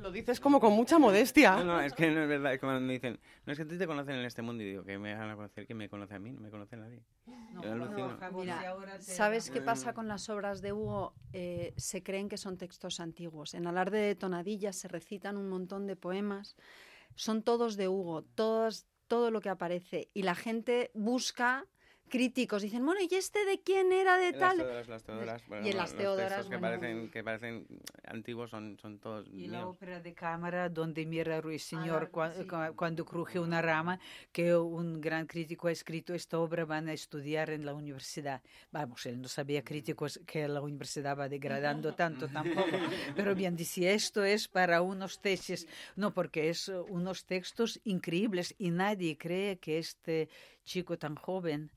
Lo 0.00 0.12
dices 0.12 0.40
como 0.40 0.60
con 0.60 0.72
mucha 0.72 0.98
modestia. 0.98 1.56
No, 1.56 1.64
no, 1.64 1.80
es 1.80 1.92
que 1.92 2.10
no 2.10 2.22
es 2.22 2.28
verdad. 2.28 2.54
Es 2.54 2.60
como 2.60 2.78
me 2.80 2.92
dicen, 2.92 3.18
no 3.44 3.52
es 3.52 3.58
que 3.58 3.64
a 3.64 3.68
ti 3.68 3.76
te 3.76 3.86
conocen 3.86 4.16
en 4.16 4.24
este 4.24 4.42
mundo. 4.42 4.62
Y 4.62 4.66
digo, 4.66 4.84
que 4.84 4.98
me 4.98 5.14
van 5.14 5.30
a 5.30 5.36
conocer, 5.36 5.66
que 5.66 5.74
me 5.74 5.88
conoce 5.88 6.14
a 6.14 6.18
mí, 6.18 6.32
no 6.32 6.40
me 6.40 6.50
conoce 6.50 6.76
nadie. 6.76 7.02
¿sabes 9.00 9.50
qué 9.50 9.60
pasa 9.60 9.92
con 9.92 10.08
las 10.08 10.28
obras 10.28 10.62
de 10.62 10.72
Hugo? 10.72 11.14
Eh, 11.32 11.74
se 11.76 12.02
creen 12.02 12.28
que 12.28 12.36
son 12.36 12.56
textos 12.56 13.00
antiguos. 13.00 13.54
En 13.54 13.66
Alarde 13.66 13.98
de 13.98 14.14
Tonadillas 14.14 14.76
se 14.76 14.88
recitan 14.88 15.36
un 15.36 15.48
montón 15.48 15.86
de 15.86 15.96
poemas. 15.96 16.56
Son 17.14 17.42
todos 17.42 17.76
de 17.76 17.88
Hugo, 17.88 18.22
todos, 18.22 18.86
todo 19.08 19.30
lo 19.30 19.40
que 19.40 19.48
aparece. 19.48 20.10
Y 20.14 20.22
la 20.22 20.34
gente 20.34 20.90
busca 20.94 21.66
críticos 22.08 22.62
dicen, 22.62 22.84
bueno, 22.84 23.00
¿y 23.08 23.14
este 23.14 23.44
de 23.44 23.60
quién 23.60 23.92
era 23.92 24.16
de 24.16 24.32
tal? 24.32 24.58
Las 24.88 25.02
teodoras, 25.02 25.42
y 25.62 25.70
en 25.70 25.76
las 25.76 25.94
teodoras, 25.94 26.46
que, 26.46 26.58
parecen, 26.58 27.10
que 27.10 27.22
parecen 27.22 27.66
antiguos 28.04 28.50
son, 28.50 28.78
son 28.78 28.98
todos 28.98 29.28
Y 29.32 29.48
la 29.48 29.66
ópera 29.66 30.00
de 30.00 30.14
cámara 30.14 30.68
donde 30.68 31.06
mira 31.06 31.40
Ruiseñor 31.40 32.10
ah, 32.14 32.72
cuando, 32.74 33.04
cruje 33.04 33.38
una 33.38 33.62
rama, 33.62 34.00
que 34.32 34.56
un 34.56 35.00
gran 35.00 35.26
crítico 35.26 35.68
ha 35.68 35.72
escrito, 35.72 36.14
esta 36.14 36.38
obra 36.38 36.64
van 36.64 36.88
a 36.88 36.92
estudiar 36.92 37.50
en 37.50 37.64
la 37.64 37.74
universidad. 37.74 38.42
Vamos, 38.72 39.06
él 39.06 39.20
no 39.20 39.28
sabía 39.28 39.62
críticos 39.62 40.20
que 40.26 40.48
la 40.48 40.60
universidad 40.60 41.16
va 41.18 41.28
degradando 41.28 41.94
tanto 41.94 42.28
tampoco, 42.28 42.76
pero 43.14 43.34
bien, 43.34 43.56
dice, 43.56 43.94
esto 43.94 44.24
es 44.24 44.48
para 44.48 44.82
unos 44.82 45.20
tesis, 45.20 45.66
no, 45.96 46.12
porque 46.12 46.48
es 46.48 46.68
unos 46.68 47.24
textos 47.24 47.80
increíbles 47.84 48.54
y 48.58 48.70
nadie 48.70 49.16
cree 49.16 49.58
que 49.58 49.78
este 49.78 50.28
chico 50.64 50.98
tan 50.98 51.16
joven 51.16 51.70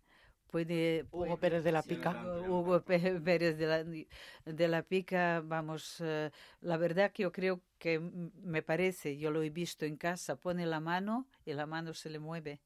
puede, 0.51 1.05
Hugo 1.11 1.37
Pérez 1.37 1.63
de 1.63 1.71
la 1.71 1.81
Pica. 1.81 2.23
Hugo 2.47 2.81
Pérez 2.83 3.57
de 3.57 3.65
la, 3.65 3.83
de 3.83 4.67
la 4.67 4.83
Pica, 4.83 5.41
vamos, 5.43 6.01
eh, 6.01 6.29
la 6.59 6.77
verdad 6.77 7.11
que 7.11 7.23
yo 7.23 7.31
creo 7.31 7.61
que 7.79 7.99
me 7.99 8.61
parece, 8.61 9.17
yo 9.17 9.31
lo 9.31 9.41
he 9.41 9.49
visto 9.49 9.85
en 9.85 9.97
casa, 9.97 10.35
pone 10.35 10.65
la 10.65 10.79
mano 10.79 11.27
y 11.45 11.53
la 11.53 11.65
mano 11.65 11.93
se 11.93 12.09
le 12.09 12.19
mueve. 12.19 12.59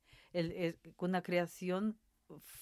con 0.98 1.12
una 1.12 1.22
creación 1.22 1.98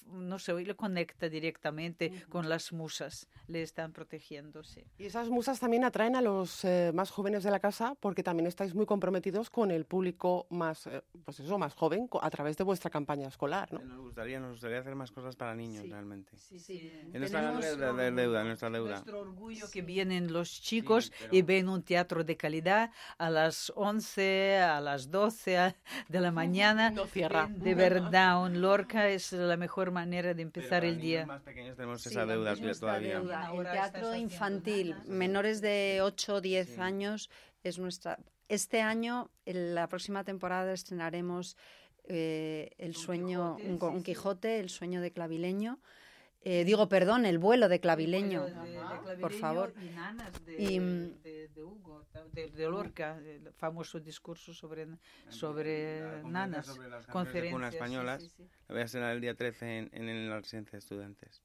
no 0.07 0.39
sé, 0.39 0.53
hoy 0.53 0.66
le 0.66 0.76
conecta 0.76 1.30
directamente 1.30 2.26
con 2.30 2.49
las 2.49 2.74
musas, 2.74 3.28
le 3.47 3.61
están 3.61 3.93
protegiendo, 3.93 4.64
sí. 4.64 4.84
Y 4.97 5.05
esas 5.05 5.30
musas 5.30 5.59
también 5.59 5.84
atraen 5.84 6.16
a 6.16 6.22
los 6.22 6.66
eh, 6.66 6.91
más 6.93 7.09
jóvenes 7.09 7.43
de 7.43 7.51
la 7.51 7.59
casa 7.59 7.95
porque 7.99 8.24
también 8.24 8.47
estáis 8.47 8.76
muy 8.76 8.86
comprometidos 8.86 9.49
con 9.49 9.72
el 9.72 9.86
público 9.86 10.47
más, 10.49 10.88
eh, 10.88 11.01
pues 11.24 11.39
eso, 11.39 11.57
más 11.57 11.74
joven 11.74 12.09
a 12.22 12.30
través 12.30 12.57
de 12.57 12.64
vuestra 12.64 12.89
campaña 12.89 13.28
escolar, 13.28 13.72
¿no? 13.72 13.80
Nos 13.80 13.99
gustaría, 13.99 14.39
nos 14.39 14.51
gustaría 14.51 14.80
hacer 14.80 14.95
más 14.95 15.11
cosas 15.11 15.36
para 15.36 15.55
niños, 15.55 15.88
realmente. 15.89 16.36
Sí, 16.38 16.59
sí. 16.59 16.91
Es 17.11 17.20
nuestra 17.20 17.51
deuda, 17.59 18.11
deuda, 18.11 18.43
nuestra 18.43 18.70
deuda. 18.70 18.91
Nuestro 18.91 19.22
orgullo 19.22 19.70
que 19.72 19.82
vienen 19.82 20.32
los 20.32 20.61
chicos 20.61 21.11
y 21.32 21.41
ven 21.41 21.70
un 21.70 21.84
teatro 21.84 22.24
de 22.24 22.38
calidad 22.38 22.91
a 23.18 23.30
las 23.30 23.72
11, 23.76 24.57
a 24.57 24.82
las 24.82 25.09
12 25.09 25.76
de 26.09 26.22
la 26.22 26.32
mañana. 26.32 26.91
No 26.91 27.05
cierra. 27.05 27.49
De 27.49 27.76
verdad, 27.76 28.43
un 28.43 28.61
Lorca 28.61 29.09
es 29.09 29.32
la 29.32 29.53
mejor 29.58 29.91
manera 29.91 30.34
de 30.34 30.41
empezar 30.41 30.86
el 30.86 30.99
día. 30.99 31.26
más 31.26 31.41
pequeños 31.41 31.76
tenemos 31.76 32.06
esa 32.06 32.26
deuda 32.26 32.56
todavía. 32.80 33.22
El 33.54 33.64
teatro 33.64 34.16
infantil, 34.16 34.95
menores 35.06 35.62
de 35.62 35.99
8 36.01 36.36
o 36.36 36.41
10 36.41 36.80
años, 36.80 37.30
es 37.64 37.80
nuestra... 37.80 38.20
Este 38.49 38.82
año, 38.82 39.32
en 39.45 39.74
la 39.74 39.88
próxima 39.88 40.24
temporada, 40.24 40.74
estrenaremos 40.74 41.58
eh, 42.04 42.72
El 42.78 42.95
sueño, 42.95 43.56
un, 43.56 43.82
un 43.82 44.04
Quijote, 44.04 44.60
El 44.60 44.70
sueño 44.70 45.01
de 45.01 45.12
Clavileño, 45.12 45.80
eh, 46.44 46.64
digo, 46.66 46.89
perdón, 46.89 47.26
el 47.26 47.39
vuelo 47.39 47.70
de 47.70 47.80
clavileño, 47.80 48.44
de, 48.44 48.48
de 48.48 48.54
clavileño 48.54 49.20
por 49.22 49.34
favor. 49.34 49.74
Y 49.82 49.89
nanas 49.96 50.46
de, 50.46 50.62
Y, 50.62 50.80
de, 50.80 51.48
de 51.50 51.64
Hugo, 51.64 52.06
de, 52.32 52.50
de 52.52 52.70
Lorca, 52.70 53.18
el 53.18 53.52
famoso 53.54 54.00
discurso 54.00 54.54
sobre, 54.54 54.88
sobre 55.30 56.24
nanas. 56.24 56.66
Sobre 56.66 56.89
las 56.89 57.08
conferencias, 57.08 57.72
sí, 57.72 57.76
españolas. 57.78 58.22
sí, 58.24 58.30
sí. 58.30 58.44
La 58.68 58.74
voy 58.76 58.82
a 58.82 58.86
estrenar 58.86 59.14
el 59.16 59.22
día 59.22 59.36
13 59.36 59.78
en, 59.78 59.89
en, 59.94 60.10
en 60.10 60.30
la 60.30 60.39
residencia 60.39 60.72
de 60.74 60.80
estudiantes. 60.80 61.44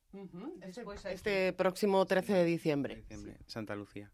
Después 0.60 1.04
aquí. 1.04 1.14
Este 1.14 1.52
próximo 1.52 2.04
13 2.04 2.32
de 2.34 2.44
diciembre. 2.44 2.96
Diciembre, 2.96 3.36
Santa 3.46 3.74
Lucía. 3.76 4.10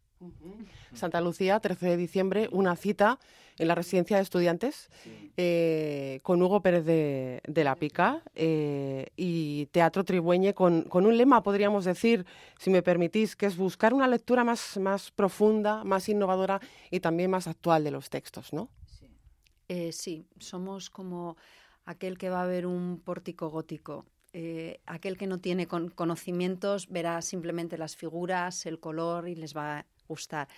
Santa 0.94 1.20
Lucía, 1.20 1.60
13 1.60 1.86
de 1.86 1.96
diciembre, 1.96 2.48
una 2.52 2.76
cita 2.76 3.18
en 3.58 3.68
la 3.68 3.74
residencia 3.74 4.16
de 4.16 4.22
estudiantes 4.22 4.90
eh, 5.36 6.20
con 6.22 6.42
Hugo 6.42 6.60
Pérez 6.60 6.84
de, 6.84 7.40
de 7.46 7.64
la 7.64 7.76
Pica 7.76 8.22
eh, 8.34 9.06
y 9.16 9.66
Teatro 9.66 10.04
Trigüeñe 10.04 10.54
con, 10.54 10.82
con, 10.82 11.06
un 11.06 11.16
lema, 11.16 11.42
podríamos 11.42 11.84
decir, 11.84 12.26
si 12.58 12.70
me 12.70 12.82
permitís, 12.82 13.36
que 13.36 13.46
es 13.46 13.56
buscar 13.56 13.94
una 13.94 14.08
lectura 14.08 14.44
más, 14.44 14.76
más 14.78 15.10
profunda, 15.10 15.84
más 15.84 16.08
innovadora 16.08 16.60
y 16.90 17.00
también 17.00 17.30
más 17.30 17.46
actual 17.46 17.84
de 17.84 17.90
los 17.90 18.10
textos, 18.10 18.52
¿no? 18.52 18.68
Sí, 18.86 19.10
eh, 19.68 19.92
sí 19.92 20.26
somos 20.38 20.90
como 20.90 21.36
aquel 21.84 22.18
que 22.18 22.30
va 22.30 22.42
a 22.42 22.46
ver 22.46 22.66
un 22.66 23.00
pórtico 23.04 23.50
gótico. 23.50 24.06
Eh, 24.32 24.80
aquel 24.86 25.16
que 25.16 25.28
no 25.28 25.38
tiene 25.38 25.68
con 25.68 25.90
conocimientos 25.90 26.88
verá 26.88 27.22
simplemente 27.22 27.78
las 27.78 27.94
figuras, 27.94 28.66
el 28.66 28.80
color 28.80 29.28
y 29.28 29.36
les 29.36 29.56
va 29.56 29.78
a 29.78 29.86
gustar. 30.09 30.48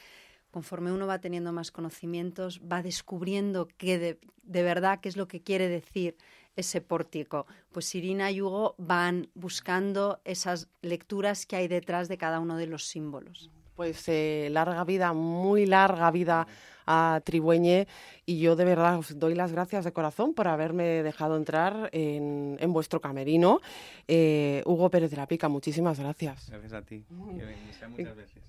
Conforme 0.51 0.92
uno 0.92 1.07
va 1.07 1.20
teniendo 1.20 1.53
más 1.53 1.70
conocimientos, 1.70 2.61
va 2.61 2.82
descubriendo 2.82 3.68
de, 3.78 4.18
de 4.42 4.62
verdad 4.62 5.01
qué 5.01 5.09
es 5.09 5.16
lo 5.16 5.28
que 5.28 5.42
quiere 5.42 5.68
decir 5.68 6.16
ese 6.57 6.80
pórtico. 6.80 7.47
Pues 7.72 7.94
Irina 7.94 8.30
y 8.30 8.40
Hugo 8.40 8.74
van 8.78 9.28
buscando 9.34 10.20
esas 10.24 10.68
lecturas 10.82 11.47
que 11.47 11.57
hay 11.57 11.68
detrás 11.68 12.09
de 12.09 12.16
cada 12.16 12.40
uno 12.40 12.57
de 12.57 12.66
los 12.66 12.86
símbolos. 12.86 13.51
Pues 13.74 14.09
eh, 14.09 14.49
larga 14.51 14.84
vida, 14.84 15.12
muy 15.12 15.66
larga 15.66 16.11
vida 16.11 16.47
a 16.87 17.20
Trigüeñe 17.24 17.87
y 18.24 18.39
yo 18.39 18.57
de 18.57 18.64
verdad 18.64 18.99
os 18.99 19.18
doy 19.18 19.34
las 19.34 19.53
gracias 19.53 19.84
de 19.84 19.93
corazón 19.93 20.34
por 20.34 20.49
haberme 20.49 21.03
dejado 21.03 21.37
entrar 21.37 21.91
en, 21.93 22.57
en 22.61 22.72
vuestro 22.72 23.01
camerino. 23.01 23.61
Eh, 24.09 24.62
Hugo 24.64 24.91
Pérez 24.91 25.11
de 25.11 25.16
la 25.16 25.26
Pica, 25.26 25.49
muchísimas 25.49 25.99
gracias. 25.99 26.49
Gracias 26.51 26.72
a 26.72 26.82
ti. 26.82 27.05
Muchas 27.11 28.16
veces. 28.16 28.43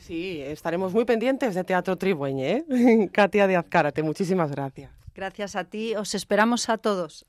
Sí, 0.00 0.40
estaremos 0.40 0.92
muy 0.92 1.04
pendientes 1.04 1.54
de 1.54 1.64
Teatro 1.64 1.96
Trigüeñe. 1.96 2.64
¿eh? 2.68 3.08
Katia 3.12 3.46
de 3.46 3.56
Azcárate, 3.56 4.02
muchísimas 4.02 4.50
gracias. 4.50 4.90
Gracias 5.14 5.56
a 5.56 5.64
ti, 5.64 5.94
os 5.94 6.14
esperamos 6.14 6.68
a 6.68 6.78
todos. 6.78 7.26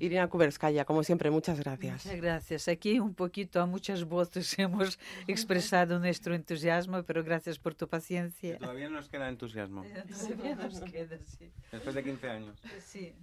Irina 0.00 0.28
Kuberskaya, 0.28 0.84
como 0.84 1.02
siempre, 1.02 1.30
muchas 1.30 1.58
gracias. 1.60 2.04
Muchas 2.04 2.20
gracias. 2.20 2.68
Aquí 2.68 3.00
un 3.00 3.14
poquito 3.14 3.60
a 3.60 3.66
muchas 3.66 4.04
voces 4.04 4.58
hemos 4.58 4.98
expresado 5.26 5.98
nuestro 5.98 6.34
entusiasmo, 6.34 7.02
pero 7.02 7.24
gracias 7.24 7.58
por 7.58 7.74
tu 7.74 7.88
paciencia. 7.88 8.54
Que 8.54 8.58
todavía 8.58 8.88
nos 8.88 9.08
queda 9.08 9.28
entusiasmo. 9.28 9.84
Todavía 10.08 10.54
nos 10.56 10.80
queda, 10.80 11.18
sí. 11.24 11.50
Después 11.72 11.94
de 11.94 12.04
15 12.04 12.30
años. 12.30 12.60
Sí. 12.78 13.14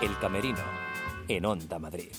El 0.00 0.18
Camerino, 0.18 0.64
en 1.28 1.44
Onda 1.44 1.78
Madrid. 1.78 2.12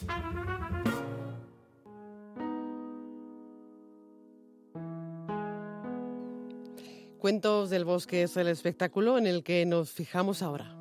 Cuentos 7.23 7.69
del 7.69 7.85
Bosque 7.85 8.23
es 8.23 8.35
el 8.35 8.49
espectáculo 8.49 9.17
en 9.17 9.27
el 9.27 9.45
que 9.45 9.65
nos 9.65 9.91
fijamos 9.91 10.41
ahora. 10.41 10.75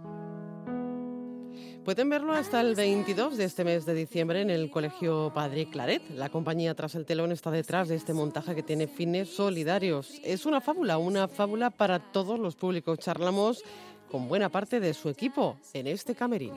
Pueden 1.84 2.10
verlo 2.10 2.32
hasta 2.32 2.60
el 2.60 2.74
22 2.74 3.36
de 3.36 3.44
este 3.44 3.62
mes 3.62 3.86
de 3.86 3.94
diciembre 3.94 4.40
en 4.40 4.50
el 4.50 4.68
Colegio 4.68 5.30
Padre 5.32 5.70
Claret. 5.70 6.02
La 6.10 6.30
compañía 6.30 6.74
Tras 6.74 6.96
el 6.96 7.06
Telón 7.06 7.30
está 7.30 7.52
detrás 7.52 7.88
de 7.88 7.94
este 7.94 8.12
montaje 8.12 8.56
que 8.56 8.64
tiene 8.64 8.88
fines 8.88 9.28
solidarios. 9.28 10.20
Es 10.24 10.44
una 10.44 10.60
fábula, 10.60 10.98
una 10.98 11.28
fábula 11.28 11.70
para 11.70 12.10
todos 12.10 12.40
los 12.40 12.56
públicos. 12.56 12.98
Charlamos 12.98 13.62
con 14.12 14.28
buena 14.28 14.50
parte 14.50 14.78
de 14.78 14.92
su 14.92 15.08
equipo 15.08 15.56
en 15.72 15.86
este 15.86 16.14
camerino. 16.14 16.54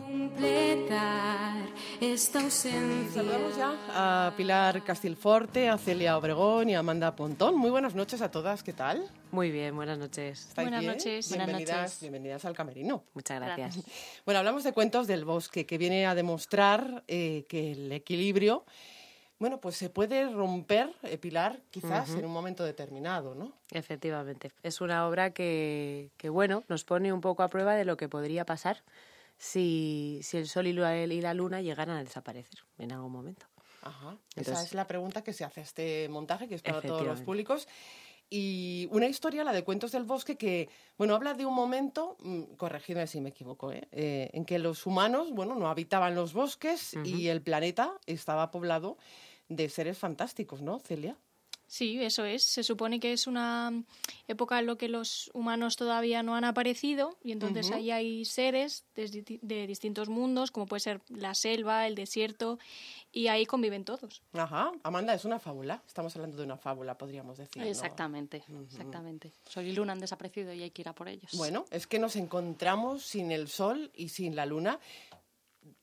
Saludamos 3.14 3.58
ya 3.58 3.74
a 4.28 4.34
Pilar 4.36 4.84
Castilforte, 4.84 5.70
a 5.70 5.78
Celia 5.78 6.18
Obregón 6.18 6.70
y 6.70 6.76
a 6.76 6.80
Amanda 6.80 7.16
Pontón. 7.16 7.58
Muy 7.58 7.70
buenas 7.70 7.96
noches 7.96 8.22
a 8.22 8.30
todas, 8.30 8.62
¿qué 8.62 8.74
tal? 8.74 9.10
Muy 9.32 9.52
bien, 9.52 9.74
buenas 9.74 9.98
noches. 9.98 10.50
¿Estáis 10.50 10.66
Buenas 10.66 10.82
bien? 10.82 10.92
noches. 10.94 11.30
Buenas 11.30 11.48
Bienvenidas, 11.48 11.82
noches. 11.82 12.02
bienvenidas 12.02 12.46
al 12.46 12.56
camerino. 12.56 13.04
Muchas 13.14 13.42
gracias. 13.42 13.80
Bueno, 14.26 14.40
hablamos 14.40 14.66
de 14.66 14.74
cuentos 14.74 15.08
del 15.08 15.24
bosque, 15.24 15.66
que 15.66 15.78
viene 15.78 16.06
a 16.06 16.14
demostrar 16.14 17.04
eh, 17.08 17.46
que 17.48 17.72
el 17.72 17.92
equilibrio, 17.94 18.66
bueno, 19.38 19.60
pues 19.60 19.76
se 19.76 19.90
puede 19.90 20.30
romper, 20.30 20.94
eh, 21.04 21.18
Pilar, 21.18 21.60
quizás 21.70 22.10
en 22.12 22.26
un 22.26 22.32
momento 22.32 22.64
determinado, 22.64 23.36
¿no? 23.36 23.52
Efectivamente. 23.72 24.52
Es 24.64 24.80
una 24.80 25.08
obra 25.08 25.32
que, 25.32 26.12
que, 26.18 26.30
bueno, 26.30 26.64
nos 26.70 26.86
pone 26.86 27.12
un 27.12 27.22
poco 27.22 27.44
a 27.44 27.50
prueba 27.50 27.76
de 27.76 27.86
lo 27.86 27.98
que 27.98 28.08
podría 28.08 28.46
pasar 28.46 28.84
si, 29.38 30.20
si 30.24 30.38
el 30.38 30.48
sol 30.48 30.68
y 30.68 30.74
la, 30.74 30.98
y 30.98 31.22
la 31.22 31.34
luna 31.34 31.62
llegaran 31.62 31.98
a 31.98 32.04
desaparecer 32.04 32.62
en 32.78 32.92
algún 32.92 33.12
momento. 33.12 33.46
Ajá. 33.82 34.18
Esa 34.36 34.64
es 34.64 34.74
la 34.74 34.88
pregunta 34.88 35.24
que 35.24 35.34
se 35.34 35.44
hace 35.44 35.60
a 35.60 35.64
este 35.64 36.10
montaje, 36.10 36.48
que 36.48 36.56
es 36.56 36.62
para 36.62 36.82
todos 36.82 37.06
los 37.06 37.22
públicos. 37.22 37.68
Y 38.30 38.88
una 38.90 39.06
historia, 39.08 39.44
la 39.44 39.54
de 39.54 39.64
Cuentos 39.64 39.92
del 39.92 40.04
Bosque, 40.04 40.36
que, 40.36 40.70
bueno, 40.98 41.14
habla 41.14 41.36
de 41.36 41.46
un 41.46 41.54
momento, 41.54 42.18
mm, 42.22 42.56
corregidme 42.58 43.06
si 43.06 43.22
me 43.22 43.30
equivoco, 43.30 43.72
¿eh? 43.72 43.88
Eh, 43.92 44.32
en 44.34 44.46
que 44.46 44.58
los 44.58 44.88
humanos, 44.88 45.32
bueno, 45.32 45.54
no 45.54 45.70
habitaban 45.70 46.16
los 46.16 46.34
bosques 46.34 46.96
y 47.04 47.28
el 47.28 47.44
planeta 47.44 47.94
estaba 48.08 48.50
poblado 48.50 48.98
de 49.50 49.70
seres 49.70 49.98
fantásticos, 49.98 50.62
¿no, 50.62 50.80
Celia? 50.80 51.16
Sí, 51.68 52.02
eso 52.02 52.26
es. 52.26 52.44
Se 52.44 52.64
supone 52.64 53.00
que 53.00 53.12
es 53.12 53.28
una 53.28 53.84
época 54.28 54.60
en 54.60 54.68
la 54.68 54.76
que 54.76 54.88
los 54.88 55.32
humanos 55.34 55.76
todavía 55.76 56.22
no 56.22 56.36
han 56.36 56.44
aparecido 56.44 57.18
y 57.24 57.32
entonces 57.32 57.72
ahí 57.72 57.92
hay 57.92 58.26
seres 58.26 58.86
de, 58.96 59.40
de 59.42 59.68
distintos 59.68 60.08
mundos, 60.10 60.52
como 60.52 60.68
puede 60.68 60.82
ser 60.82 61.02
la 61.10 61.34
selva, 61.34 61.88
el 61.88 61.96
desierto, 61.96 62.60
y 63.12 63.28
ahí 63.28 63.46
conviven 63.46 63.84
todos. 63.84 64.22
Ajá, 64.34 64.72
Amanda, 64.84 65.14
es 65.14 65.26
una 65.26 65.40
fábula. 65.40 65.82
Estamos 65.88 66.16
hablando 66.16 66.38
de 66.38 66.44
una 66.44 66.58
fábula, 66.58 66.98
podríamos 66.98 67.38
decir. 67.38 67.64
¿no? 67.64 67.68
Exactamente, 67.68 68.44
exactamente. 68.64 69.32
Sol 69.48 69.66
y 69.66 69.72
Luna 69.72 69.94
han 69.94 70.00
desaparecido 70.00 70.54
y 70.54 70.62
hay 70.62 70.72
que 70.72 70.82
ir 70.82 70.90
a 70.90 70.94
por 70.94 71.08
ellos. 71.08 71.32
Bueno, 71.34 71.66
es 71.72 71.88
que 71.88 71.98
nos 71.98 72.16
encontramos 72.16 73.04
sin 73.04 73.32
el 73.32 73.48
sol 73.48 73.92
y 73.96 74.10
sin 74.10 74.36
la 74.36 74.46
luna. 74.46 74.80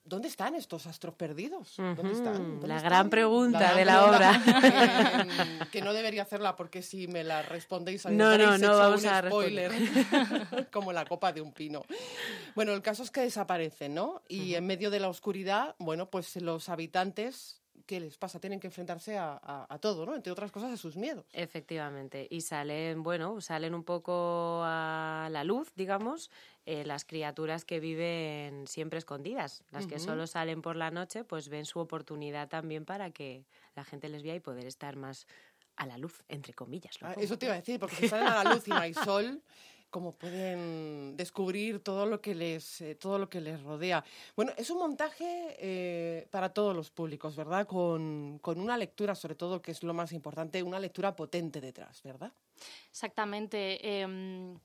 ¿Dónde 0.05 0.27
están 0.29 0.55
estos 0.57 0.87
astros 0.87 1.15
perdidos? 1.15 1.75
¿Dónde 1.77 2.03
Ujú, 2.03 2.11
están? 2.13 2.35
¿Dónde 2.35 2.67
la 2.69 2.77
están? 2.77 2.91
gran 2.91 3.11
pregunta 3.11 3.59
gran 3.61 3.77
de 3.77 3.85
la 3.85 4.01
pregunta, 4.41 5.61
Que, 5.63 5.71
que 5.71 5.83
no 5.83 5.93
debería 5.93 6.23
hacerla 6.23 6.57
porque 6.57 6.83
si 6.83 7.07
me 7.07 7.23
la 7.23 7.43
respondéis 7.43 8.05
No, 8.07 8.37
no, 8.37 8.59
no 8.59 8.77
vamos 8.79 9.03
un 9.03 9.09
a 9.09 9.23
spoiler 9.23 9.73
como 10.73 10.93
la 10.93 11.05
copa 11.05 11.33
de 11.33 11.41
un 11.41 11.53
pino. 11.53 11.85
Bueno, 12.57 12.73
el 12.73 12.83
caso 12.83 13.05
es 13.05 13.11
que 13.11 13.21
desaparecen, 13.21 13.95
¿no? 13.95 14.23
Y 14.29 14.55
en 14.55 14.67
medio 14.67 14.91
de 14.91 14.99
la 15.01 15.09
oscuridad, 15.09 15.77
bueno, 15.79 16.11
pues 16.11 16.35
los 16.37 16.69
habitantes, 16.69 17.62
¿qué 17.87 18.01
les 18.01 18.17
pasa? 18.17 18.41
Tienen 18.41 18.61
que 18.61 18.67
enfrentarse 18.69 19.17
a, 19.19 19.33
a- 19.43 19.67
a 19.69 19.79
todo, 19.79 20.05
¿no? 20.07 20.15
Entre 20.15 20.33
otras 20.33 20.51
cosas, 20.51 20.73
a 20.73 20.77
sus 20.77 20.97
miedos. 20.97 21.25
Efectivamente. 21.33 22.27
Y 22.31 22.41
salen, 22.43 23.03
bueno, 23.03 23.41
salen 23.41 23.75
un 23.75 23.85
poco 23.85 24.61
a 24.65 25.29
la 25.31 25.45
luz, 25.45 25.73
digamos, 25.77 26.31
eh, 26.67 26.85
las 26.85 27.05
criaturas 27.05 27.65
que 27.65 27.81
viven 27.81 28.67
siempre 28.67 28.99
escondidas. 28.99 29.63
Las 29.71 29.87
que 29.87 29.97
Ujú. 29.97 30.05
solo 30.05 30.27
salen 30.27 30.63
por 30.63 30.77
la 30.77 30.91
noche, 30.91 31.25
pues 31.25 31.49
ven 31.49 31.65
su 31.65 31.79
oportunidad 31.81 32.49
también 32.49 32.85
para 32.85 33.11
que 33.11 33.45
la 33.75 33.85
gente 33.85 34.09
les 34.09 34.23
vea 34.23 34.35
y 34.35 34.41
poder 34.41 34.67
estar 34.67 34.97
más 34.97 35.27
a 35.77 35.87
la 35.87 35.97
luz, 35.99 36.23
entre 36.29 36.53
comillas. 36.53 37.01
lo 37.01 37.09
Ah. 37.09 37.15
Eso 37.19 37.39
te 37.39 37.47
iba 37.47 37.55
a 37.55 37.59
decir, 37.59 37.81
porque 37.81 37.97
si 37.97 38.09
salen 38.09 38.29
a 38.29 38.45
la 38.45 38.55
luz 38.55 38.67
y 38.69 38.71
no 38.71 38.77
hay 38.79 38.95
sol, 38.95 39.43
cómo 39.93 40.17
pueden 40.19 41.17
descubrir 41.17 41.81
todo 41.85 42.07
lo 42.07 42.21
que 42.21 42.35
les, 42.35 42.81
eh, 42.81 42.97
todo 42.97 43.19
lo 43.19 43.29
que 43.29 43.41
les 43.41 43.63
rodea. 43.63 44.05
Bueno, 44.35 44.53
es 44.57 44.71
un 44.71 44.79
montaje 44.79 45.57
eh, 45.61 46.27
para 46.31 46.49
todos 46.53 46.75
los 46.75 46.91
públicos, 46.91 47.37
¿verdad? 47.37 47.67
Con, 47.69 48.39
con 48.41 48.59
una 48.59 48.77
lectura, 48.77 49.15
sobre 49.15 49.37
todo, 49.37 49.63
que 49.63 49.71
es 49.73 49.83
lo 49.85 49.95
más 49.95 50.13
importante, 50.13 50.63
una 50.65 50.81
lectura 50.81 51.15
potente 51.15 51.61
detrás, 51.61 52.03
¿verdad? 52.03 52.33
Exactamente. 52.91 53.79
em, 54.01 54.59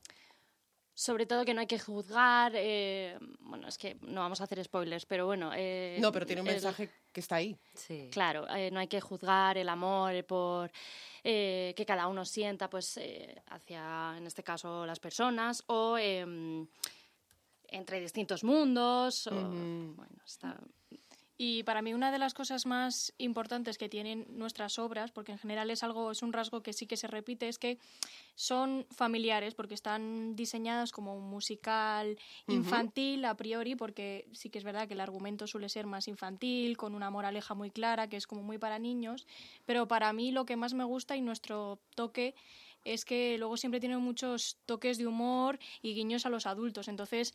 sobre 0.99 1.27
todo 1.27 1.45
que 1.45 1.53
no 1.53 1.61
hay 1.61 1.67
que 1.67 1.77
juzgar. 1.77 2.53
eh, 2.55 3.19
bueno, 3.41 3.67
es 3.67 3.77
que 3.77 3.97
no 4.01 4.21
vamos 4.21 4.41
a 4.41 4.45
hacer 4.45 4.63
spoilers, 4.63 5.05
pero 5.05 5.27
bueno. 5.27 5.51
eh, 5.55 5.99
No, 6.01 6.11
pero 6.11 6.25
tiene 6.25 6.41
un 6.41 6.47
el- 6.47 6.53
mensaje 6.55 6.89
que 7.13 7.19
está 7.19 7.35
ahí. 7.35 7.55
Sí. 7.75 8.09
Claro, 8.11 8.47
eh, 8.49 8.71
no 8.71 8.79
hay 8.79 8.87
que 8.87 8.99
juzgar 8.99 9.59
el 9.59 9.69
amor 9.69 10.25
por 10.25 10.71
eh, 11.23 11.73
que 11.77 11.85
cada 11.85 12.07
uno 12.07 12.25
sienta, 12.25 12.67
pues, 12.67 12.97
eh, 12.97 13.35
hacia, 13.49 14.15
en 14.17 14.25
este 14.25 14.41
caso, 14.43 14.87
las 14.87 14.99
personas 14.99 15.63
o 15.67 15.99
em, 15.99 16.65
entre 17.67 17.99
distintos 17.99 18.43
mundos. 18.43 19.27
o-. 19.27 19.31
Bueno, 19.33 20.17
está. 20.25 20.57
Y 21.37 21.63
para 21.63 21.83
mí 21.83 21.93
una 21.93 22.11
de 22.11 22.17
las 22.17 22.33
cosas 22.33 22.65
más 22.65 23.13
importantes 23.19 23.77
que 23.77 23.89
tienen 23.89 24.25
nuestras 24.29 24.79
obras, 24.79 25.11
porque 25.11 25.31
en 25.31 25.37
general 25.37 25.69
es 25.69 25.83
algo, 25.83 26.09
es 26.09 26.23
un 26.23 26.33
rasgo 26.33 26.63
que 26.63 26.73
sí 26.73 26.87
que 26.87 26.97
se 26.97 27.07
repite, 27.07 27.47
es 27.47 27.59
que 27.59 27.77
son 28.33 28.87
familiares, 28.89 29.53
porque 29.53 29.75
están 29.75 30.35
diseñadas 30.35 30.91
como 30.91 31.15
un 31.15 31.29
musical 31.29 32.17
infantil 32.47 33.23
a 33.25 33.35
priori, 33.35 33.75
porque 33.75 34.27
sí 34.31 34.49
que 34.49 34.57
es 34.57 34.63
verdad 34.63 34.87
que 34.87 34.95
el 34.95 34.99
argumento 34.99 35.45
suele 35.45 35.69
ser 35.69 35.85
más 35.85 36.07
infantil, 36.07 36.75
con 36.75 36.95
una 36.95 37.11
moraleja 37.11 37.53
muy 37.53 37.69
clara, 37.69 38.07
que 38.07 38.17
es 38.17 38.25
como 38.25 38.41
muy 38.41 38.57
para 38.57 38.79
niños, 38.79 39.27
pero 39.65 39.87
para 39.87 40.11
mí 40.13 40.31
lo 40.31 40.45
que 40.45 40.55
más 40.55 40.73
me 40.73 40.83
gusta 40.83 41.15
y 41.15 41.21
nuestro 41.21 41.79
toque 41.95 42.33
es 42.83 43.05
que 43.05 43.37
luego 43.37 43.57
siempre 43.57 43.79
tienen 43.79 43.99
muchos 43.99 44.57
toques 44.65 44.97
de 44.97 45.07
humor 45.07 45.59
y 45.81 45.93
guiños 45.93 46.25
a 46.25 46.29
los 46.29 46.45
adultos. 46.45 46.87
Entonces, 46.87 47.33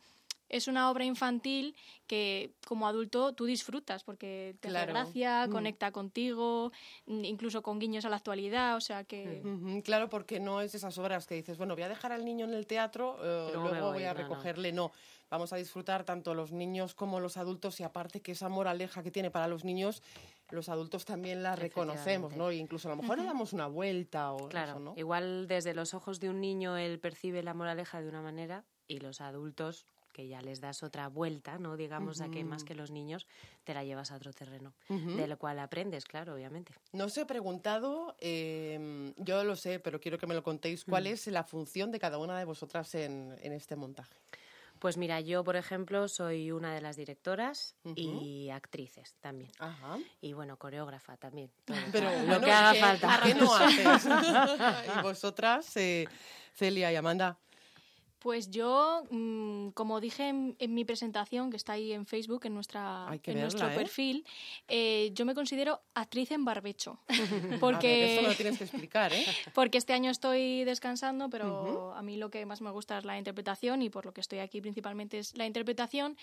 es 0.53 0.69
una 0.69 0.91
obra 0.91 1.05
infantil 1.05 1.75
que 2.07 2.53
como 2.67 2.87
adulto 2.87 3.33
tú 3.33 3.47
disfrutas 3.47 4.05
porque 4.05 4.55
te 4.61 4.69
Claro. 4.69 4.93
hace 4.93 4.93
gracia, 4.93 5.47
Mm. 5.49 5.51
conecta 5.51 5.91
contigo, 5.91 6.71
mm, 7.07 7.25
incluso 7.25 7.63
con 7.63 7.79
guiños 7.81 8.05
a 8.05 8.11
la 8.11 8.17
actualidad, 8.17 8.77
o 8.77 8.81
sea 8.81 9.03
que... 9.05 9.43
Claro, 9.85 10.09
porque 10.09 10.39
no 10.39 10.61
es 10.61 10.75
esas 10.75 10.97
obras 10.99 11.27
que 11.27 11.35
dices, 11.35 11.59
bueno, 11.59 11.75
voy 11.75 11.83
a 11.83 11.89
dejar 11.89 12.13
al 12.13 12.25
niño 12.25 12.45
en 12.45 12.55
el 12.55 12.67
teatro, 12.67 13.17
eh, 13.23 13.51
luego 13.55 13.71
voy 13.71 13.81
voy, 13.95 14.05
a 14.05 14.13
no. 14.15 14.21
recogerle. 14.21 14.73
No, 14.73 14.93
vamos 15.31 15.53
a 15.53 15.57
disfrutar 15.57 16.05
tanto 16.05 16.35
los 16.35 16.53
niños 16.53 16.95
como 16.95 17.19
los 17.19 17.37
adultos 17.39 17.81
y 17.81 17.83
aparte 17.83 18.21
que 18.21 18.33
esa 18.33 18.49
moraleja 18.51 19.03
que 19.03 19.11
tiene 19.11 19.31
para 19.31 19.49
los 19.49 19.65
niños, 19.65 20.03
los 20.51 20.69
adultos 20.69 21.07
también 21.07 21.43
la 21.43 21.57
reconocemos. 21.57 22.37
¿no? 22.37 22.51
E 22.51 22.57
incluso 22.57 22.89
a 22.89 22.95
lo 22.95 23.01
mejor 23.01 23.19
le 23.19 23.25
damos 23.25 23.55
una 23.55 23.67
vuelta 23.69 24.33
o 24.33 24.49
Claro, 24.51 24.73
eso, 24.73 24.81
¿no? 24.81 24.95
igual 24.99 25.47
desde 25.49 25.73
los 25.75 25.95
ojos 25.95 26.21
de 26.21 26.29
un 26.29 26.41
niño 26.43 26.77
él 26.77 26.99
percibe 26.99 27.43
la 27.43 27.55
moraleja 27.55 28.03
de 28.03 28.09
una 28.11 28.21
manera 28.21 28.65
y 28.87 28.99
los 28.99 29.23
adultos, 29.23 29.87
que 30.13 30.29
ya 30.29 30.41
les 30.43 30.61
das 30.61 30.83
otra 30.83 31.09
vuelta, 31.09 31.59
¿no? 31.59 31.77
Digamos, 31.77 32.21
a 32.21 32.31
que 32.31 32.45
más 32.45 32.65
que 32.65 32.75
los 32.75 32.91
niños 32.91 33.27
te 33.65 33.75
la 33.75 33.83
llevas 33.85 34.11
a 34.13 34.17
otro 34.17 34.33
terreno, 34.33 34.75
de 34.89 35.27
lo 35.27 35.39
cual 35.39 35.59
aprendes, 35.59 36.05
claro, 36.05 36.35
obviamente. 36.35 36.73
No 36.93 37.07
os 37.07 37.17
he 37.17 37.25
preguntado, 37.27 38.15
eh, 38.21 39.13
yo 39.17 39.43
lo 39.45 39.57
sé, 39.57 39.81
pero 39.81 40.01
quiero 40.01 40.19
que 40.19 40.27
me 40.27 40.35
lo 40.35 40.43
contéis, 40.43 40.85
¿cuál 40.85 41.05
Mm. 41.05 41.07
es 41.09 41.27
la 41.29 41.45
función 41.45 41.91
de 41.91 41.99
cada 41.99 42.19
una 42.19 42.39
de 42.39 42.45
vosotras 42.45 42.95
en, 42.95 43.37
en 43.43 43.53
este 43.53 43.75
montaje? 43.77 44.15
Pues 44.79 44.97
mira, 44.97 45.21
yo, 45.21 45.45
por 45.45 45.55
ejemplo, 45.55 46.09
soy 46.09 46.51
una 46.51 46.75
de 46.75 46.81
las 46.81 46.97
directoras 46.97 47.77
Ujú. 47.85 47.95
y 47.97 48.51
actrices 48.51 49.15
también. 49.21 49.53
Ajá. 49.61 49.97
Y 50.21 50.33
bueno, 50.33 50.57
coreógrafa 50.57 51.17
también. 51.17 51.51
todo, 51.65 51.77
Pero 51.93 52.11
lo 52.11 52.27
bueno, 52.27 52.41
que 52.41 52.53
haga 52.53 52.73
¿qué- 52.73 52.81
falta. 52.81 53.21
¿qué 53.23 53.35
no 53.35 53.55
haces? 53.55 54.07
y 54.99 55.03
vosotras, 55.03 55.77
eh, 55.77 56.09
Celia 56.53 56.93
y 56.93 56.97
Amanda. 56.97 57.39
Pues 58.23 58.51
yo, 58.51 59.03
mm, 59.11 59.71
como 59.71 60.01
dije 60.01 60.29
en, 60.29 60.55
en 60.61 60.75
mi 60.75 60.85
presentación, 60.85 61.51
que 61.51 61.57
está 61.57 61.73
ahí 61.73 61.93
en 61.93 62.07
Facebook, 62.07 62.47
en, 62.47 62.55
nuestra, 62.55 63.09
Hay 63.09 63.19
que 63.19 63.33
en 63.33 63.41
nuestro 63.41 63.69
¿eh? 63.69 63.75
perfil, 63.75 64.25
eh, 64.69 65.11
yo 65.13 65.25
me 65.25 65.35
considero 65.35 65.81
actriz 65.95 66.31
en 66.31 66.45
barbecho. 66.45 67.01
A 67.09 67.13
ver, 67.17 67.59
Porque, 67.59 68.21
lo 68.23 68.33
tienes 68.35 68.59
que 68.59 68.65
explicar, 68.65 69.13
¿eh? 69.13 69.25
porque 69.55 69.79
este 69.79 69.93
año 69.93 70.11
estoy 70.13 70.63
descansando, 70.65 71.29
pero 71.31 71.93
a 71.95 72.03
mí 72.03 72.17
lo 72.17 72.31
que 72.31 72.47
más 72.47 72.61
me 72.61 72.71
gusta 72.71 72.99
es 72.99 73.05
la 73.05 73.19
interpretación 73.19 73.83
y 73.83 73.91
por 73.91 74.07
lo 74.07 74.13
que 74.13 74.21
estoy 74.21 74.39
aquí 74.39 74.61
principalmente 74.61 75.19
es 75.19 75.37
la 75.37 75.45
interpretación. 75.47 76.17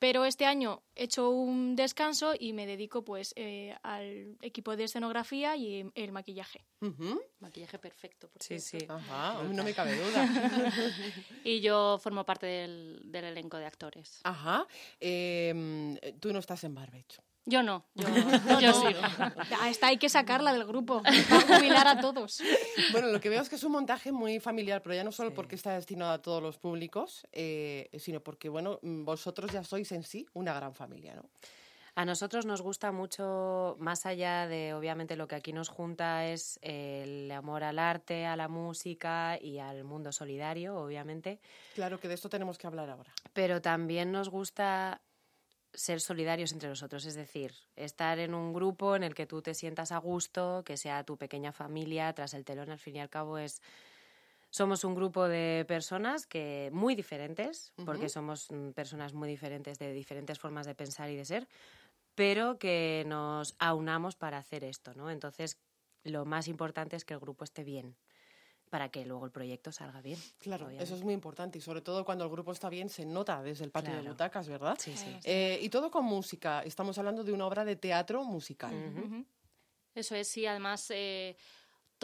Pero 0.00 0.24
este 0.24 0.46
año 0.46 0.82
he 0.96 1.04
hecho 1.04 1.30
un 1.30 1.76
descanso 1.76 2.34
y 2.38 2.52
me 2.52 2.66
dedico 2.66 3.04
pues 3.04 3.32
eh, 3.36 3.76
al 3.84 4.36
equipo 4.42 4.76
de 4.76 4.84
escenografía 4.84 5.56
y 5.56 5.88
el 5.94 6.10
maquillaje. 6.10 6.64
Maquillaje 7.38 7.78
perfecto, 7.78 8.28
por 8.28 8.42
Sí, 8.42 8.58
cierto. 8.58 8.98
sí. 8.98 9.04
Ajá, 9.10 9.42
no 9.44 9.62
me 9.64 9.72
cabe 9.72 9.96
duda. 9.96 10.28
Y 11.44 11.60
yo 11.60 11.98
formo 12.02 12.24
parte 12.24 12.46
del, 12.46 13.00
del 13.04 13.26
elenco 13.26 13.58
de 13.58 13.66
actores. 13.66 14.20
Ajá. 14.24 14.66
Eh, 14.98 16.16
tú 16.20 16.32
no 16.32 16.38
estás 16.38 16.64
en 16.64 16.74
barbecho. 16.74 17.22
Yo 17.46 17.62
no, 17.62 17.84
yo, 17.94 18.06
yo 18.60 18.72
sí. 18.72 18.86
Ah, 19.60 19.68
Esta 19.68 19.88
hay 19.88 19.98
que 19.98 20.08
sacarla 20.08 20.54
del 20.54 20.64
grupo, 20.64 21.02
jubilar 21.46 21.86
a 21.86 22.00
todos. 22.00 22.40
Bueno, 22.90 23.08
lo 23.08 23.20
que 23.20 23.28
veo 23.28 23.42
es 23.42 23.50
que 23.50 23.56
es 23.56 23.64
un 23.64 23.72
montaje 23.72 24.12
muy 24.12 24.40
familiar, 24.40 24.82
pero 24.82 24.94
ya 24.94 25.04
no 25.04 25.12
solo 25.12 25.34
porque 25.34 25.54
está 25.54 25.74
destinado 25.74 26.12
a 26.12 26.22
todos 26.22 26.42
los 26.42 26.56
públicos, 26.56 27.26
eh, 27.32 27.90
sino 27.98 28.20
porque, 28.20 28.48
bueno, 28.48 28.78
mm, 28.80 29.04
vosotros 29.04 29.52
ya 29.52 29.62
sois 29.62 29.92
en 29.92 30.04
sí 30.04 30.26
una 30.32 30.54
gran 30.54 30.74
familia, 30.74 31.14
¿no? 31.14 31.28
A 31.96 32.04
nosotros 32.04 32.44
nos 32.44 32.60
gusta 32.60 32.90
mucho, 32.90 33.76
más 33.78 34.04
allá 34.04 34.48
de 34.48 34.74
obviamente 34.74 35.14
lo 35.14 35.28
que 35.28 35.36
aquí 35.36 35.52
nos 35.52 35.68
junta 35.68 36.26
es 36.26 36.58
el 36.60 37.30
amor 37.30 37.62
al 37.62 37.78
arte, 37.78 38.26
a 38.26 38.34
la 38.34 38.48
música 38.48 39.38
y 39.40 39.60
al 39.60 39.84
mundo 39.84 40.10
solidario, 40.10 40.76
obviamente, 40.76 41.38
Claro 41.74 42.00
que 42.00 42.08
de 42.08 42.14
esto 42.14 42.28
tenemos 42.28 42.58
que 42.58 42.66
hablar 42.66 42.90
ahora. 42.90 43.12
pero 43.32 43.62
también 43.62 44.10
nos 44.10 44.28
gusta 44.28 45.02
ser 45.72 46.00
solidarios 46.00 46.52
entre 46.52 46.68
nosotros, 46.68 47.04
es 47.04 47.14
decir, 47.14 47.52
estar 47.76 48.18
en 48.18 48.34
un 48.34 48.52
grupo 48.52 48.96
en 48.96 49.04
el 49.04 49.14
que 49.14 49.26
tú 49.26 49.40
te 49.40 49.54
sientas 49.54 49.92
a 49.92 49.98
gusto, 49.98 50.62
que 50.64 50.76
sea 50.76 51.04
tu 51.04 51.16
pequeña 51.16 51.52
familia, 51.52 52.12
tras 52.12 52.34
el 52.34 52.44
telón, 52.44 52.70
al 52.70 52.78
fin 52.78 52.96
y 52.96 53.00
al 53.00 53.08
cabo 53.10 53.38
es 53.38 53.60
somos 54.50 54.84
un 54.84 54.94
grupo 54.94 55.26
de 55.26 55.64
personas 55.66 56.28
que 56.28 56.70
muy 56.72 56.94
diferentes, 56.94 57.72
porque 57.84 58.08
somos 58.08 58.52
mm, 58.52 58.70
personas 58.70 59.12
muy 59.12 59.28
diferentes 59.28 59.80
de 59.80 59.92
diferentes 59.92 60.38
formas 60.38 60.64
de 60.64 60.76
pensar 60.76 61.10
y 61.10 61.16
de 61.16 61.24
ser, 61.24 61.48
pero 62.14 62.58
que 62.58 63.04
nos 63.06 63.54
aunamos 63.58 64.16
para 64.16 64.38
hacer 64.38 64.64
esto, 64.64 64.94
¿no? 64.94 65.10
Entonces, 65.10 65.58
lo 66.04 66.24
más 66.24 66.48
importante 66.48 66.96
es 66.96 67.04
que 67.04 67.14
el 67.14 67.20
grupo 67.20 67.44
esté 67.44 67.64
bien, 67.64 67.96
para 68.70 68.88
que 68.88 69.04
luego 69.04 69.24
el 69.24 69.32
proyecto 69.32 69.72
salga 69.72 70.00
bien. 70.00 70.18
Claro, 70.38 70.66
obviamente. 70.66 70.84
eso 70.84 70.94
es 70.94 71.02
muy 71.02 71.14
importante 71.14 71.58
y 71.58 71.60
sobre 71.60 71.80
todo 71.80 72.04
cuando 72.04 72.24
el 72.24 72.30
grupo 72.30 72.52
está 72.52 72.68
bien 72.68 72.88
se 72.88 73.06
nota 73.06 73.42
desde 73.42 73.64
el 73.64 73.70
patio 73.70 73.94
de 73.94 74.02
butacas, 74.02 74.48
¿verdad? 74.48 74.76
Sí, 74.78 74.96
sí. 74.96 75.18
Eh, 75.24 75.58
y 75.62 75.68
todo 75.68 75.90
con 75.90 76.04
música. 76.04 76.62
Estamos 76.62 76.98
hablando 76.98 77.24
de 77.24 77.32
una 77.32 77.46
obra 77.46 77.64
de 77.64 77.76
teatro 77.76 78.24
musical. 78.24 78.74
Ujú. 78.74 79.24
Eso 79.94 80.16
es, 80.16 80.26
sí, 80.26 80.44
además 80.44 80.90
eh, 80.90 81.36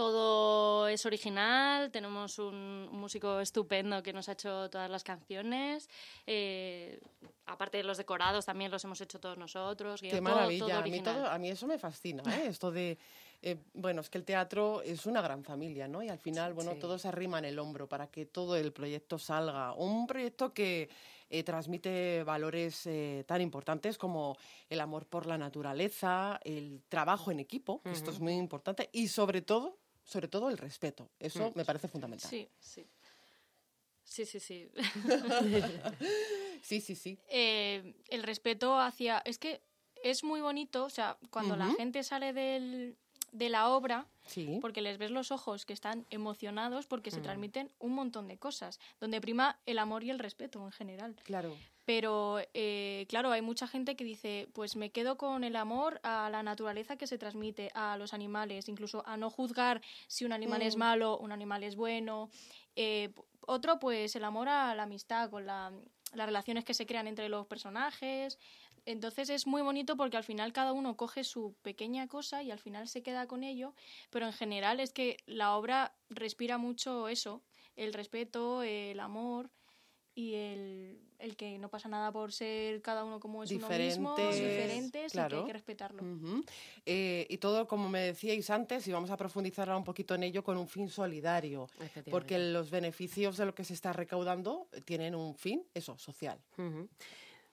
todo 0.01 0.89
es 0.89 1.05
original, 1.05 1.91
tenemos 1.91 2.39
un, 2.39 2.55
un 2.91 2.99
músico 3.01 3.39
estupendo 3.41 4.03
que 4.03 4.15
nos 4.15 4.31
ha 4.31 4.33
hecho 4.33 4.71
todas 4.71 4.89
las 4.91 5.05
canciones, 5.05 5.91
eh, 6.27 6.99
aparte 7.45 7.77
de 7.77 7.85
los 7.85 7.99
decorados 7.99 8.47
también 8.47 8.71
los 8.71 8.83
hemos 8.85 8.99
hecho 9.03 9.21
todos 9.21 9.37
nosotros. 9.37 10.01
Qué 10.01 10.09
todo- 10.09 10.23
maravilla. 10.23 10.65
todo 10.67 10.79
a, 10.79 10.83
mí 10.83 11.01
todo- 11.03 11.27
a 11.27 11.39
mí 11.39 11.51
eso 11.51 11.67
me 11.67 11.79
fascina, 11.79 12.23
¿eh? 12.35 12.47
Esto 12.59 12.71
de, 12.71 12.97
eh, 13.43 13.59
bueno, 13.75 14.01
es 14.01 14.09
que 14.09 14.17
el 14.17 14.25
teatro 14.25 14.81
es 14.81 15.05
una 15.05 15.21
gran 15.21 15.45
familia, 15.45 15.87
¿no? 15.87 16.03
Y 16.03 16.09
al 16.09 16.19
final, 16.19 16.55
bueno, 16.55 16.73
Sí. 16.73 16.79
todos 16.79 17.05
arriman 17.05 17.45
el 17.45 17.59
hombro 17.59 17.87
para 17.87 18.07
que 18.07 18.25
todo 18.25 18.57
el 18.57 18.73
proyecto 18.73 19.19
salga. 19.19 19.75
Un 19.75 20.07
proyecto 20.07 20.55
que 20.55 20.89
eh, 21.33 21.45
transmite 21.45 22.25
valores 22.25 22.87
eh, 22.87 23.23
tan 23.29 23.41
importantes 23.41 23.97
como 23.99 24.37
el 24.69 24.81
amor 24.81 25.07
por 25.07 25.27
la 25.27 25.39
naturaleza, 25.39 26.41
el 26.43 26.83
trabajo 26.89 27.31
en 27.31 27.39
equipo, 27.39 27.81
esto 27.85 28.11
es 28.11 28.19
muy 28.19 28.33
importante, 28.33 28.89
y 28.93 29.07
sobre 29.07 29.41
todo, 29.41 29.79
sobre 30.11 30.27
todo 30.27 30.51
el 30.51 30.59
respeto. 30.59 31.09
Eso 31.21 31.53
me 31.55 31.65
parece 31.65 31.87
fundamental. 31.87 32.29
Sí, 32.29 32.49
sí. 32.59 32.85
Sí, 34.03 34.27
sí, 34.27 34.41
sí. 34.41 34.69
sí, 36.63 36.81
sí. 36.81 36.97
sí. 36.97 37.19
eh, 37.29 37.95
el 38.09 38.25
respeto 38.25 38.77
hacia... 38.81 39.19
Es 39.19 39.39
que 39.39 39.63
es 40.03 40.25
muy 40.25 40.41
bonito, 40.41 40.85
o 40.85 40.91
sea, 40.91 41.17
cuando 41.31 41.55
la 41.57 41.71
gente 41.75 42.03
sale 42.03 42.33
del, 42.33 42.97
de 43.33 43.49
la 43.49 43.69
obra, 43.69 44.07
Sí. 44.27 44.59
porque 44.61 44.81
les 44.83 44.99
ves 44.99 45.11
los 45.11 45.31
ojos 45.31 45.67
que 45.67 45.73
están 45.73 46.07
emocionados 46.11 46.87
porque 46.87 47.11
se 47.11 47.21
transmiten 47.21 47.73
un 47.79 47.93
montón 47.95 48.29
de 48.29 48.39
cosas, 48.39 48.79
donde 49.01 49.21
prima 49.21 49.59
el 49.67 49.79
amor 49.79 50.05
y 50.05 50.11
el 50.11 50.19
respeto 50.19 50.65
en 50.65 50.73
general. 50.73 51.17
Claro. 51.25 51.57
Pero, 51.85 52.39
eh, 52.55 53.07
claro, 53.09 53.33
hay 53.33 53.43
mucha 53.43 53.67
gente 53.67 53.97
que 53.97 54.05
dice, 54.05 54.49
pues 54.53 54.77
me 54.77 54.91
quedo 54.91 55.17
con 55.17 55.43
el 55.43 55.57
amor 55.57 55.99
a 56.05 56.29
la 56.31 56.43
naturaleza 56.43 56.97
que 56.97 57.07
se 57.09 57.19
transmite, 57.19 57.71
a 57.75 57.97
los 57.97 58.15
animales, 58.15 58.69
incluso 58.69 59.03
a 59.07 59.17
no 59.17 59.31
juzgar 59.31 59.81
si 60.07 60.25
un 60.25 60.33
animal 60.33 60.63
es 60.63 60.77
Mm. 60.77 60.79
malo, 60.79 61.19
un 61.19 61.33
animal 61.33 61.65
es 61.65 61.75
bueno. 61.75 62.31
Eh, 62.77 63.13
otro, 63.47 63.79
pues 63.81 64.15
el 64.15 64.23
amor 64.25 64.49
a 64.49 64.75
la 64.77 64.85
amistad, 64.85 65.31
con 65.31 65.47
la- 65.47 65.73
las 66.15 66.27
relaciones 66.27 66.65
que 66.65 66.75
se 66.75 66.87
crean 66.87 67.07
entre 67.09 67.29
los 67.29 67.47
personajes. 67.47 68.39
Entonces 68.87 69.31
es 69.31 69.47
muy 69.47 69.63
bonito 69.63 69.97
porque 69.97 70.17
al 70.17 70.25
final 70.25 70.53
cada 70.53 70.73
uno 70.73 70.97
coge 70.97 71.25
su 71.25 71.55
pequeña 71.63 72.09
cosa 72.09 72.43
y 72.43 72.51
al 72.51 72.59
final 72.59 72.89
se 72.89 73.03
queda 73.03 73.27
con 73.27 73.43
ello, 73.45 73.75
pero 74.11 74.27
en 74.27 74.33
general 74.33 74.81
es 74.81 74.93
que 74.93 75.17
la 75.27 75.57
obra 75.57 75.95
respira 76.09 76.59
mucho 76.59 77.09
eso, 77.09 77.43
el 77.77 77.93
respeto, 77.93 78.63
el 78.63 79.01
amor 79.01 79.51
y 80.15 80.35
el, 80.35 80.99
el 81.19 81.37
que 81.37 81.57
no 81.59 81.69
pasa 81.71 81.89
nada 81.89 82.11
por 82.11 82.33
ser 82.33 82.83
cada 82.83 83.05
uno 83.05 83.21
como 83.21 83.43
es 83.45 83.51
uno 83.53 83.69
mismo, 83.69 84.17
Diferentes, 84.17 84.35
diferentes 84.37 85.13
y 85.13 85.17
que 85.17 85.21
hay 85.21 85.29
claro. 85.29 85.47
que 85.47 85.53
respetarlo. 85.53 86.03
Eh, 86.85 87.27
y 87.31 87.39
todo, 87.39 87.69
como 87.69 87.89
me 87.89 88.01
decíais 88.01 88.51
antes, 88.51 88.87
y 88.89 88.93
vamos 88.93 89.11
a 89.11 89.17
profundizar 89.17 89.69
ahora 89.69 89.79
un 89.79 89.85
poquito 89.85 90.15
en 90.15 90.25
ello, 90.25 90.43
con 90.43 90.57
un 90.57 90.67
fin 90.67 90.89
solidario. 90.89 91.69
Porque 92.11 92.39
los 92.39 92.71
beneficios 92.71 93.37
de 93.37 93.47
lo 93.47 93.55
que 93.55 93.65
se 93.65 93.75
está 93.75 93.93
recaudando 93.93 94.69
tienen 94.85 95.15
un 95.15 95.35
fin, 95.37 95.65
eso, 95.75 95.97
social. 95.97 96.41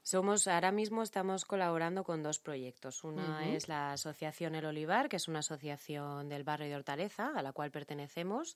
Somos, 0.07 0.47
ahora 0.47 0.71
mismo 0.71 1.03
estamos 1.03 1.43
colaborando 1.43 2.05
con 2.05 2.23
dos 2.23 2.39
proyectos. 2.39 3.03
Una 3.03 3.45
es 3.45 3.67
la 3.67 3.91
Asociación 3.91 4.55
El 4.55 4.63
Olivar, 4.63 5.09
que 5.09 5.17
es 5.17 5.27
una 5.27 5.39
asociación 5.39 6.29
del 6.29 6.45
barrio 6.45 6.69
de 6.69 6.77
Hortaleza, 6.77 7.33
a 7.35 7.41
la 7.41 7.51
cual 7.51 7.71
pertenecemos, 7.71 8.55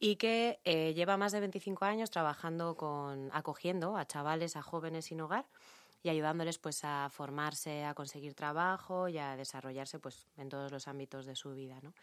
y 0.00 0.16
que 0.16 0.58
eh, 0.64 0.92
lleva 0.92 1.16
más 1.16 1.30
de 1.30 1.38
25 1.38 1.84
años 1.84 2.10
trabajando 2.10 2.74
con, 2.74 3.30
acogiendo 3.32 3.96
a 3.96 4.04
chavales, 4.04 4.56
a 4.56 4.62
jóvenes 4.62 5.04
sin 5.04 5.20
hogar 5.20 5.46
y 6.02 6.08
ayudándoles 6.08 6.58
pues 6.58 6.80
a 6.82 7.08
formarse, 7.08 7.84
a 7.84 7.94
conseguir 7.94 8.34
trabajo 8.34 9.06
y 9.06 9.18
a 9.18 9.36
desarrollarse 9.36 10.00
pues 10.00 10.26
en 10.38 10.48
todos 10.48 10.72
los 10.72 10.88
ámbitos 10.88 11.24
de 11.24 11.36
su 11.36 11.54
vida, 11.54 11.78
¿no? 11.84 11.94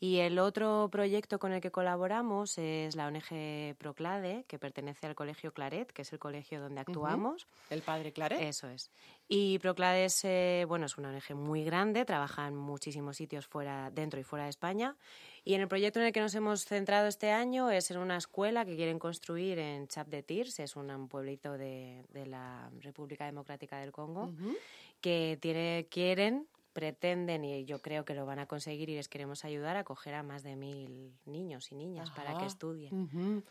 Y 0.00 0.18
el 0.18 0.38
otro 0.38 0.88
proyecto 0.90 1.38
con 1.38 1.52
el 1.52 1.60
que 1.60 1.70
colaboramos 1.70 2.58
es 2.58 2.96
la 2.96 3.06
ONG 3.06 3.76
Proclade, 3.76 4.44
que 4.48 4.58
pertenece 4.58 5.06
al 5.06 5.14
Colegio 5.14 5.52
Claret, 5.52 5.92
que 5.92 6.02
es 6.02 6.12
el 6.12 6.18
colegio 6.18 6.60
donde 6.60 6.80
actuamos. 6.80 7.46
El 7.70 7.82
padre 7.82 8.12
Claret. 8.12 8.40
Eso 8.40 8.68
es. 8.68 8.90
Y 9.28 9.58
Proclade 9.60 10.04
es, 10.04 10.24
eh, 10.24 10.64
bueno, 10.66 10.86
es 10.86 10.98
una 10.98 11.10
ONG 11.10 11.36
muy 11.36 11.64
grande, 11.64 12.04
trabaja 12.04 12.46
en 12.48 12.56
muchísimos 12.56 13.16
sitios 13.16 13.46
fuera, 13.46 13.90
dentro 13.90 14.18
y 14.18 14.24
fuera 14.24 14.44
de 14.44 14.50
España. 14.50 14.96
Y 15.44 15.54
en 15.54 15.60
el 15.60 15.68
proyecto 15.68 15.98
en 15.98 16.06
el 16.06 16.12
que 16.12 16.20
nos 16.20 16.34
hemos 16.34 16.64
centrado 16.64 17.08
este 17.08 17.30
año 17.30 17.70
es 17.70 17.90
en 17.90 17.98
una 17.98 18.16
escuela 18.16 18.64
que 18.64 18.76
quieren 18.76 18.98
construir 18.98 19.58
en 19.58 19.88
Chap 19.88 20.08
de 20.08 20.22
Tirs, 20.22 20.60
es 20.60 20.76
un, 20.76 21.08
pueblito 21.08 21.58
de, 21.58 22.04
de 22.10 22.26
la 22.26 22.70
República 22.80 23.24
Democrática 23.26 23.78
del 23.78 23.90
Congo, 23.90 24.24
Ujú. 24.24 24.56
que 25.00 25.38
tiene, 25.40 25.86
quieren, 25.90 26.46
pretenden 26.72 27.44
y 27.44 27.64
yo 27.64 27.80
creo 27.80 28.04
que 28.04 28.14
lo 28.14 28.26
van 28.26 28.38
a 28.38 28.46
conseguir 28.46 28.88
y 28.90 28.96
les 28.96 29.08
queremos 29.08 29.44
ayudar 29.44 29.76
a 29.76 29.80
acoger 29.80 30.14
a 30.14 30.22
más 30.22 30.42
de 30.42 30.56
mil 30.56 31.12
niños 31.26 31.70
y 31.72 31.74
niñas 31.74 32.10
para 32.10 32.38
que 32.38 32.46
estudien. 32.46 33.44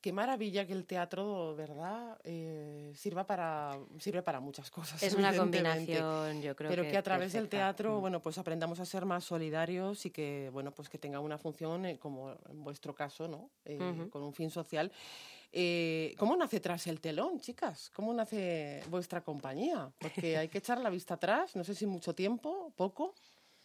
Qué 0.00 0.12
maravilla 0.12 0.66
que 0.66 0.72
el 0.72 0.84
teatro, 0.86 1.56
¿verdad? 1.56 2.16
Eh, 2.22 2.92
sirva 2.94 3.26
para, 3.26 3.76
sirve 3.98 4.22
para 4.22 4.38
muchas 4.38 4.70
cosas. 4.70 5.02
Es 5.02 5.14
una 5.14 5.34
combinación, 5.34 6.42
yo 6.42 6.54
creo 6.54 6.70
Pero 6.70 6.82
que 6.84 6.90
que 6.90 6.96
a 6.96 7.02
través 7.02 7.32
del 7.32 7.48
teatro, 7.48 7.96
Mm. 7.96 8.00
bueno, 8.02 8.20
pues 8.22 8.38
aprendamos 8.38 8.78
a 8.78 8.84
ser 8.84 9.04
más 9.04 9.24
solidarios 9.24 10.06
y 10.06 10.10
que, 10.10 10.50
bueno, 10.52 10.70
pues 10.70 10.88
que 10.88 10.98
tenga 10.98 11.18
una 11.18 11.38
función, 11.38 11.86
eh, 11.86 11.98
como 11.98 12.30
en 12.48 12.62
vuestro 12.62 12.94
caso, 12.94 13.26
¿no? 13.26 13.50
Eh. 13.64 14.06
Con 14.10 14.22
un 14.22 14.32
fin 14.32 14.50
social. 14.50 14.92
Eh, 15.52 16.14
¿Cómo 16.18 16.36
nace 16.36 16.60
tras 16.60 16.86
el 16.86 17.00
telón, 17.00 17.40
chicas? 17.40 17.90
¿Cómo 17.94 18.12
nace 18.12 18.82
vuestra 18.90 19.22
compañía? 19.22 19.90
Porque 19.98 20.36
hay 20.36 20.48
que 20.48 20.58
echar 20.58 20.78
la 20.80 20.90
vista 20.90 21.14
atrás, 21.14 21.56
no 21.56 21.64
sé 21.64 21.74
si 21.74 21.86
mucho 21.86 22.14
tiempo, 22.14 22.72
poco. 22.76 23.14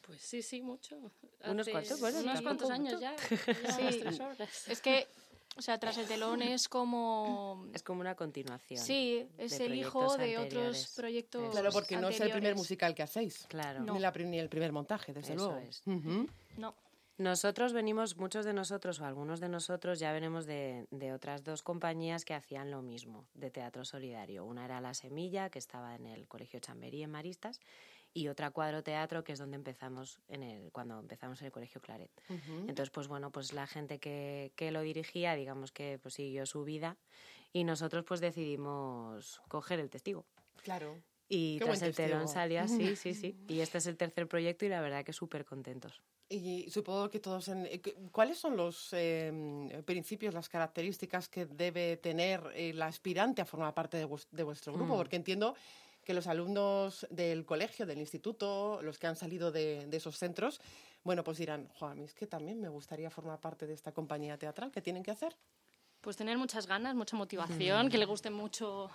Pues 0.02 0.22
sí, 0.22 0.42
sí, 0.42 0.62
mucho. 0.62 0.98
Unos 1.46 1.68
Hace 1.68 1.72
cuantos, 1.72 2.00
bueno, 2.00 2.20
unos 2.22 2.42
tampoco 2.44 2.66
cuantos 2.66 2.80
mucho. 2.80 2.98
años 2.98 3.20
ya. 3.30 3.38
Sí. 3.38 3.82
Llevamos 3.82 4.00
tres 4.00 4.20
horas. 4.20 4.68
Es 4.68 4.82
que, 4.82 5.08
o 5.58 5.62
sea, 5.62 5.80
tras 5.80 5.98
el 5.98 6.08
telón 6.08 6.42
es 6.42 6.68
como... 6.70 7.68
Es 7.74 7.84
como 7.84 8.02
una 8.02 8.16
continuación. 8.16 8.84
Sí, 8.84 9.28
es 9.38 9.60
el 9.60 9.76
hijo 9.76 10.16
de 10.18 10.36
anteriores. 10.38 10.80
otros 10.80 10.94
proyectos 10.96 11.52
Claro, 11.52 11.72
porque 11.72 11.98
no 11.98 12.10
es 12.10 12.20
el 12.20 12.32
primer 12.32 12.56
musical 12.56 12.96
que 12.96 13.04
hacéis. 13.04 13.46
Claro. 13.48 13.82
No. 13.82 13.94
Ni, 13.94 14.00
la 14.00 14.12
pri- 14.12 14.26
ni 14.26 14.40
el 14.40 14.50
primer 14.50 14.72
montaje, 14.72 15.14
desde 15.14 15.34
Eso 15.34 15.52
luego. 15.52 15.68
es. 15.68 15.82
No. 16.58 16.74
Nosotros 17.22 17.72
venimos, 17.72 18.18
muchos 18.18 18.46
de 18.46 18.54
nosotros 18.54 19.00
o 19.00 19.06
algunos 19.06 19.40
de 19.40 19.48
nosotros 19.48 20.00
ya 20.00 20.12
venimos 20.12 20.48
de, 20.48 20.88
de 20.90 21.14
otras 21.14 21.44
dos 21.44 21.62
compañías 21.62 22.26
que 22.26 22.34
hacían 22.34 22.72
lo 22.72 22.82
mismo, 22.82 23.28
de 23.36 23.52
teatro 23.52 23.86
solidario. 23.86 24.44
Una 24.44 24.66
era 24.66 24.82
La 24.82 24.96
Semilla, 24.96 25.52
que 25.52 25.60
estaba 25.60 25.94
en 25.94 26.08
el 26.08 26.28
Colegio 26.28 26.60
Chamberí 26.60 27.04
en 27.04 27.12
Maristas, 27.12 27.60
y 28.12 28.28
otra 28.28 28.50
Cuadro 28.50 28.82
Teatro, 28.82 29.24
que 29.24 29.34
es 29.34 29.40
donde 29.40 29.56
empezamos 29.56 30.20
en 30.30 30.42
el, 30.42 30.72
cuando 30.72 31.00
empezamos 31.00 31.40
en 31.42 31.46
el 31.46 31.52
Colegio 31.52 31.80
Claret. 31.80 32.10
Ujú. 32.28 32.62
Entonces, 32.62 32.90
pues 32.90 33.08
bueno, 33.08 33.32
pues 33.32 33.54
la 33.54 33.68
gente 33.68 34.00
que, 34.00 34.52
que 34.56 34.72
lo 34.72 34.82
dirigía, 34.82 35.36
digamos 35.36 35.72
que 35.72 36.00
pues 36.02 36.16
siguió 36.16 36.48
su 36.48 36.64
vida, 36.64 36.98
y 37.54 37.66
nosotros 37.66 38.04
pues 38.04 38.20
decidimos 38.20 39.44
coger 39.48 39.80
el 39.80 39.92
testigo. 39.92 40.26
Claro. 40.64 40.98
Y 41.30 41.60
Qué 41.60 41.66
tras 41.66 41.84
el 41.84 41.94
telón 41.94 42.22
testigo. 42.22 42.34
salió 42.34 42.62
así, 42.62 42.96
sí, 42.96 43.14
sí. 43.14 43.38
Y 43.48 43.60
este 43.60 43.78
es 43.78 43.86
el 43.86 43.96
tercer 43.96 44.28
proyecto 44.28 44.66
y 44.66 44.70
la 44.70 44.82
verdad 44.82 45.06
que 45.06 45.14
súper 45.14 45.46
contentos. 45.46 46.02
Y 46.34 46.70
supongo 46.70 47.10
que 47.10 47.20
todos... 47.20 47.48
En, 47.50 47.66
eh, 47.66 47.82
cu- 47.82 48.10
¿Cuáles 48.12 48.38
son 48.38 48.56
los 48.56 48.90
eh, 48.94 49.82
principios, 49.86 50.34
las 50.34 50.48
características 50.48 51.28
que 51.28 51.46
debe 51.46 51.98
tener 51.98 52.42
el 52.56 52.82
aspirante 52.82 53.42
a 53.42 53.46
formar 53.46 53.74
parte 53.74 53.98
de, 53.98 54.08
vues- 54.08 54.28
de 54.32 54.44
vuestro 54.44 54.72
grupo? 54.74 54.94
Mm. 54.96 54.98
Porque 54.98 55.16
entiendo 55.18 55.56
que 56.06 56.14
los 56.14 56.28
alumnos 56.28 57.06
del 57.10 57.46
colegio, 57.46 57.86
del 57.86 58.00
instituto, 58.00 58.82
los 58.82 58.98
que 58.98 59.08
han 59.08 59.16
salido 59.18 59.52
de, 59.52 59.86
de 59.88 59.98
esos 59.98 60.18
centros, 60.18 60.62
bueno, 61.04 61.24
pues 61.24 61.38
dirán, 61.38 61.70
mí 61.96 62.04
es 62.06 62.14
que 62.14 62.28
también 62.28 62.62
me 62.62 62.70
gustaría 62.70 63.10
formar 63.10 63.40
parte 63.40 63.68
de 63.68 63.74
esta 63.74 63.92
compañía 63.92 64.38
teatral. 64.38 64.72
¿Qué 64.72 64.82
tienen 64.82 65.04
que 65.04 65.12
hacer? 65.12 65.36
Pues 66.00 66.16
tener 66.18 66.38
muchas 66.38 66.66
ganas, 66.66 66.96
mucha 66.96 67.16
motivación, 67.18 67.90
que 67.90 67.98
le 67.98 68.06
guste 68.06 68.30
mucho 68.32 68.90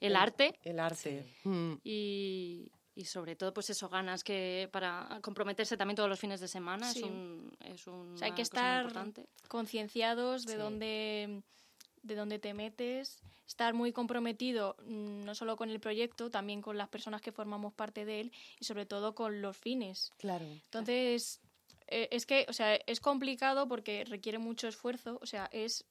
el 0.00 0.14
arte 0.16 0.54
El 0.62 0.78
arte. 0.78 1.24
Mm. 1.44 1.72
y, 1.84 2.70
y 2.94 3.04
sobre 3.06 3.36
todo 3.36 3.54
pues 3.54 3.70
eso, 3.70 3.88
ganas 3.88 4.22
que 4.22 4.68
para 4.72 5.18
comprometerse 5.22 5.76
también 5.76 5.96
todos 5.96 6.08
los 6.10 6.18
fines 6.20 6.40
de 6.40 6.48
semana 6.48 6.92
Sí. 6.92 6.98
es 7.00 7.04
un 7.04 7.56
es 7.60 7.86
un 7.86 8.14
O 8.14 8.16
sea, 8.18 8.26
hay 8.28 8.34
que 8.34 8.42
estar 8.42 8.92
concienciados 9.48 10.44
de 10.46 10.52
Sí. 10.54 10.58
dónde 10.58 11.42
de 12.02 12.16
dónde 12.16 12.40
te 12.40 12.52
metes, 12.52 13.20
estar 13.46 13.74
muy 13.74 13.92
comprometido 13.92 14.74
mm, 14.84 15.24
no 15.24 15.36
solo 15.36 15.56
con 15.56 15.70
el 15.70 15.78
proyecto, 15.78 16.30
también 16.30 16.60
con 16.60 16.76
las 16.76 16.88
personas 16.88 17.20
que 17.20 17.30
formamos 17.30 17.72
parte 17.74 18.04
de 18.04 18.20
él 18.22 18.32
y 18.58 18.64
sobre 18.64 18.86
todo 18.86 19.14
con 19.14 19.40
los 19.40 19.56
fines. 19.56 20.10
Claro. 20.18 20.44
Entonces, 20.44 21.40
eh, 21.86 22.08
es 22.10 22.26
que, 22.26 22.44
o 22.48 22.52
sea, 22.52 22.74
es 22.74 22.98
complicado 22.98 23.68
porque 23.68 24.04
requiere 24.04 24.38
mucho 24.38 24.66
esfuerzo, 24.66 25.18
o 25.22 25.26
sea, 25.26 25.48
es 25.52 25.84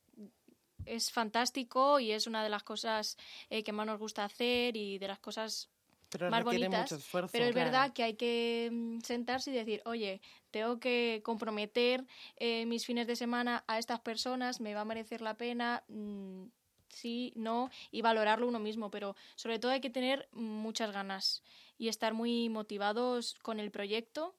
es 0.85 1.11
fantástico 1.11 1.99
y 1.99 2.11
es 2.11 2.25
una 2.27 2.43
de 2.43 2.49
las 2.49 2.63
cosas 2.63 3.15
eh, 3.49 3.63
que 3.63 3.71
más 3.71 3.85
nos 3.85 3.99
gusta 3.99 4.25
hacer 4.25 4.75
y 4.75 4.97
de 4.97 5.07
las 5.07 5.19
cosas 5.19 5.69
Pero 6.11 6.29
más 6.29 6.43
bonitas. 6.43 6.81
mucho 6.81 6.95
esfuerzo. 6.95 7.29
Pero 7.31 7.45
es 7.45 7.51
claro. 7.53 7.71
verdad 7.71 7.93
que 7.93 8.03
hay 8.03 8.15
que 8.15 8.69
mm, 8.71 8.99
sentarse 8.99 9.49
y 9.51 9.53
decir, 9.53 9.81
oye, 9.85 10.21
tengo 10.51 10.79
que 10.79 11.21
comprometer 11.23 12.05
eh, 12.37 12.65
mis 12.65 12.85
fines 12.85 13.07
de 13.07 13.15
semana 13.15 13.63
a 13.67 13.79
estas 13.79 14.01
personas, 14.01 14.59
me 14.59 14.75
va 14.75 14.81
a 14.81 14.85
merecer 14.85 15.21
la 15.21 15.37
pena, 15.37 15.83
mm, 15.87 16.43
sí, 16.89 17.31
no, 17.35 17.69
y 17.91 18.01
valorarlo 18.01 18.47
uno 18.47 18.59
mismo. 18.59 18.91
Pero 18.91 19.15
sobre 19.35 19.57
todo 19.59 19.71
hay 19.71 19.81
que 19.81 19.89
tener 19.89 20.27
muchas 20.33 20.91
ganas 20.91 21.43
y 21.77 21.87
estar 21.87 22.13
muy 22.13 22.49
motivados 22.49 23.35
con 23.41 23.59
el 23.59 23.71
proyecto, 23.71 24.35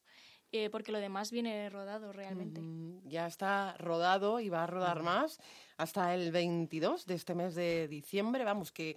eh, 0.53 0.69
porque 0.69 0.93
lo 0.93 0.99
demás 0.99 1.31
viene 1.31 1.71
rodado 1.71 2.13
realmente. 2.13 2.61
Mm, 2.61 3.09
Ya 3.09 3.27
está 3.27 3.75
rodado 3.79 4.39
y 4.41 4.51
va 4.51 4.65
a 4.65 4.67
rodar 4.67 5.03
más 5.03 5.41
hasta 5.79 6.15
el 6.15 6.31
22 6.31 7.07
de 7.07 7.15
este 7.15 7.35
mes 7.35 7.55
de 7.55 7.89
diciembre. 7.89 8.45
Vamos, 8.45 8.71
que 8.71 8.97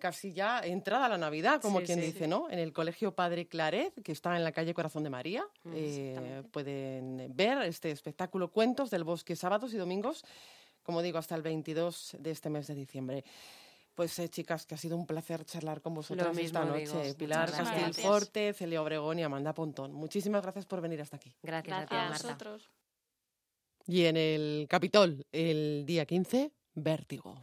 casi 0.00 0.32
ya 0.32 0.60
entrada 0.60 1.08
la 1.08 1.18
Navidad, 1.18 1.60
como 1.62 1.80
Sí, 1.80 1.86
quien 1.86 2.00
sí. 2.00 2.06
dice, 2.06 2.26
¿no? 2.26 2.50
En 2.50 2.58
el 2.58 2.72
Colegio 2.72 3.14
Padre 3.14 3.46
Claret, 3.46 3.94
que 4.02 4.12
está 4.12 4.36
en 4.36 4.44
la 4.44 4.52
calle 4.52 4.74
Corazón 4.74 5.04
de 5.04 5.10
María. 5.10 5.44
Mm, 5.64 5.72
eh, 5.74 6.42
pueden 6.50 7.32
ver 7.36 7.58
este 7.62 7.90
espectáculo 7.90 8.50
Cuentos 8.50 8.90
del 8.90 9.04
Bosque 9.04 9.36
sábados 9.36 9.72
y 9.72 9.76
domingos, 9.76 10.24
como 10.82 11.00
digo, 11.02 11.18
hasta 11.18 11.34
el 11.36 11.42
22 11.42 12.16
de 12.18 12.30
este 12.32 12.50
mes 12.50 12.66
de 12.66 12.74
diciembre. 12.74 13.24
Pues 13.94 14.18
eh, 14.18 14.28
chicas, 14.28 14.64
que 14.66 14.74
ha 14.74 14.78
sido 14.78 14.96
un 14.96 15.06
placer 15.06 15.44
charlar 15.44 15.80
con 15.82 15.94
vosotras 15.94 16.28
mismo 16.34 16.60
esta 16.60 16.64
noche. 16.64 17.02
digo. 17.04 17.16
Pilar. 17.18 17.50
Castilforte, 17.52 18.54
Celia 18.54 18.80
Obregón 18.82 19.18
y 19.18 19.22
Amanda 19.22 19.52
Pontón. 19.52 19.92
Muchísimas 19.92 20.42
gracias 20.42 20.64
por 20.66 20.80
venir 20.80 21.00
hasta 21.02 21.16
aquí. 21.16 21.32
Gracias, 21.42 21.76
a 21.76 21.80
ti, 21.86 21.94
Gracias. 21.94 22.00
A 22.00 22.08
Marta. 22.10 22.26
vosotros. 22.26 22.70
Y 23.86 24.06
en 24.06 24.16
el 24.16 24.66
Capitol, 24.68 25.26
el 25.30 25.84
día 25.86 26.06
15, 26.06 26.50
Vértigo. 26.74 27.38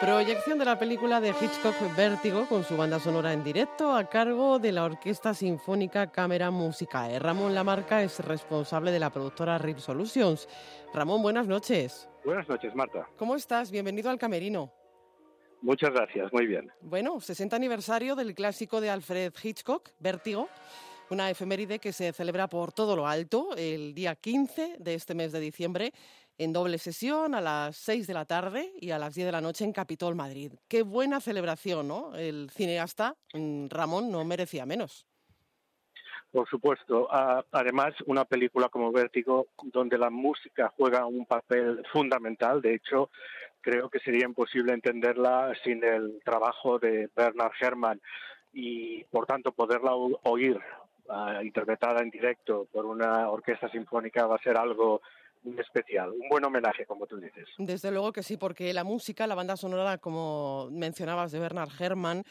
Proyección 0.00 0.58
de 0.58 0.64
la 0.64 0.78
película 0.78 1.20
de 1.20 1.28
Hitchcock 1.28 1.76
Vértigo 1.94 2.46
con 2.48 2.64
su 2.64 2.74
banda 2.74 2.98
sonora 2.98 3.34
en 3.34 3.44
directo 3.44 3.94
a 3.94 4.08
cargo 4.08 4.58
de 4.58 4.72
la 4.72 4.84
Orquesta 4.84 5.34
Sinfónica 5.34 6.10
Cámara 6.10 6.50
Musicae. 6.50 7.18
Ramón 7.18 7.54
Lamarca 7.54 8.02
es 8.02 8.18
responsable 8.20 8.92
de 8.92 8.98
la 8.98 9.10
productora 9.10 9.58
RIP 9.58 9.76
Solutions. 9.76 10.48
Ramón, 10.94 11.20
buenas 11.20 11.46
noches. 11.46 12.08
Buenas 12.24 12.48
noches, 12.48 12.74
Marta. 12.74 13.06
¿Cómo 13.18 13.36
estás? 13.36 13.70
Bienvenido 13.70 14.08
al 14.08 14.16
Camerino. 14.16 14.72
Muchas 15.60 15.90
gracias, 15.90 16.32
muy 16.32 16.46
bien. 16.46 16.72
Bueno, 16.80 17.20
60 17.20 17.54
aniversario 17.54 18.16
del 18.16 18.34
clásico 18.34 18.80
de 18.80 18.88
Alfred 18.88 19.34
Hitchcock, 19.42 19.90
Vértigo, 19.98 20.48
una 21.10 21.28
efeméride 21.28 21.78
que 21.78 21.92
se 21.92 22.12
celebra 22.12 22.48
por 22.48 22.72
todo 22.72 22.96
lo 22.96 23.06
alto 23.06 23.50
el 23.56 23.94
día 23.94 24.14
15 24.14 24.76
de 24.78 24.94
este 24.94 25.14
mes 25.14 25.32
de 25.32 25.40
diciembre 25.40 25.92
en 26.38 26.52
doble 26.52 26.78
sesión 26.78 27.34
a 27.34 27.40
las 27.40 27.76
6 27.76 28.06
de 28.06 28.14
la 28.14 28.24
tarde 28.24 28.72
y 28.80 28.92
a 28.92 28.98
las 28.98 29.14
10 29.14 29.26
de 29.26 29.32
la 29.32 29.40
noche 29.40 29.64
en 29.64 29.72
Capitol, 29.72 30.14
Madrid. 30.14 30.52
Qué 30.68 30.82
buena 30.82 31.20
celebración, 31.20 31.88
¿no? 31.88 32.14
El 32.14 32.48
cineasta 32.50 33.16
mm, 33.34 33.66
Ramón 33.68 34.10
no 34.10 34.24
merecía 34.24 34.64
menos. 34.64 35.06
Por 36.30 36.48
supuesto. 36.48 37.08
Además, 37.10 37.92
una 38.06 38.24
película 38.24 38.68
como 38.68 38.92
Vértigo, 38.92 39.48
donde 39.64 39.98
la 39.98 40.10
música 40.10 40.72
juega 40.76 41.04
un 41.04 41.26
papel 41.26 41.84
fundamental. 41.92 42.62
De 42.62 42.74
hecho, 42.74 43.10
creo 43.60 43.90
que 43.90 43.98
sería 43.98 44.26
imposible 44.26 44.72
entenderla 44.72 45.52
sin 45.64 45.82
el 45.82 46.20
trabajo 46.24 46.78
de 46.78 47.10
Bernard 47.16 47.52
Herrmann 47.60 48.00
y, 48.52 49.02
por 49.04 49.26
tanto, 49.26 49.50
poderla 49.50 49.92
oír 49.94 50.60
ah, 51.10 51.40
interpretada 51.42 52.00
en 52.00 52.10
directo 52.10 52.66
por 52.72 52.86
una 52.86 53.28
orquesta 53.30 53.70
sinfónica 53.70 54.26
va 54.26 54.36
a 54.36 54.42
ser 54.42 54.56
algo 54.56 55.02
especial. 55.58 56.10
Un 56.10 56.28
buen 56.28 56.44
homenaje, 56.44 56.86
como 56.86 57.06
tú 57.06 57.16
dices. 57.16 57.48
Desde 57.58 57.90
luego 57.90 58.12
que 58.12 58.22
sí, 58.22 58.36
porque 58.36 58.72
la 58.72 58.84
música, 58.84 59.26
la 59.26 59.34
banda 59.34 59.56
sonora, 59.56 59.98
como 59.98 60.68
mencionabas, 60.70 61.32
de 61.32 61.40
Bernard 61.40 61.70
Herrmann, 61.78 62.24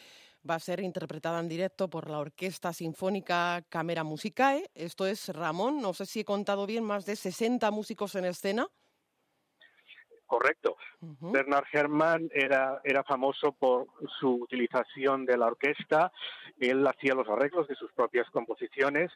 va 0.47 0.55
a 0.55 0.59
ser 0.59 0.79
interpretada 0.79 1.39
en 1.39 1.49
directo 1.49 1.89
por 1.89 2.09
la 2.09 2.19
Orquesta 2.19 2.71
Sinfónica 2.73 3.63
Camera 3.69 4.03
Musicae. 4.03 4.69
Esto 4.73 5.05
es 5.05 5.29
Ramón, 5.29 5.81
no 5.81 5.93
sé 5.93 6.05
si 6.05 6.21
he 6.21 6.25
contado 6.25 6.65
bien, 6.65 6.83
más 6.83 7.05
de 7.05 7.15
60 7.15 7.69
músicos 7.71 8.15
en 8.15 8.25
escena. 8.25 8.67
Correcto. 10.29 10.77
Bernard 11.01 11.65
Herrmann 11.73 12.29
era, 12.31 12.81
era 12.83 13.03
famoso 13.03 13.51
por 13.51 13.87
su 14.19 14.35
utilización 14.35 15.25
de 15.25 15.35
la 15.35 15.47
orquesta. 15.47 16.11
Él 16.59 16.85
hacía 16.85 17.15
los 17.15 17.27
arreglos 17.27 17.67
de 17.67 17.73
sus 17.73 17.91
propias 17.93 18.29
composiciones 18.29 19.11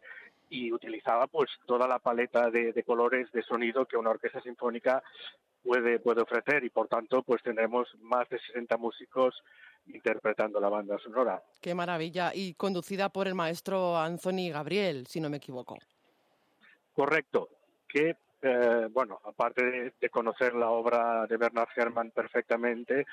y 0.49 0.72
utilizaba 0.72 1.28
pues 1.28 1.51
toda 1.68 1.88
la 1.88 1.99
paleta 1.99 2.49
de, 2.49 2.74
de 2.74 2.84
colores 2.84 3.32
de 3.32 3.43
sonido 3.43 3.86
que 3.86 3.95
una 3.95 4.09
orquesta 4.09 4.41
sinfónica 4.41 5.03
puede, 5.61 5.99
puede 5.99 6.24
ofrecer 6.24 6.64
y 6.64 6.72
por 6.72 6.88
tanto 6.88 7.22
pues 7.22 7.43
tendremos 7.43 7.88
más 7.99 8.28
de 8.30 8.39
60 8.39 8.76
músicos 8.78 9.36
interpretando 9.86 10.59
la 10.59 10.70
banda 10.70 10.97
sonora. 10.97 11.43
Qué 11.61 11.76
maravilla. 11.76 12.32
Y 12.34 12.55
conducida 12.55 13.09
por 13.09 13.28
el 13.28 13.36
maestro 13.36 13.99
Anthony 13.99 14.49
Gabriel, 14.51 15.05
si 15.05 15.22
no 15.22 15.30
me 15.30 15.38
equivoco. 15.38 15.78
Correcto. 16.91 17.49
Que, 17.88 18.18
eh, 18.44 18.88
bueno, 18.91 19.20
aparte 19.24 19.94
de, 20.00 20.10
conocer 20.10 20.54
la 20.54 20.70
obra 20.70 21.26
de 21.28 21.38
Bernard 21.38 21.70
Herrmann 21.76 22.12
perfectamente, 22.12 23.06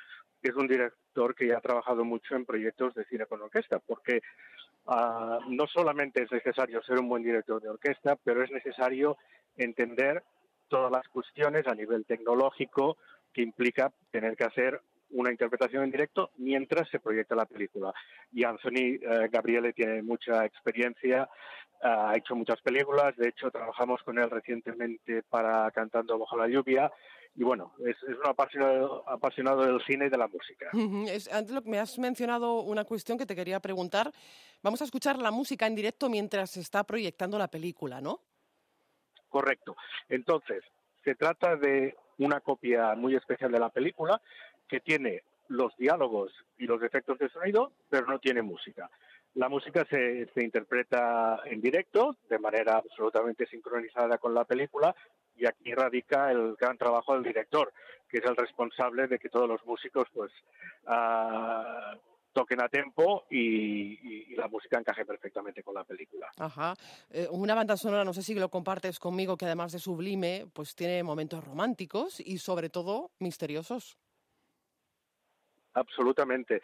es 0.42 0.54
un 0.54 0.66
director 0.66 1.34
que 1.34 1.46
ya 1.46 1.58
ha 1.58 1.60
trabajado 1.60 2.04
mucho 2.04 2.34
en 2.34 2.44
proyectos 2.44 2.94
de 2.94 3.04
cine 3.04 3.26
con 3.26 3.40
orquesta, 3.40 3.78
porque 3.78 4.22
ah, 4.86 5.38
no 5.48 5.66
solamente 5.66 6.22
es 6.22 6.32
necesario 6.32 6.82
ser 6.82 6.98
un 6.98 7.08
buen 7.08 7.22
director 7.22 7.62
de 7.62 7.68
orquesta, 7.68 8.16
pero 8.16 8.42
es 8.42 8.50
necesario 8.50 9.16
entender 9.56 10.22
todas 10.68 10.90
las 10.90 11.06
cuestiones 11.08 11.66
a 11.66 11.74
nivel 11.74 12.04
tecnológico 12.06 12.96
que 13.32 13.42
implica 13.42 13.92
tener 14.10 14.36
que 14.36 14.44
hacer 14.44 14.80
una 15.10 15.30
interpretación 15.30 15.84
en 15.84 15.90
directo 15.90 16.30
mientras 16.36 16.88
se 16.90 17.00
proyecta 17.00 17.34
la 17.34 17.46
película. 17.46 17.92
Y 18.32 18.44
Anthony 18.44 18.98
eh, 19.00 19.28
Gabriele 19.30 19.72
tiene 19.72 20.02
mucha 20.02 20.44
experiencia, 20.44 21.28
ha 21.82 22.14
hecho 22.16 22.34
muchas 22.36 22.60
películas, 22.60 23.16
de 23.16 23.28
hecho 23.28 23.50
trabajamos 23.50 24.02
con 24.02 24.18
él 24.18 24.28
recientemente 24.30 25.22
para 25.22 25.70
Cantando 25.70 26.18
bajo 26.18 26.36
la 26.36 26.46
lluvia 26.48 26.92
y 27.34 27.44
bueno, 27.44 27.72
es, 27.86 27.96
es 28.02 28.16
un 28.18 28.26
apasionado, 28.26 29.08
apasionado 29.08 29.62
del 29.64 29.80
cine 29.86 30.06
y 30.06 30.10
de 30.10 30.18
la 30.18 30.26
música. 30.28 30.68
Es- 31.08 31.32
antes 31.32 31.54
lo 31.54 31.62
me 31.62 31.78
has 31.78 31.98
mencionado 31.98 32.60
una 32.62 32.84
cuestión 32.84 33.16
que 33.16 33.24
te 33.24 33.36
quería 33.36 33.60
preguntar. 33.60 34.12
Vamos 34.62 34.80
a 34.82 34.84
escuchar 34.84 35.16
la 35.18 35.30
música 35.30 35.66
en 35.66 35.74
directo 35.76 36.10
mientras 36.10 36.50
se 36.50 36.60
está 36.60 36.84
proyectando 36.84 37.38
la 37.38 37.48
película, 37.48 38.00
¿no? 38.00 38.20
Correcto. 39.28 39.76
Entonces, 40.08 40.62
se 41.04 41.14
trata 41.14 41.56
de 41.56 41.94
una 42.18 42.40
copia 42.40 42.94
muy 42.96 43.14
especial 43.14 43.50
de 43.52 43.58
la 43.60 43.70
película 43.70 44.20
que 44.70 44.80
tiene 44.80 45.22
los 45.48 45.76
diálogos 45.76 46.32
y 46.58 46.66
los 46.66 46.80
efectos 46.82 47.18
de 47.18 47.28
sonido, 47.28 47.72
pero 47.88 48.06
no 48.06 48.18
tiene 48.20 48.40
música. 48.40 48.88
La 49.34 49.48
música 49.48 49.84
se, 49.90 50.28
interpreta 50.36 51.40
en 51.44 51.60
directo, 51.60 52.16
de 52.28 52.38
manera 52.38 52.76
absolutamente 52.76 53.46
sincronizada 53.46 54.18
con 54.18 54.32
la 54.34 54.44
película, 54.44 54.94
y 55.36 55.46
aquí 55.46 55.72
radica 55.74 56.30
el 56.30 56.54
gran 56.60 56.76
trabajo 56.78 57.14
del 57.14 57.22
director, 57.24 57.72
que 58.08 58.18
es 58.18 58.24
el 58.24 58.36
responsable 58.36 59.06
de 59.08 59.18
que 59.18 59.28
todos 59.28 59.48
los 59.48 59.64
músicos 59.64 60.06
pues 60.12 60.30
ah, 60.86 61.96
toquen 62.32 62.60
a 62.62 62.68
tiempo 62.68 63.24
y, 63.30 63.38
y- 63.38 64.26
y 64.32 64.36
la 64.36 64.48
música 64.48 64.78
encaje 64.78 65.04
perfectamente 65.04 65.62
con 65.62 65.74
la 65.74 65.84
película. 65.84 66.30
Ajá. 66.38 66.74
Eh, 67.10 67.26
una 67.30 67.54
banda 67.54 67.76
sonora, 67.76 68.04
no 68.04 68.12
sé 68.12 68.22
si 68.22 68.34
lo 68.34 68.48
compartes 68.50 68.98
conmigo, 68.98 69.36
que 69.36 69.46
además 69.46 69.72
de 69.72 69.78
sublime, 69.78 70.46
pues 70.52 70.74
tiene 70.74 71.02
momentos 71.02 71.42
románticos 71.44 72.20
y 72.20 72.38
sobre 72.38 72.68
todo 72.68 73.10
misteriosos. 73.18 73.96
Absolutamente. 75.74 76.62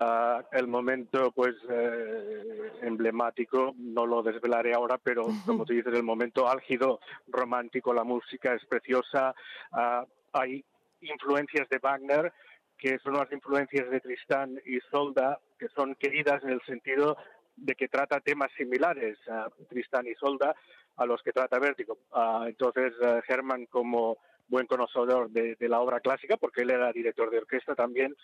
Ah, 0.00 0.44
el 0.52 0.68
momento, 0.68 1.32
pues, 1.32 1.56
eh, 1.68 2.70
emblemático, 2.82 3.74
no 3.78 4.06
lo 4.06 4.22
desvelaré 4.22 4.72
ahora, 4.72 4.96
pero 4.96 5.26
como 5.44 5.64
tú 5.64 5.72
dices, 5.72 5.92
el 5.92 6.04
momento 6.04 6.48
álgido, 6.48 7.00
romántico, 7.26 7.92
la 7.92 8.04
música 8.04 8.54
es 8.54 8.64
preciosa. 8.66 9.34
Ah, 9.72 10.04
hay 10.32 10.64
influencias 11.00 11.68
de 11.68 11.78
Wagner, 11.78 12.32
que 12.76 12.98
son 13.00 13.14
las 13.14 13.30
influencias 13.32 13.90
de 13.90 14.00
Tristán 14.00 14.60
y 14.64 14.78
Solda, 14.88 15.40
que 15.58 15.68
son 15.68 15.96
queridas 15.96 16.44
en 16.44 16.50
el 16.50 16.62
sentido 16.62 17.16
de 17.56 17.74
que 17.74 17.88
trata 17.88 18.20
temas 18.20 18.52
similares, 18.56 19.18
a 19.28 19.48
Tristán 19.68 20.06
y 20.06 20.14
Solda, 20.14 20.54
a 20.96 21.06
los 21.06 21.20
que 21.22 21.32
trata 21.32 21.58
Vértigo. 21.58 21.98
Ah, 22.12 22.44
entonces, 22.46 22.92
eh, 23.02 23.20
Herman, 23.26 23.66
como 23.66 24.18
buen 24.46 24.66
conocedor 24.66 25.28
de, 25.30 25.56
de 25.56 25.68
la 25.68 25.80
obra 25.80 26.00
clásica, 26.00 26.36
porque 26.36 26.62
él 26.62 26.70
era 26.70 26.92
director 26.92 27.30
de 27.30 27.38
orquesta 27.38 27.74
también, 27.74 28.14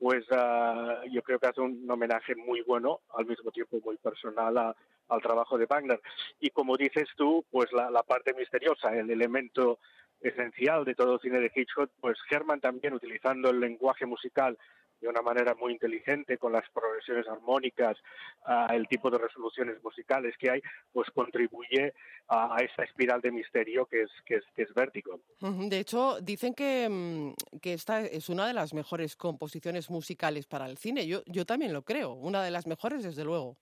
pues 0.00 0.24
ah, 0.32 1.02
yo 1.12 1.22
creo 1.22 1.38
que 1.38 1.46
hace 1.46 1.60
un 1.60 1.88
homenaje 1.88 2.34
muy 2.34 2.62
bueno, 2.62 3.00
al 3.16 3.26
mismo 3.26 3.50
tiempo 3.52 3.78
muy 3.84 3.98
personal 3.98 4.56
a- 4.58 4.74
al 5.08 5.20
trabajo 5.20 5.58
de 5.58 5.66
Wagner. 5.66 6.00
Y 6.40 6.50
como 6.50 6.76
dices 6.76 7.06
tú, 7.16 7.44
pues 7.50 7.70
la, 7.72 7.90
la 7.90 8.02
parte 8.02 8.32
misteriosa, 8.32 8.96
el 8.96 9.10
elemento 9.10 9.78
esencial 10.22 10.84
de 10.84 10.94
todo 10.94 11.18
cine 11.18 11.38
de 11.40 11.52
Hitchcock, 11.54 11.90
pues 12.00 12.18
Herman 12.30 12.60
también 12.60 12.94
utilizando 12.94 13.50
el 13.50 13.60
lenguaje 13.60 14.06
musical 14.06 14.56
de 15.00 15.08
una 15.08 15.22
manera 15.22 15.54
muy 15.54 15.72
inteligente, 15.72 16.36
con 16.38 16.52
las 16.52 16.68
progresiones 16.70 17.26
armónicas, 17.26 17.96
el 18.70 18.86
tipo 18.88 19.10
de 19.10 19.18
resoluciones 19.18 19.82
musicales 19.82 20.34
que 20.38 20.50
hay, 20.50 20.62
pues 20.92 21.10
contribuye 21.10 21.94
a, 22.28 22.56
a 22.56 22.58
esta 22.58 22.84
espiral 22.84 23.20
de 23.20 23.32
misterio 23.32 23.86
que 23.86 24.02
es, 24.02 24.10
que 24.26 24.36
es, 24.36 24.44
que 24.54 24.62
es 24.62 24.74
vértigo. 24.74 25.20
De 25.40 25.78
hecho, 25.78 26.20
dicen 26.20 26.54
que, 26.54 26.88
mm, 26.88 27.58
que 27.60 27.72
esta 27.72 28.02
es 28.02 28.28
una 28.28 28.46
de 28.46 28.54
las 28.54 28.74
mejores 28.74 29.16
composiciones 29.16 29.90
musicales 29.90 30.46
para 30.46 30.66
el 30.66 30.76
cine. 30.76 31.06
Yo, 31.06 31.22
yo 31.26 31.46
también 31.46 31.72
lo 31.72 31.82
creo, 31.82 32.12
una 32.12 32.42
de 32.42 32.50
las 32.50 32.66
mejores, 32.66 33.02
desde 33.02 33.24
luego. 33.24 33.56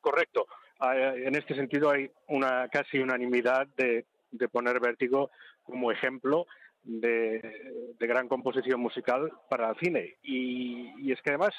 Correcto. 0.00 0.46
Ah, 0.80 0.96
En 0.96 1.34
este 1.34 1.54
sentido 1.54 1.90
hay 1.90 2.10
una 2.28 2.68
casi 2.68 2.98
unanimidad 2.98 3.66
de, 3.76 4.06
de 4.30 4.48
poner 4.48 4.80
Vértigo 4.80 5.30
como 5.62 5.90
ejemplo 5.90 6.46
de, 6.84 7.96
gran 7.98 8.28
composición 8.28 8.80
musical 8.80 9.32
para 9.48 9.70
el 9.70 9.76
cine. 9.76 10.16
Y, 10.22 10.92
y 10.98 11.12
es 11.12 11.20
que 11.22 11.30
además 11.30 11.54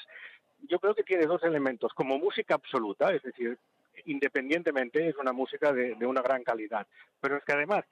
yo 0.68 0.78
creo 0.78 0.94
que 0.94 1.02
tiene 1.02 1.26
dos 1.26 1.42
elementos. 1.42 1.92
Como 1.94 2.18
música 2.18 2.54
absoluta, 2.54 3.12
es 3.12 3.22
decir, 3.22 3.58
independientemente 4.04 5.08
es 5.08 5.16
una 5.16 5.32
música 5.32 5.72
de, 5.72 5.94
de 5.94 6.06
una 6.06 6.22
gran 6.22 6.42
calidad. 6.44 6.86
Pero 7.20 7.36
es 7.36 7.44
que 7.44 7.52
además, 7.52 7.84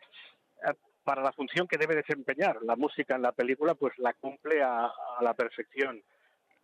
eh, 0.67 0.75
para 1.03 1.23
la 1.23 1.33
función 1.33 1.67
que 1.67 1.79
debe 1.79 1.97
desempeñar 1.97 2.63
la 2.63 2.77
música 2.77 3.17
en 3.17 3.23
la 3.23 3.33
película, 3.33 3.75
pues 3.75 3.99
la 3.99 4.15
cumple 4.15 4.63
a, 4.63 4.87
a 4.87 5.23
la 5.23 5.35
perfección. 5.35 6.03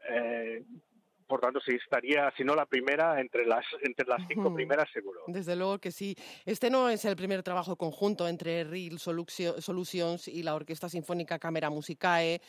Eh, 0.08 0.64
por 1.30 1.40
tanto, 1.40 1.60
sí 1.60 1.76
estaría, 1.80 2.30
si 2.36 2.42
no 2.42 2.56
la 2.56 2.66
primera, 2.66 3.20
entre 3.20 3.46
las, 3.46 3.64
entre 3.82 4.04
las 4.06 4.20
cinco 4.26 4.52
primeras 4.52 4.90
seguro. 4.92 5.20
Desde 5.28 5.54
luego 5.54 5.78
que 5.78 5.92
sí. 5.92 6.16
Este 6.44 6.70
no 6.70 6.88
es 6.90 7.04
el 7.04 7.14
primer 7.14 7.44
trabajo 7.44 7.76
conjunto 7.76 8.26
entre 8.26 8.64
Real 8.64 8.98
Solutions 8.98 10.26
y 10.26 10.42
la 10.42 10.56
Orquesta 10.56 10.88
Sinfónica 10.88 11.38
Cámara 11.38 11.70
Musicae, 11.70 12.40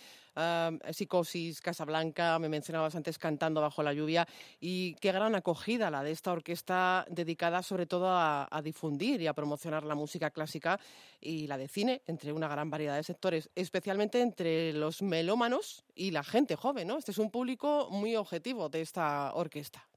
Psicosis, 0.92 1.62
Casablanca, 1.62 2.40
me 2.40 2.50
mencionabas 2.50 2.96
antes 2.96 3.18
Cantando 3.18 3.62
bajo 3.62 3.84
la 3.84 3.94
lluvia, 3.94 4.28
y 4.60 4.96
qué 4.96 5.12
gran 5.12 5.36
acogida 5.36 5.92
la 5.92 6.04
de 6.04 6.12
esta 6.12 6.32
orquesta 6.32 7.06
dedicada 7.10 7.64
sobre 7.64 7.86
todo 7.86 8.10
a, 8.10 8.48
a 8.50 8.62
difundir 8.62 9.22
y 9.22 9.28
a 9.28 9.34
promocionar 9.34 9.84
la 9.84 9.96
música 9.96 10.32
clásica 10.32 10.80
y 11.20 11.48
la 11.48 11.58
de 11.58 11.68
cine 11.68 12.02
entre 12.08 12.34
una 12.34 12.48
gran 12.48 12.70
variedad 12.70 12.96
de 12.96 13.04
sectores, 13.04 13.50
especialmente 13.56 14.22
entre 14.22 14.74
los 14.74 15.02
melómanos 15.02 15.84
y 15.96 16.12
la 16.12 16.24
gente 16.24 16.56
joven, 16.56 16.88
¿no? 16.88 16.98
Este 16.98 17.12
es 17.12 17.18
un 17.18 17.32
público 17.32 17.90
muy 17.92 18.16
objetivo 18.16 18.70
de 18.70 18.82
esta 18.82 19.34
orquesta. 19.34 19.88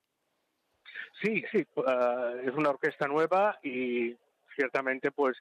Sí, 1.22 1.42
sí, 1.50 1.66
ah, 1.86 2.32
es 2.44 2.52
una 2.54 2.70
orquesta 2.70 3.06
nueva 3.06 3.58
y 3.62 4.16
ciertamente 4.54 5.10
pues 5.10 5.36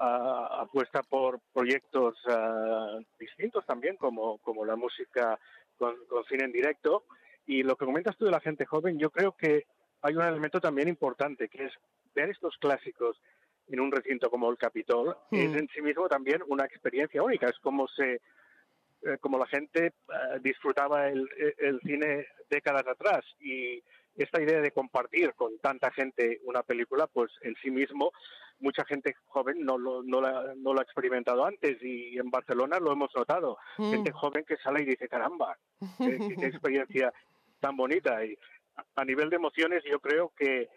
ah, 0.00 0.62
apuesta 0.62 1.02
por 1.02 1.40
proyectos 1.52 2.16
ah, 2.28 2.98
distintos 3.18 3.64
también, 3.66 3.96
como, 3.96 4.38
como 4.38 4.64
la 4.64 4.76
música 4.76 5.38
con, 5.76 5.94
con 6.08 6.24
cine 6.24 6.44
en 6.44 6.52
directo. 6.52 7.04
Y 7.46 7.62
lo 7.62 7.76
que 7.76 7.84
comentas 7.84 8.16
tú 8.16 8.24
de 8.24 8.30
la 8.30 8.40
gente 8.40 8.66
joven, 8.66 8.98
yo 8.98 9.10
creo 9.10 9.32
que 9.32 9.66
hay 10.02 10.14
un 10.14 10.22
elemento 10.22 10.60
también 10.60 10.88
importante, 10.88 11.48
que 11.48 11.66
es 11.66 11.72
ver 12.14 12.30
estos 12.30 12.56
clásicos 12.58 13.20
en 13.68 13.80
un 13.80 13.92
recinto 13.92 14.30
como 14.30 14.50
el 14.50 14.56
Capitol, 14.56 15.16
es 15.30 15.50
Hmm. 15.50 15.58
en 15.58 15.68
sí 15.68 15.80
mismo 15.80 16.08
también 16.08 16.42
una 16.48 16.64
experiencia 16.64 17.22
única, 17.22 17.48
es 17.48 17.58
como 17.60 17.86
se 17.88 18.20
eh, 19.02 19.16
como 19.20 19.38
la 19.38 19.46
gente 19.46 19.86
eh, 19.86 19.92
disfrutaba 20.42 21.08
el, 21.08 21.26
el 21.58 21.80
cine 21.80 22.26
décadas 22.50 22.86
atrás 22.86 23.24
y 23.38 23.82
esta 24.16 24.42
idea 24.42 24.60
de 24.60 24.72
compartir 24.72 25.32
con 25.34 25.58
tanta 25.58 25.90
gente 25.90 26.40
una 26.44 26.62
película, 26.62 27.06
pues 27.06 27.30
en 27.40 27.54
sí 27.62 27.70
mismo 27.70 28.12
mucha 28.60 28.84
gente 28.84 29.14
joven 29.26 29.64
no 29.64 29.76
lo, 29.78 30.02
no, 30.02 30.20
la, 30.20 30.54
no 30.56 30.72
lo 30.72 30.80
ha 30.80 30.82
experimentado 30.82 31.44
antes 31.44 31.82
y 31.82 32.16
en 32.18 32.30
Barcelona 32.30 32.78
lo 32.78 32.92
hemos 32.92 33.10
notado. 33.16 33.58
Mm. 33.78 33.90
Gente 33.90 34.12
joven 34.12 34.44
que 34.46 34.56
sale 34.58 34.82
y 34.82 34.86
dice, 34.86 35.08
caramba, 35.08 35.58
qué, 35.98 36.18
qué- 36.38 36.46
experiencia 36.46 37.12
tan 37.58 37.76
bonita. 37.76 38.24
Y 38.24 38.36
a- 38.96 39.04
nivel 39.04 39.30
de 39.30 39.36
emociones 39.36 39.82
yo 39.90 39.98
creo 40.00 40.32
que, 40.36 40.68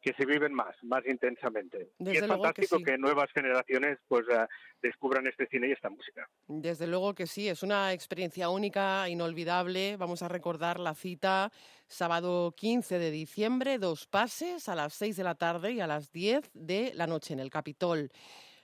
que 0.00 0.12
se 0.14 0.24
viven 0.24 0.54
más, 0.54 0.74
más 0.82 1.04
intensamente. 1.06 1.90
y 1.98 2.04
Desde 2.04 2.20
es 2.20 2.26
luego 2.26 2.42
que 2.42 2.46
fantástico 2.48 2.78
sí. 2.78 2.84
que, 2.84 2.98
nuevas 2.98 3.30
generaciones 3.32 3.98
pues 4.08 4.26
eh, 4.30 4.46
descubran 4.82 5.26
este 5.26 5.46
cine 5.48 5.68
y 5.68 5.72
esta 5.72 5.90
música. 5.90 6.28
Desde 6.48 6.86
luego 6.86 7.14
que 7.14 7.26
sí, 7.26 7.48
es 7.48 7.62
una 7.62 7.92
experiencia 7.92 8.48
única, 8.48 9.08
inolvidable. 9.08 9.96
Vamos 9.98 10.22
a 10.22 10.28
recordar 10.28 10.78
la 10.80 10.94
cita 10.94 11.50
sábado 11.90 12.54
15 12.56 12.98
de 12.98 13.10
diciembre, 13.10 13.78
dos 13.78 14.06
pases 14.06 14.68
a 14.68 14.74
las 14.74 14.94
6 14.94 15.16
de 15.16 15.24
la 15.24 15.34
tarde 15.34 15.72
y 15.72 15.80
a 15.80 15.86
las 15.86 16.12
10 16.12 16.50
de 16.54 16.92
la 16.94 17.06
noche 17.06 17.34
en 17.34 17.40
el 17.40 17.50
Capitol. 17.50 18.10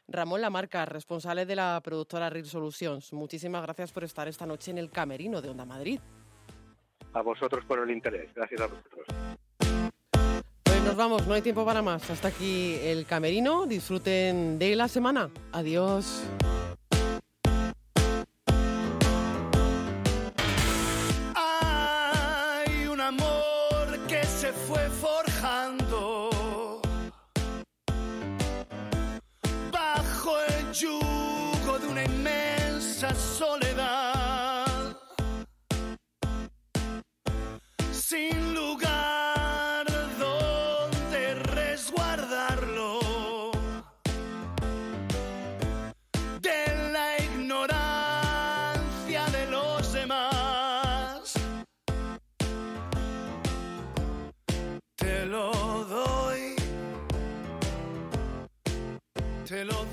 Ramón 0.09 0.41
Lamarca, 0.41 0.85
responsable 0.87 1.45
de 1.45 1.57
la 1.57 1.81
productora 1.83 2.31
Real 2.31 2.47
Solutions, 2.47 3.13
muchísimas 3.13 3.63
gracias 3.63 3.93
por 3.93 4.05
estar 4.05 4.29
esta 4.29 4.47
noche 4.47 4.71
en 4.71 4.79
el 4.79 4.91
Camerino 4.91 5.43
de 5.43 5.49
Onda 5.49 5.65
Madrid. 5.65 6.01
A 7.13 7.23
vosotros 7.23 7.65
por 7.65 7.81
el 7.81 7.91
interés. 7.91 8.33
Gracias 8.35 8.61
a 8.61 8.67
vosotros. 8.69 9.07
Pues 10.63 10.83
nos 10.85 10.97
vamos, 10.97 11.27
no 11.27 11.35
hay 11.35 11.43
tiempo 11.43 11.65
para 11.65 11.83
más. 11.83 12.09
Hasta 12.11 12.29
aquí 12.29 12.77
el 12.83 13.07
Camerino. 13.07 13.67
Disfruten 13.67 14.59
de 14.59 14.77
la 14.77 14.87
semana. 14.87 15.31
Adiós. 15.53 16.25
Se 24.47 24.53
fue 24.53 24.89
forjando 24.91 26.31
bajo 29.73 30.39
el 30.49 30.73
yugo 30.73 31.79
de 31.81 31.87
una 31.89 32.05
inmensa 32.05 33.13
soledad. 33.15 34.97
Sin 37.93 38.55
lugar 38.55 38.86
Te 59.47 59.65
lo 59.65 59.86